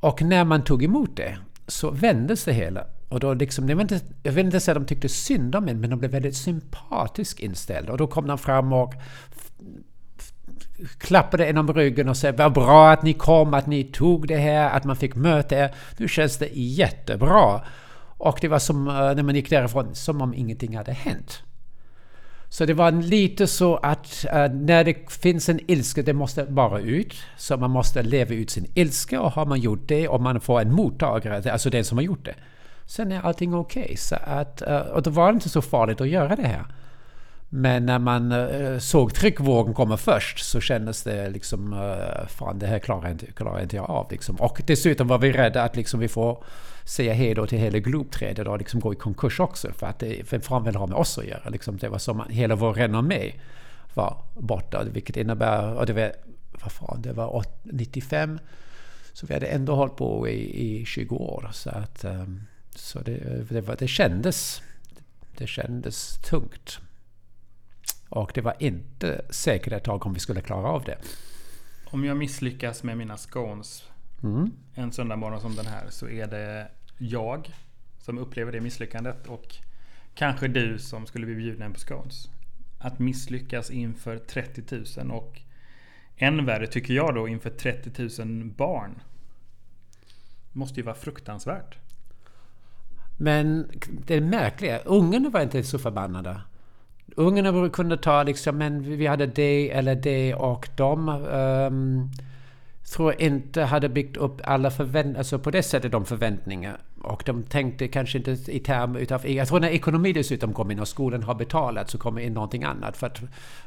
Och 0.00 0.22
när 0.22 0.44
man 0.44 0.64
tog 0.64 0.84
emot 0.84 1.16
det 1.16 1.38
så 1.66 1.90
vändes 1.90 2.44
det 2.44 2.52
hela. 2.52 2.86
Och 3.08 3.20
då 3.20 3.34
liksom, 3.34 3.68
jag, 3.68 3.76
vet 3.76 3.92
inte, 3.92 4.06
jag 4.22 4.32
vill 4.32 4.46
inte 4.46 4.60
säga 4.60 4.76
att 4.76 4.82
de 4.82 4.88
tyckte 4.88 5.08
synd 5.08 5.54
om 5.54 5.68
en, 5.68 5.80
men 5.80 5.90
de 5.90 5.98
blev 5.98 6.10
väldigt 6.10 6.36
sympatiskt 6.36 7.40
inställda. 7.40 7.92
Och 7.92 7.98
då 7.98 8.06
kom 8.06 8.26
de 8.26 8.38
fram 8.38 8.72
och 8.72 8.94
klappade 10.98 11.46
en 11.46 11.58
om 11.58 11.72
ryggen 11.72 12.08
och 12.08 12.16
sa 12.16 12.32
vad 12.32 12.52
bra 12.52 12.90
att 12.90 13.02
ni 13.02 13.12
kom, 13.12 13.54
att 13.54 13.66
ni 13.66 13.84
tog 13.84 14.28
det 14.28 14.36
här, 14.36 14.70
att 14.70 14.84
man 14.84 14.96
fick 14.96 15.14
möta 15.14 15.58
er. 15.58 15.74
Nu 15.96 16.08
känns 16.08 16.36
det 16.36 16.48
jättebra. 16.52 17.60
Och 18.24 18.38
det 18.40 18.48
var 18.48 18.58
som, 18.58 18.88
eh, 18.88 18.94
när 18.94 19.22
man 19.22 19.34
gick 19.34 19.50
därifrån, 19.50 19.94
som 19.94 20.22
om 20.22 20.34
ingenting 20.34 20.76
hade 20.76 20.92
hänt. 20.92 21.42
Så 22.48 22.66
det 22.66 22.74
var 22.74 22.92
lite 22.92 23.46
så 23.46 23.76
att 23.76 24.24
uh, 24.34 24.54
när 24.54 24.84
det 24.84 25.12
finns 25.12 25.48
en 25.48 25.60
ilska, 25.70 26.02
det 26.02 26.12
måste 26.12 26.44
bara 26.44 26.80
ut. 26.80 27.14
Så 27.36 27.56
man 27.56 27.70
måste 27.70 28.02
leva 28.02 28.34
ut 28.34 28.50
sin 28.50 28.66
ilska 28.74 29.20
och 29.20 29.32
har 29.32 29.46
man 29.46 29.60
gjort 29.60 29.88
det 29.88 30.08
och 30.08 30.20
man 30.20 30.40
får 30.40 30.60
en 30.60 30.72
mottagare, 30.72 31.52
alltså 31.52 31.70
den 31.70 31.84
som 31.84 31.98
har 31.98 32.02
gjort 32.02 32.24
det. 32.24 32.34
Sen 32.86 33.12
är 33.12 33.20
allting 33.20 33.54
okej. 33.54 33.96
Okay. 34.10 34.44
uh, 34.66 34.74
eh, 34.74 34.80
och 34.80 35.02
då 35.02 35.10
var 35.10 35.32
det 35.32 35.34
inte 35.34 35.48
så 35.48 35.62
farligt 35.62 36.00
att 36.00 36.08
göra 36.08 36.36
det 36.36 36.46
här. 36.46 36.64
Men 37.56 37.86
när 37.86 37.98
man 37.98 38.32
eh, 38.32 38.78
såg 38.78 39.14
tryckvågen 39.14 39.74
komma 39.74 39.96
först 39.96 40.38
så 40.38 40.60
kändes 40.60 41.02
det 41.02 41.30
liksom, 41.30 41.72
eh, 41.72 42.26
fan 42.28 42.58
det 42.58 42.66
här 42.66 42.78
klarar 42.78 43.10
inte, 43.10 43.26
klarar 43.26 43.62
inte 43.62 43.76
jag 43.76 43.90
av. 43.90 44.10
Liksom. 44.10 44.36
Och 44.36 44.62
dessutom 44.66 45.08
var 45.08 45.18
vi 45.18 45.32
rädda 45.32 45.62
att 45.62 45.76
liksom 45.76 46.00
vi 46.00 46.08
får 46.08 46.44
säga 46.84 47.14
hej 47.14 47.34
då 47.34 47.46
till 47.46 47.58
hela 47.58 47.78
Globetrader 47.78 48.48
och 48.48 48.58
liksom 48.58 48.80
gå 48.80 48.92
i 48.92 48.96
konkurs 48.96 49.40
också. 49.40 49.72
För 49.72 49.86
att 49.86 49.98
det, 49.98 50.32
vem 50.32 50.40
fan 50.40 50.64
vill 50.64 50.76
ha 50.76 50.86
med 50.86 50.96
oss 50.96 51.18
att 51.18 51.26
göra? 51.26 51.48
Liksom, 51.48 51.76
det 51.76 51.88
var 51.88 51.98
som 51.98 52.20
att 52.20 52.30
hela 52.30 52.54
vår 52.54 52.74
renommé 52.74 53.32
var 53.94 54.16
borta. 54.34 54.84
Vilket 54.84 55.16
innebär, 55.16 55.74
och 55.74 55.86
det 55.86 55.92
var, 55.92 56.12
vad 56.62 56.72
fan, 56.72 57.02
det 57.02 57.12
var 57.12 57.44
95. 57.62 58.38
Så 59.12 59.26
vi 59.26 59.34
hade 59.34 59.46
ändå 59.46 59.74
hållit 59.74 59.96
på 59.96 60.28
i, 60.28 60.80
i 60.80 60.84
20 60.84 61.16
år. 61.16 61.50
Så, 61.52 61.70
att, 61.70 62.04
eh, 62.04 62.24
så 62.74 63.00
det, 63.00 63.48
det, 63.50 63.60
var, 63.60 63.76
det 63.78 63.88
kändes 63.88 64.62
det 65.38 65.46
kändes 65.46 66.18
tungt. 66.18 66.80
Och 68.08 68.30
det 68.34 68.40
var 68.40 68.54
inte 68.58 69.24
säkert 69.30 69.72
ett 69.72 69.84
tag 69.84 70.06
om 70.06 70.14
vi 70.14 70.20
skulle 70.20 70.40
klara 70.40 70.68
av 70.68 70.84
det. 70.84 70.98
Om 71.84 72.04
jag 72.04 72.16
misslyckas 72.16 72.82
med 72.82 72.96
mina 72.96 73.16
scones 73.16 73.88
mm. 74.22 74.50
en 74.74 74.92
söndagmorgon 74.92 75.40
som 75.40 75.56
den 75.56 75.66
här 75.66 75.86
så 75.90 76.08
är 76.08 76.26
det 76.26 76.68
jag 76.98 77.54
som 77.98 78.18
upplever 78.18 78.52
det 78.52 78.60
misslyckandet 78.60 79.26
och 79.26 79.56
kanske 80.14 80.48
du 80.48 80.78
som 80.78 81.06
skulle 81.06 81.26
bli 81.26 81.34
bjuden 81.34 81.72
på 81.72 81.80
scones. 81.80 82.30
Att 82.78 82.98
misslyckas 82.98 83.70
inför 83.70 84.18
30 84.18 84.84
000 85.00 85.10
och 85.10 85.40
än 86.16 86.46
värre 86.46 86.66
tycker 86.66 86.94
jag 86.94 87.14
då 87.14 87.28
inför 87.28 87.50
30 87.50 88.22
000 88.24 88.44
barn. 88.44 89.02
Måste 90.52 90.80
ju 90.80 90.86
vara 90.86 90.96
fruktansvärt. 90.96 91.78
Men 93.16 93.70
det 94.06 94.20
märkliga, 94.20 94.78
ungarna 94.78 95.28
var 95.28 95.40
inte 95.40 95.64
så 95.64 95.78
förbannade. 95.78 96.40
Ungarna 97.16 97.68
kunde 97.68 97.96
ta 97.96 98.22
liksom, 98.22 98.58
men 98.58 98.96
vi 98.96 99.06
hade 99.06 99.26
det 99.26 99.70
eller 99.70 99.94
det 99.94 100.34
och 100.34 100.68
de 100.76 101.08
um, 101.08 101.24
ehm, 101.32 102.10
tror 102.92 103.22
inte 103.22 103.62
hade 103.62 103.88
byggt 103.88 104.16
upp 104.16 104.40
alla 104.44 104.70
förväntningar, 104.70 105.18
alltså 105.18 105.38
på 105.38 105.50
det 105.50 105.62
sättet 105.62 105.92
de 105.92 106.04
förväntningar. 106.04 106.78
Och 107.02 107.22
de 107.26 107.42
tänkte 107.42 107.88
kanske 107.88 108.18
inte 108.18 108.30
i 108.30 108.60
termer 108.60 109.00
utav... 109.00 109.26
E-, 109.26 109.32
jag 109.32 109.48
tror 109.48 109.60
när 109.60 109.68
ekonomi 109.68 110.12
dessutom 110.12 110.52
kom 110.52 110.70
in 110.70 110.80
och 110.80 110.88
skolan 110.88 111.22
har 111.22 111.34
betalat 111.34 111.90
så 111.90 111.98
kommer 111.98 112.20
in 112.20 112.34
någonting 112.34 112.64
annat. 112.64 112.96
För 112.96 113.06
att 113.06 113.20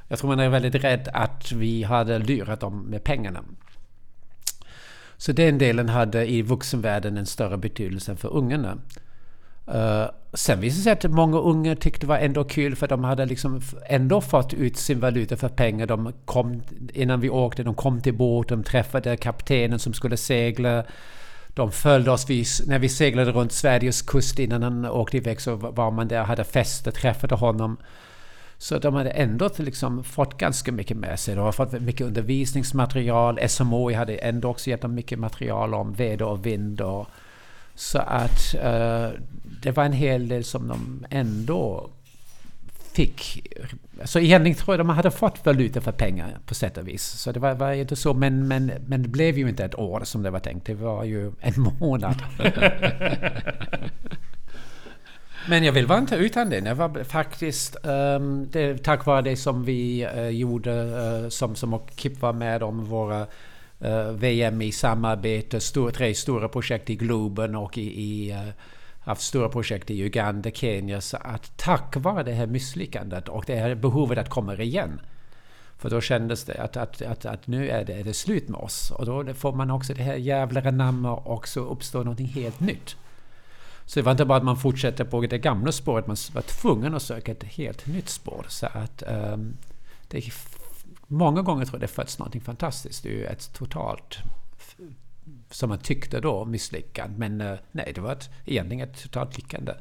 jag 0.08 0.20
tror 0.20 0.30
man 0.30 0.40
är 0.40 0.50
väldigt 0.50 0.76
rädd 0.76 1.10
att 1.14 1.52
vi 1.52 1.84
hade 1.84 2.20
lurat 2.20 2.60
dem 2.60 2.82
med 2.82 3.04
pengarna. 3.04 3.44
Så 5.18 5.32
den 5.32 5.58
delen 5.58 5.90
hade 5.90 6.32
i 6.32 6.42
vuxenvärlden 6.42 7.18
en 7.18 7.26
större 7.26 7.58
betydelse 7.58 8.12
än 8.12 8.18
för 8.18 8.34
ungarna. 8.34 8.78
Uh, 9.76 10.10
sen 10.34 10.60
visade 10.60 10.80
det 10.80 10.84
sig 10.84 11.10
att 11.10 11.16
många 11.16 11.38
unga 11.38 11.76
tyckte 11.76 12.00
det 12.00 12.08
var 12.08 12.18
ändå 12.18 12.44
kul 12.44 12.76
för 12.76 12.88
de 12.88 13.04
hade 13.04 13.26
liksom 13.26 13.62
ändå 13.90 14.22
fått 14.22 14.54
ut 14.54 14.78
sin 14.78 15.00
valuta 15.00 15.38
för 15.38 15.50
pengar. 15.50 15.86
De 15.86 16.14
kom, 16.26 16.62
innan 16.94 17.22
vi 17.22 17.30
åkte, 17.30 17.64
de 17.64 17.76
kom 17.76 18.02
till 18.02 18.14
båten, 18.14 18.58
de 18.62 18.64
träffade 18.64 19.18
kaptenen 19.18 19.80
som 19.80 19.94
skulle 19.94 20.18
segla. 20.18 20.84
De 21.48 21.72
följde 21.72 22.12
oss 22.12 22.30
Vi, 22.30 22.46
när 22.68 22.80
vi 22.80 22.90
seglade 22.90 23.32
runt 23.32 23.52
Sveriges 23.52 24.02
kust 24.02 24.40
innan 24.40 24.64
han 24.64 24.86
åkte 24.86 25.18
iväg 25.18 25.42
så 25.42 25.56
var 25.56 25.92
man 25.92 26.08
där 26.08 26.22
och 26.22 26.28
hade 26.28 26.44
fester, 26.44 26.92
träffade 26.92 27.36
honom. 27.36 27.78
Så 28.58 28.80
de 28.80 28.94
hade 28.94 29.10
ändå 29.10 29.50
liksom 29.58 30.04
fått 30.04 30.38
ganska 30.38 30.72
mycket 30.72 30.98
med 30.98 31.20
sig. 31.20 31.36
De 31.36 31.42
har 31.42 31.52
fått 31.52 31.72
mycket 31.72 32.08
undervisningsmaterial. 32.08 33.40
SMHI 33.50 33.94
hade 33.94 34.16
ändå 34.16 34.50
också 34.50 34.70
gett 34.70 34.82
dem 34.82 34.96
mycket 34.96 35.20
material 35.20 35.74
om 35.74 35.94
väder 35.94 36.26
och 36.26 36.46
vind. 36.46 36.82
Och, 36.82 37.08
så 37.78 38.00
att 38.00 38.56
uh, 38.56 39.10
det 39.62 39.72
var 39.72 39.86
en 39.86 39.94
hel 39.94 40.28
del 40.28 40.44
som 40.44 40.68
de 40.68 41.06
ändå 41.10 41.90
fick. 42.94 43.48
Så 44.06 44.20
egentligen 44.20 44.58
tror 44.58 44.74
jag 44.74 44.80
de 44.80 44.90
hade 44.90 45.12
fått 45.12 45.46
valuta 45.46 45.82
för 45.82 45.92
pengar 45.92 46.38
på 46.46 46.56
sätt 46.56 46.78
och 46.78 46.88
vis. 46.88 47.04
Så 47.04 47.32
det 47.32 47.40
var, 47.40 47.54
var 47.54 47.72
inte 47.72 47.96
så, 47.96 48.14
men, 48.14 48.48
men, 48.48 48.72
men 48.88 49.04
det 49.04 49.10
blev 49.10 49.38
ju 49.38 49.50
inte 49.50 49.66
ett 49.66 49.80
år 49.80 50.02
som 50.04 50.24
det 50.24 50.30
var 50.30 50.40
tänkt. 50.40 50.66
Det 50.66 50.74
var 50.74 51.04
ju 51.04 51.32
en 51.40 51.54
månad. 51.80 52.16
men 55.50 55.64
jag 55.64 55.74
vill 55.74 55.86
vara 55.86 56.00
inte 56.00 56.16
utan 56.16 56.50
det. 56.50 56.58
Jag 56.58 56.76
var 56.76 57.04
faktiskt 57.04 57.78
um, 57.84 58.48
det, 58.52 58.84
tack 58.84 59.06
vare 59.06 59.22
det 59.22 59.36
som 59.36 59.64
vi 59.64 60.08
uh, 60.16 60.30
gjorde, 60.30 60.84
uh, 60.84 61.30
som, 61.30 61.56
som 61.56 61.80
Kip 61.96 62.22
var 62.22 62.34
med 62.34 62.64
om, 62.64 62.86
våra 62.86 63.22
uh, 63.22 63.28
Eh, 63.80 64.12
VM 64.12 64.62
i 64.62 64.72
samarbete, 64.72 65.60
stor, 65.60 65.92
tre 65.92 66.16
stora 66.16 66.50
projekt 66.50 66.90
i 66.90 66.96
Globen 66.96 67.56
och 67.56 67.78
i, 67.78 67.82
i 67.82 68.32
eh, 68.32 68.50
haft 69.00 69.22
stora 69.22 69.50
projekt 69.50 69.90
i 69.92 70.02
Uganda, 70.02 70.52
Kenya. 70.52 71.02
Så 71.02 71.18
att 71.18 71.58
tack 71.58 71.96
vare 71.96 72.24
det 72.24 72.32
här 72.32 72.48
misslyckandet 72.48 73.30
och 73.30 73.44
det 73.48 73.56
här 73.56 73.76
behovet 73.76 74.18
att 74.18 74.30
komma 74.30 74.56
igen. 74.56 75.02
För 75.78 75.90
då 75.90 76.02
kändes 76.02 76.44
det 76.44 76.62
att, 76.62 76.78
att, 76.78 77.02
att, 77.02 77.26
att 77.26 77.48
nu 77.48 77.70
är 77.70 77.86
det, 77.86 77.94
är 77.94 78.04
det 78.04 78.14
slut 78.14 78.50
med 78.50 78.60
oss. 78.60 78.92
Och 78.92 79.06
då 79.06 79.34
får 79.34 79.54
man 79.54 79.72
också 79.72 79.94
det 79.94 80.04
här 80.04 80.16
jävla 80.16 80.72
namnet 80.72 81.20
och 81.24 81.48
så 81.48 81.60
uppstår 81.60 82.00
någonting 82.00 82.28
helt 82.28 82.60
nytt. 82.60 82.96
Så 83.86 84.00
det 84.00 84.04
var 84.04 84.12
inte 84.12 84.26
bara 84.26 84.38
att 84.38 84.44
man 84.44 84.58
fortsätter 84.58 85.04
på 85.04 85.22
det 85.22 85.38
gamla 85.38 85.72
spåret, 85.72 86.08
man 86.08 86.18
var 86.34 86.42
tvungen 86.42 86.96
att 86.96 87.02
söka 87.02 87.32
ett 87.32 87.44
helt 87.44 87.88
nytt 87.88 88.10
spår. 88.10 88.46
Så 88.50 88.66
att 88.66 89.04
um, 89.08 89.58
det 90.08 90.22
Många 91.08 91.42
gånger 91.42 91.66
tror 91.66 91.76
jag 91.76 91.82
det 91.82 91.94
föds 91.94 92.20
någonting 92.20 92.42
fantastiskt. 92.42 93.04
Det 93.04 93.10
är 93.10 93.14
ju 93.14 93.26
ett 93.26 93.54
totalt 93.54 94.18
som 95.50 95.70
man 95.70 95.80
tyckte 95.80 96.20
då 96.20 96.46
misslyckad. 96.46 97.18
Men 97.18 97.42
eh, 97.42 97.60
nej, 97.72 97.92
det 97.96 98.02
var 98.02 98.12
ett, 98.12 98.30
egentligen 98.46 98.90
ett 98.90 99.02
totalt 99.02 99.38
lyckande. 99.38 99.74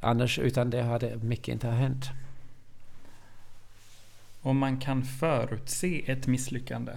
Annars 0.00 0.38
utan 0.38 0.70
det 0.70 0.82
hade 0.82 1.16
mycket 1.16 1.48
inte 1.52 1.68
hänt. 1.68 2.04
Om 4.42 4.58
man 4.58 4.80
kan 4.80 5.04
förutse 5.04 6.12
ett 6.12 6.26
misslyckande. 6.26 6.92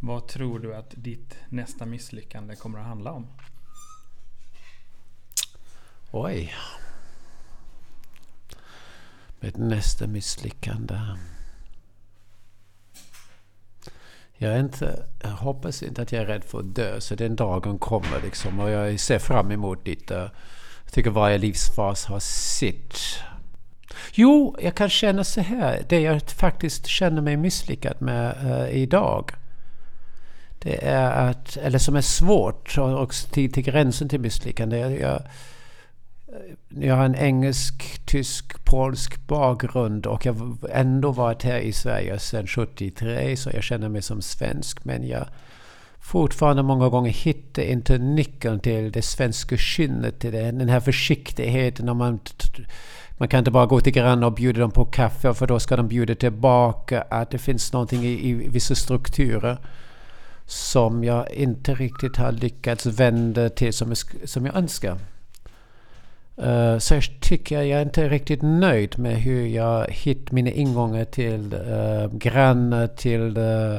Vad 0.00 0.28
tror 0.28 0.58
du 0.58 0.74
att 0.74 0.94
ditt 0.96 1.36
nästa 1.48 1.86
misslyckande 1.86 2.56
kommer 2.56 2.78
att 2.78 2.86
handla 2.86 3.12
om? 3.12 3.26
Oj. 6.10 6.54
Mitt 9.40 9.56
nästa 9.56 10.06
misslyckande. 10.06 11.00
Jag, 14.42 14.52
är 14.52 14.60
inte, 14.60 15.02
jag 15.22 15.30
hoppas 15.30 15.82
inte 15.82 16.02
att 16.02 16.12
jag 16.12 16.22
är 16.22 16.26
rädd 16.26 16.44
för 16.44 16.58
att 16.58 16.74
dö, 16.74 17.00
så 17.00 17.14
den 17.14 17.36
dagen 17.36 17.78
kommer 17.78 18.22
liksom. 18.22 18.60
Och 18.60 18.70
jag 18.70 19.00
ser 19.00 19.18
fram 19.18 19.50
emot 19.50 19.86
lite. 19.86 20.16
Eh, 20.16 20.28
jag 20.84 20.92
tycker 20.92 21.10
varje 21.10 21.38
livsfas 21.38 22.04
har 22.04 22.20
sitt. 22.20 22.98
Jo, 24.12 24.56
jag 24.62 24.74
kan 24.74 24.88
känna 24.88 25.24
så 25.24 25.40
här. 25.40 25.82
Det 25.88 26.00
jag 26.00 26.22
faktiskt 26.22 26.86
känner 26.86 27.22
mig 27.22 27.36
misslyckad 27.36 28.02
med 28.02 28.36
uh, 28.44 28.76
idag. 28.76 29.30
Det 30.58 30.84
är 30.84 31.28
att, 31.30 31.56
eller 31.56 31.78
som 31.78 31.96
är 31.96 32.00
svårt 32.00 32.78
och 32.78 33.12
till, 33.12 33.52
till 33.52 33.62
gränsen 33.62 34.08
till 34.08 34.20
misslyckande. 34.20 34.78
Jag, 34.78 35.00
jag, 35.00 35.22
Eh, 36.32 36.86
jag 36.86 36.96
har 36.96 37.04
en 37.04 37.14
engelsk, 37.14 38.00
tysk, 38.06 38.64
polsk 38.64 39.26
bakgrund 39.26 40.06
och 40.06 40.26
jag 40.26 40.32
har 40.32 40.56
ändå 40.70 41.12
varit 41.12 41.42
här 41.42 41.58
i 41.58 41.72
Sverige 41.72 42.18
sedan 42.18 42.46
73 42.46 43.36
så 43.36 43.50
jag 43.54 43.62
känner 43.62 43.88
mig 43.88 44.02
som 44.02 44.22
svensk. 44.22 44.84
Men 44.84 45.08
jag 45.08 45.26
fortfarande 46.00 46.62
många 46.62 46.88
gånger 46.88 47.10
hittar 47.10 47.62
inte 47.62 47.98
nyckeln 47.98 48.60
till 48.60 48.92
det 48.92 49.02
svenska 49.02 49.56
kynnet, 49.56 50.18
till 50.18 50.32
det, 50.32 50.50
den 50.52 50.68
här 50.68 50.80
försiktigheten. 50.80 51.88
Om 51.88 51.96
man, 51.96 52.20
man 53.18 53.28
kan 53.28 53.38
inte 53.38 53.50
bara 53.50 53.66
gå 53.66 53.80
till 53.80 53.92
grannar 53.92 54.26
och 54.26 54.34
bjuda 54.34 54.60
dem 54.60 54.70
på 54.70 54.84
kaffe 54.84 55.34
för 55.34 55.46
då 55.46 55.60
ska 55.60 55.76
de 55.76 55.88
bjuda 55.88 56.14
tillbaka. 56.14 57.04
Att 57.10 57.30
det 57.30 57.38
finns 57.38 57.72
någonting 57.72 58.04
i, 58.04 58.28
i 58.28 58.32
vissa 58.32 58.74
strukturer 58.74 59.58
som 60.46 61.04
jag 61.04 61.32
inte 61.32 61.74
riktigt 61.74 62.16
har 62.16 62.32
lyckats 62.32 62.86
vända 62.86 63.48
till 63.48 63.72
som, 63.72 63.94
som 64.24 64.46
jag 64.46 64.56
önskar. 64.56 64.98
Uh, 66.42 66.78
så 66.78 66.94
jag 66.94 67.04
tycker 67.20 67.62
jag 67.62 67.78
är 67.78 67.82
inte 67.82 68.08
riktigt 68.08 68.42
nöjd 68.42 68.98
med 68.98 69.16
hur 69.16 69.46
jag 69.46 69.86
hittar 69.90 70.34
mina 70.34 70.50
ingångar 70.50 71.04
till 71.04 71.54
uh, 71.54 72.12
grannar, 72.12 72.86
till 72.86 73.38
uh, 73.38 73.78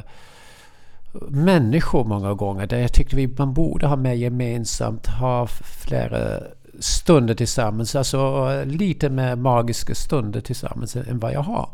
människor 1.29 2.03
många 2.03 2.33
gånger. 2.33 2.67
Där 2.67 2.79
jag 2.79 2.93
tyckte 2.93 3.15
vi, 3.15 3.27
man 3.27 3.53
borde 3.53 3.87
ha 3.87 3.95
mer 3.95 4.13
gemensamt, 4.13 5.07
ha 5.07 5.47
flera 5.47 6.39
stunder 6.79 7.33
tillsammans. 7.33 7.95
Alltså 7.95 8.63
lite 8.65 9.09
mer 9.09 9.35
magiska 9.35 9.95
stunder 9.95 10.41
tillsammans 10.41 10.95
än 10.95 11.19
vad 11.19 11.33
jag 11.33 11.41
har. 11.41 11.69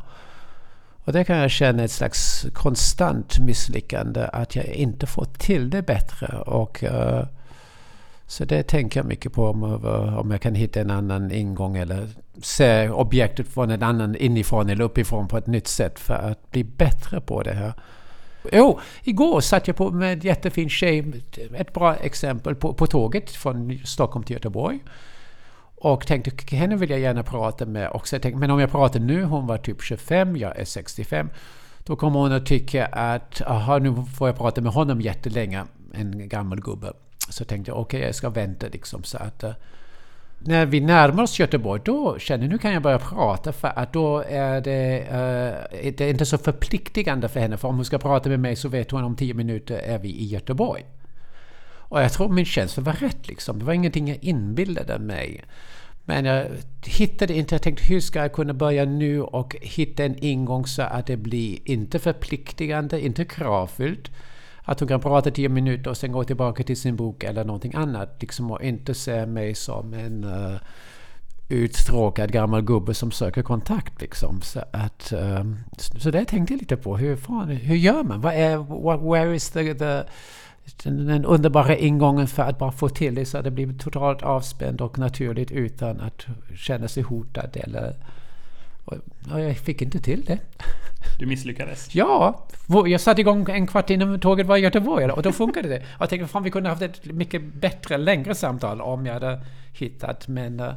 Och 1.05 1.13
det 1.13 1.23
kan 1.23 1.37
jag 1.37 1.51
känna 1.51 1.83
ett 1.83 1.91
slags 1.91 2.45
konstant 2.53 3.39
misslyckande 3.39 4.27
att 4.33 4.55
jag 4.55 4.65
inte 4.65 5.05
får 5.05 5.25
till 5.25 5.69
det 5.69 5.81
bättre. 5.81 6.27
Och, 6.37 6.83
uh, 6.83 7.23
så 8.27 8.45
det 8.45 8.63
tänker 8.63 8.99
jag 8.99 9.07
mycket 9.07 9.33
på 9.33 9.47
om, 9.47 9.63
om 10.19 10.31
jag 10.31 10.41
kan 10.41 10.55
hitta 10.55 10.81
en 10.81 10.91
annan 10.91 11.31
ingång 11.31 11.77
eller 11.77 12.07
se 12.41 12.89
objektet 12.89 13.47
från 13.47 13.71
en 13.71 13.83
annan 13.83 14.15
inifrån 14.15 14.69
eller 14.69 14.83
uppifrån 14.83 15.27
på 15.27 15.37
ett 15.37 15.47
nytt 15.47 15.67
sätt 15.67 15.99
för 15.99 16.13
att 16.13 16.51
bli 16.51 16.63
bättre 16.63 17.21
på 17.21 17.43
det 17.43 17.53
här. 17.53 17.73
Jo, 18.51 18.79
igår 19.03 19.41
satt 19.41 19.67
jag 19.67 19.75
på 19.75 19.91
med 19.91 20.13
en 20.13 20.19
jättefin 20.19 20.69
tjej, 20.69 21.23
ett 21.55 21.73
bra 21.73 21.95
exempel, 21.95 22.55
på, 22.55 22.73
på 22.73 22.87
tåget 22.87 23.29
från 23.29 23.79
Stockholm 23.85 24.25
till 24.25 24.33
Göteborg. 24.33 24.79
Och 25.75 26.07
tänkte, 26.07 26.55
henne 26.55 26.75
vill 26.75 26.89
jag 26.89 26.99
gärna 26.99 27.23
prata 27.23 27.65
med 27.65 27.89
också. 27.91 28.15
Jag 28.15 28.23
tänkte, 28.23 28.39
men 28.39 28.51
om 28.51 28.59
jag 28.59 28.71
pratar 28.71 28.99
nu, 28.99 29.23
hon 29.23 29.47
var 29.47 29.57
typ 29.57 29.81
25, 29.81 30.37
jag 30.37 30.59
är 30.59 30.65
65. 30.65 31.29
Då 31.85 31.95
kommer 31.95 32.19
hon 32.19 32.31
att 32.31 32.45
tycka 32.45 32.85
att, 32.85 33.41
aha, 33.41 33.77
nu 33.77 33.95
får 34.17 34.27
jag 34.27 34.37
prata 34.37 34.61
med 34.61 34.71
honom 34.71 35.01
jättelänge, 35.01 35.63
en 35.93 36.29
gammal 36.29 36.61
gubbe. 36.61 36.93
Så 37.29 37.45
tänkte 37.45 37.71
jag, 37.71 37.79
okej, 37.79 37.97
okay, 37.97 38.07
jag 38.07 38.15
ska 38.15 38.29
vänta 38.29 38.67
liksom 38.71 39.03
så 39.03 39.17
att... 39.17 39.43
Uh, 39.43 39.51
när 40.39 40.65
vi 40.65 40.79
närmar 40.81 41.23
oss 41.23 41.39
Göteborg, 41.39 41.81
då 41.85 42.19
känner 42.19 42.43
jag 42.43 42.51
nu 42.51 42.57
kan 42.57 42.73
jag 42.73 42.83
börja 42.83 42.99
prata 42.99 43.53
för 43.53 43.79
att 43.79 43.93
då 43.93 44.23
är 44.27 44.61
det, 44.61 44.99
uh, 45.01 45.91
det 45.97 46.01
är 46.01 46.09
inte 46.09 46.25
så 46.25 46.37
förpliktigande 46.37 47.29
för 47.29 47.39
henne. 47.39 47.57
För 47.57 47.67
om 47.67 47.75
hon 47.75 47.85
ska 47.85 47.97
prata 47.97 48.29
med 48.29 48.39
mig 48.39 48.55
så 48.55 48.69
vet 48.69 48.91
hon 48.91 49.03
om 49.03 49.15
tio 49.15 49.33
minuter 49.33 49.77
är 49.77 49.99
vi 49.99 50.09
i 50.09 50.25
Göteborg. 50.25 50.85
Och 51.89 52.01
jag 52.01 52.13
tror 52.13 52.29
min 52.29 52.45
känsla 52.45 52.83
var 52.83 52.93
rätt 52.93 53.27
liksom. 53.27 53.59
Det 53.59 53.65
var 53.65 53.73
ingenting 53.73 54.07
jag 54.07 54.17
inbillade 54.21 54.99
mig. 54.99 55.43
Men 56.05 56.25
jag 56.25 56.47
hittade 56.85 57.33
inte, 57.33 57.55
jag 57.55 57.61
tänkte 57.61 57.85
hur 57.85 57.99
ska 57.99 58.19
jag 58.19 58.33
kunna 58.33 58.53
börja 58.53 58.85
nu 58.85 59.21
och 59.21 59.55
hitta 59.61 60.03
en 60.03 60.23
ingång 60.23 60.65
så 60.65 60.81
att 60.81 61.05
det 61.05 61.17
blir 61.17 61.59
inte 61.65 61.99
förpliktigande, 61.99 63.05
inte 63.05 63.25
kravfyllt. 63.25 64.11
Att 64.69 64.79
hon 64.79 64.87
kan 64.87 64.99
prata 64.99 65.31
tio 65.31 65.49
minuter 65.49 65.89
och 65.89 65.97
sen 65.97 66.11
gå 66.11 66.23
tillbaka 66.23 66.63
till 66.63 66.77
sin 66.77 66.95
bok 66.95 67.23
eller 67.23 67.43
någonting 67.43 67.73
annat. 67.75 68.17
Liksom 68.19 68.51
och 68.51 68.63
inte 68.63 68.93
se 68.93 69.25
mig 69.25 69.55
som 69.55 69.93
en 69.93 70.23
eh, 70.23 70.51
uh, 70.51 70.57
uttråkad 71.49 72.31
gammal 72.31 72.61
gubbe 72.61 72.93
som 72.93 73.11
söker 73.11 73.41
kontakt. 73.41 74.01
Liksom. 74.01 74.41
Så, 74.41 74.59
att, 74.71 75.13
um, 75.15 75.59
så 75.97 76.11
det 76.11 76.25
tänkte 76.25 76.53
jag 76.53 76.59
lite 76.59 76.77
på. 76.77 76.97
Hur, 76.97 77.15
fan, 77.15 77.49
hur 77.49 77.75
gör 77.75 78.03
man? 78.03 78.21
Vad 78.21 78.33
är, 78.33 78.57
what, 78.57 79.01
where 79.01 79.35
is 79.35 79.49
the, 79.49 79.73
the 79.73 80.03
den 80.83 81.25
underbara 81.25 81.75
ingången 81.75 82.27
för 82.27 82.43
att 82.43 82.59
bara 82.59 82.71
få 82.71 82.89
till 82.89 83.15
det 83.15 83.25
så 83.25 83.37
att 83.37 83.43
det 83.43 83.51
blir 83.51 83.73
totalt 83.73 84.23
avspänd 84.23 84.81
och 84.81 84.99
naturligt 84.99 85.51
utan 85.51 85.99
att 85.99 86.25
känna 86.55 86.87
sig 86.87 87.03
hotad 87.03 87.57
eller... 87.57 87.95
Och 89.31 89.39
jag 89.41 89.57
fick 89.57 89.81
inte 89.81 89.99
till 89.99 90.25
det. 90.25 90.39
Du 91.19 91.25
misslyckades? 91.25 91.95
Ja! 91.95 92.47
Jag 92.87 93.01
satte 93.01 93.21
igång 93.21 93.45
en 93.49 93.67
kvart 93.67 93.89
innan 93.89 94.19
tåget 94.19 94.47
var 94.47 94.57
i 94.57 94.59
Göteborg 94.59 95.05
och 95.05 95.23
då 95.23 95.31
funkade 95.31 95.69
det. 95.69 95.85
Jag 95.99 96.09
tänkte 96.09 96.27
fan 96.27 96.43
vi 96.43 96.51
kunde 96.51 96.69
haft 96.69 96.81
ett 96.81 97.05
mycket 97.05 97.53
bättre, 97.53 97.97
längre 97.97 98.35
samtal 98.35 98.81
om 98.81 99.05
jag 99.05 99.13
hade 99.13 99.41
hittat 99.73 100.27
men... 100.27 100.59
Uh, 100.59 100.73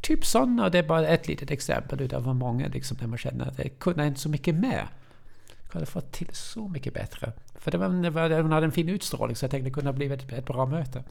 typ 0.00 0.26
sådana, 0.26 0.68
det 0.68 0.78
är 0.78 0.82
bara 0.82 1.06
ett 1.06 1.28
litet 1.28 1.50
exempel 1.50 2.00
utav 2.00 2.34
många 2.36 2.68
liksom 2.68 2.96
där 2.96 3.06
man 3.06 3.18
känner 3.18 3.46
att 3.46 3.56
det 3.56 3.68
kunde 3.68 4.06
inte 4.06 4.20
så 4.20 4.28
mycket 4.28 4.54
mer. 4.54 4.88
Jag 5.66 5.74
hade 5.74 5.86
fått 5.86 6.12
till 6.12 6.30
så 6.32 6.68
mycket 6.68 6.94
bättre. 6.94 7.32
För 7.54 7.70
det 7.70 7.78
var, 7.78 7.88
det 7.88 8.10
var, 8.10 8.30
hon 8.30 8.52
hade 8.52 8.66
en 8.66 8.72
fin 8.72 8.88
utstrålning 8.88 9.36
så 9.36 9.44
jag 9.44 9.50
tänkte 9.50 9.70
det 9.70 9.74
kunde 9.74 9.92
bli 9.92 10.06
ett, 10.06 10.32
ett 10.32 10.46
bra 10.46 10.66
möte. 10.66 11.04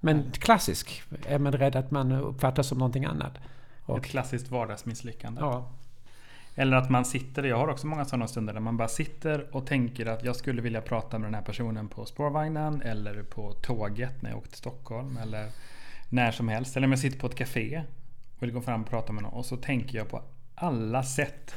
Men 0.00 0.30
klassisk. 0.32 1.02
Är 1.26 1.38
man 1.38 1.52
rädd 1.52 1.76
att 1.76 1.90
man 1.90 2.12
uppfattas 2.12 2.66
som 2.66 2.78
någonting 2.78 3.04
annat? 3.04 3.32
Och, 3.88 3.98
ett 3.98 4.04
klassiskt 4.04 4.50
vardagsmisslyckande. 4.50 5.40
Ja. 5.40 5.70
Eller 6.54 6.76
att 6.76 6.90
man 6.90 7.04
sitter, 7.04 7.42
jag 7.42 7.56
har 7.56 7.68
också 7.68 7.86
många 7.86 8.04
sådana 8.04 8.28
stunder 8.28 8.52
där 8.52 8.60
man 8.60 8.76
bara 8.76 8.88
sitter 8.88 9.56
och 9.56 9.66
tänker 9.66 10.06
att 10.06 10.24
jag 10.24 10.36
skulle 10.36 10.62
vilja 10.62 10.80
prata 10.80 11.18
med 11.18 11.26
den 11.26 11.34
här 11.34 11.42
personen 11.42 11.88
på 11.88 12.04
spårvagnen 12.04 12.82
eller 12.82 13.22
på 13.22 13.52
tåget 13.52 14.22
när 14.22 14.30
jag 14.30 14.38
åker 14.38 14.48
till 14.48 14.58
Stockholm 14.58 15.16
eller 15.16 15.48
när 16.08 16.30
som 16.30 16.48
helst. 16.48 16.76
Eller 16.76 16.86
om 16.86 16.92
jag 16.92 16.98
sitter 16.98 17.18
på 17.18 17.26
ett 17.26 17.34
café 17.34 17.82
och 18.36 18.42
vill 18.42 18.52
gå 18.52 18.60
fram 18.60 18.82
och 18.82 18.90
prata 18.90 19.12
med 19.12 19.22
någon 19.22 19.32
och 19.32 19.46
så 19.46 19.56
tänker 19.56 19.98
jag 19.98 20.08
på 20.08 20.22
alla 20.54 21.02
sätt 21.02 21.54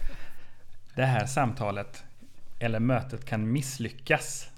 det 0.96 1.06
här 1.06 1.26
samtalet 1.26 2.04
eller 2.60 2.80
mötet 2.80 3.26
kan 3.26 3.52
misslyckas. 3.52 4.50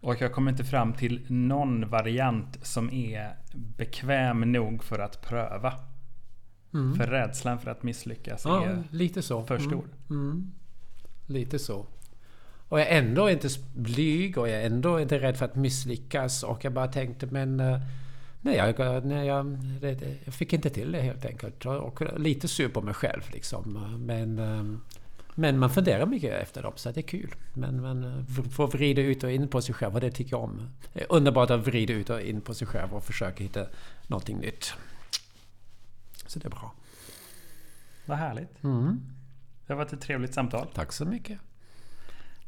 Och 0.00 0.20
jag 0.20 0.32
kommer 0.32 0.50
inte 0.50 0.64
fram 0.64 0.92
till 0.92 1.26
någon 1.28 1.88
variant 1.88 2.58
som 2.62 2.92
är 2.92 3.34
bekväm 3.52 4.52
nog 4.52 4.84
för 4.84 4.98
att 4.98 5.22
pröva. 5.22 5.74
Mm. 6.74 6.96
För 6.96 7.06
rädslan 7.06 7.58
för 7.58 7.70
att 7.70 7.82
misslyckas 7.82 8.42
ja, 8.44 8.64
är 8.64 8.82
lite 8.90 9.22
så. 9.22 9.42
för 9.42 9.58
stor. 9.58 9.84
Mm. 10.10 10.30
Mm. 10.30 10.52
Lite 11.26 11.58
så. 11.58 11.86
Och 12.68 12.80
jag 12.80 12.88
är 12.88 12.98
ändå 12.98 13.30
inte 13.30 13.48
blyg 13.74 14.38
och 14.38 14.48
jag 14.48 14.62
är 14.62 14.66
ändå 14.66 15.00
inte 15.00 15.18
rädd 15.18 15.36
för 15.36 15.44
att 15.44 15.56
misslyckas. 15.56 16.42
Och 16.42 16.64
jag 16.64 16.72
bara 16.72 16.88
tänkte 16.88 17.26
men... 17.26 17.60
Eh, 17.60 17.80
nej, 18.40 18.56
jag, 18.56 19.04
nej 19.04 19.26
jag, 19.26 19.58
jag 20.24 20.34
fick 20.34 20.52
inte 20.52 20.70
till 20.70 20.92
det 20.92 21.00
helt 21.00 21.24
enkelt. 21.24 21.66
Och 21.66 22.20
lite 22.20 22.48
sur 22.48 22.68
på 22.68 22.82
mig 22.82 22.94
själv 22.94 23.22
liksom. 23.32 23.96
Men... 24.06 24.38
Eh, 24.38 24.80
men 25.34 25.58
man 25.58 25.70
funderar 25.70 26.06
mycket 26.06 26.42
efter 26.42 26.62
dem, 26.62 26.72
så 26.76 26.90
det 26.90 27.00
är 27.00 27.02
kul. 27.02 27.34
Men 27.54 27.82
man 27.82 28.04
eh, 28.04 28.44
får 28.50 28.66
vrida 28.66 29.02
ut 29.02 29.24
och 29.24 29.30
in 29.30 29.48
på 29.48 29.62
sig 29.62 29.74
själv 29.74 29.94
och 29.94 30.00
det 30.00 30.10
tycker 30.10 30.36
jag 30.36 30.44
om. 30.44 30.68
Det 30.92 31.00
är 31.00 31.06
underbart 31.12 31.50
att 31.50 31.66
vrida 31.66 31.92
ut 31.92 32.10
och 32.10 32.20
in 32.20 32.40
på 32.40 32.54
sig 32.54 32.66
själv 32.66 32.94
och 32.94 33.04
försöka 33.04 33.42
hitta 33.42 33.66
någonting 34.06 34.38
nytt. 34.38 34.74
Så 36.30 36.38
det 36.38 36.46
är 36.46 36.50
bra. 36.50 36.72
Vad 38.06 38.18
härligt. 38.18 38.64
Mm. 38.64 39.00
Det 39.66 39.72
har 39.72 39.78
varit 39.78 39.92
ett 39.92 40.00
trevligt 40.00 40.34
samtal. 40.34 40.68
Tack 40.74 40.92
så 40.92 41.04
mycket. 41.04 41.38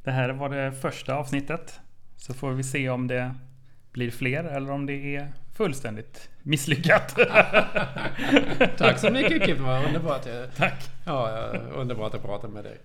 Det 0.04 0.10
här 0.10 0.28
var 0.28 0.48
det 0.48 0.72
första 0.72 1.14
avsnittet. 1.14 1.80
Så 2.16 2.34
får 2.34 2.52
vi 2.52 2.62
se 2.62 2.88
om 2.88 3.06
det 3.06 3.34
blir 3.92 4.10
fler 4.10 4.44
eller 4.44 4.70
om 4.70 4.86
det 4.86 5.16
är 5.16 5.32
fullständigt 5.52 6.30
misslyckat. 6.42 7.14
Tack 8.76 8.98
så 8.98 9.10
mycket 9.10 9.42
Kim, 9.46 9.64
vad 9.64 9.84
underbart. 9.84 10.26
Tack. 10.56 10.90
Ja, 11.04 11.28
underbart 11.74 12.14
att 12.14 12.22
prata 12.22 12.48
med 12.48 12.64
dig. 12.64 12.80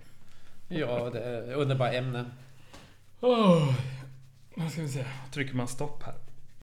Ja, 0.68 1.10
det 1.10 1.20
är 1.20 1.52
underbara 1.52 1.92
ämnen. 1.92 2.32
Oh. 3.20 3.74
Vad 4.54 4.72
ska 4.72 4.82
vi 4.82 4.88
se. 4.88 5.04
Trycker 5.32 5.54
man 5.54 5.68
stopp 5.68 6.02
här? 6.02 6.27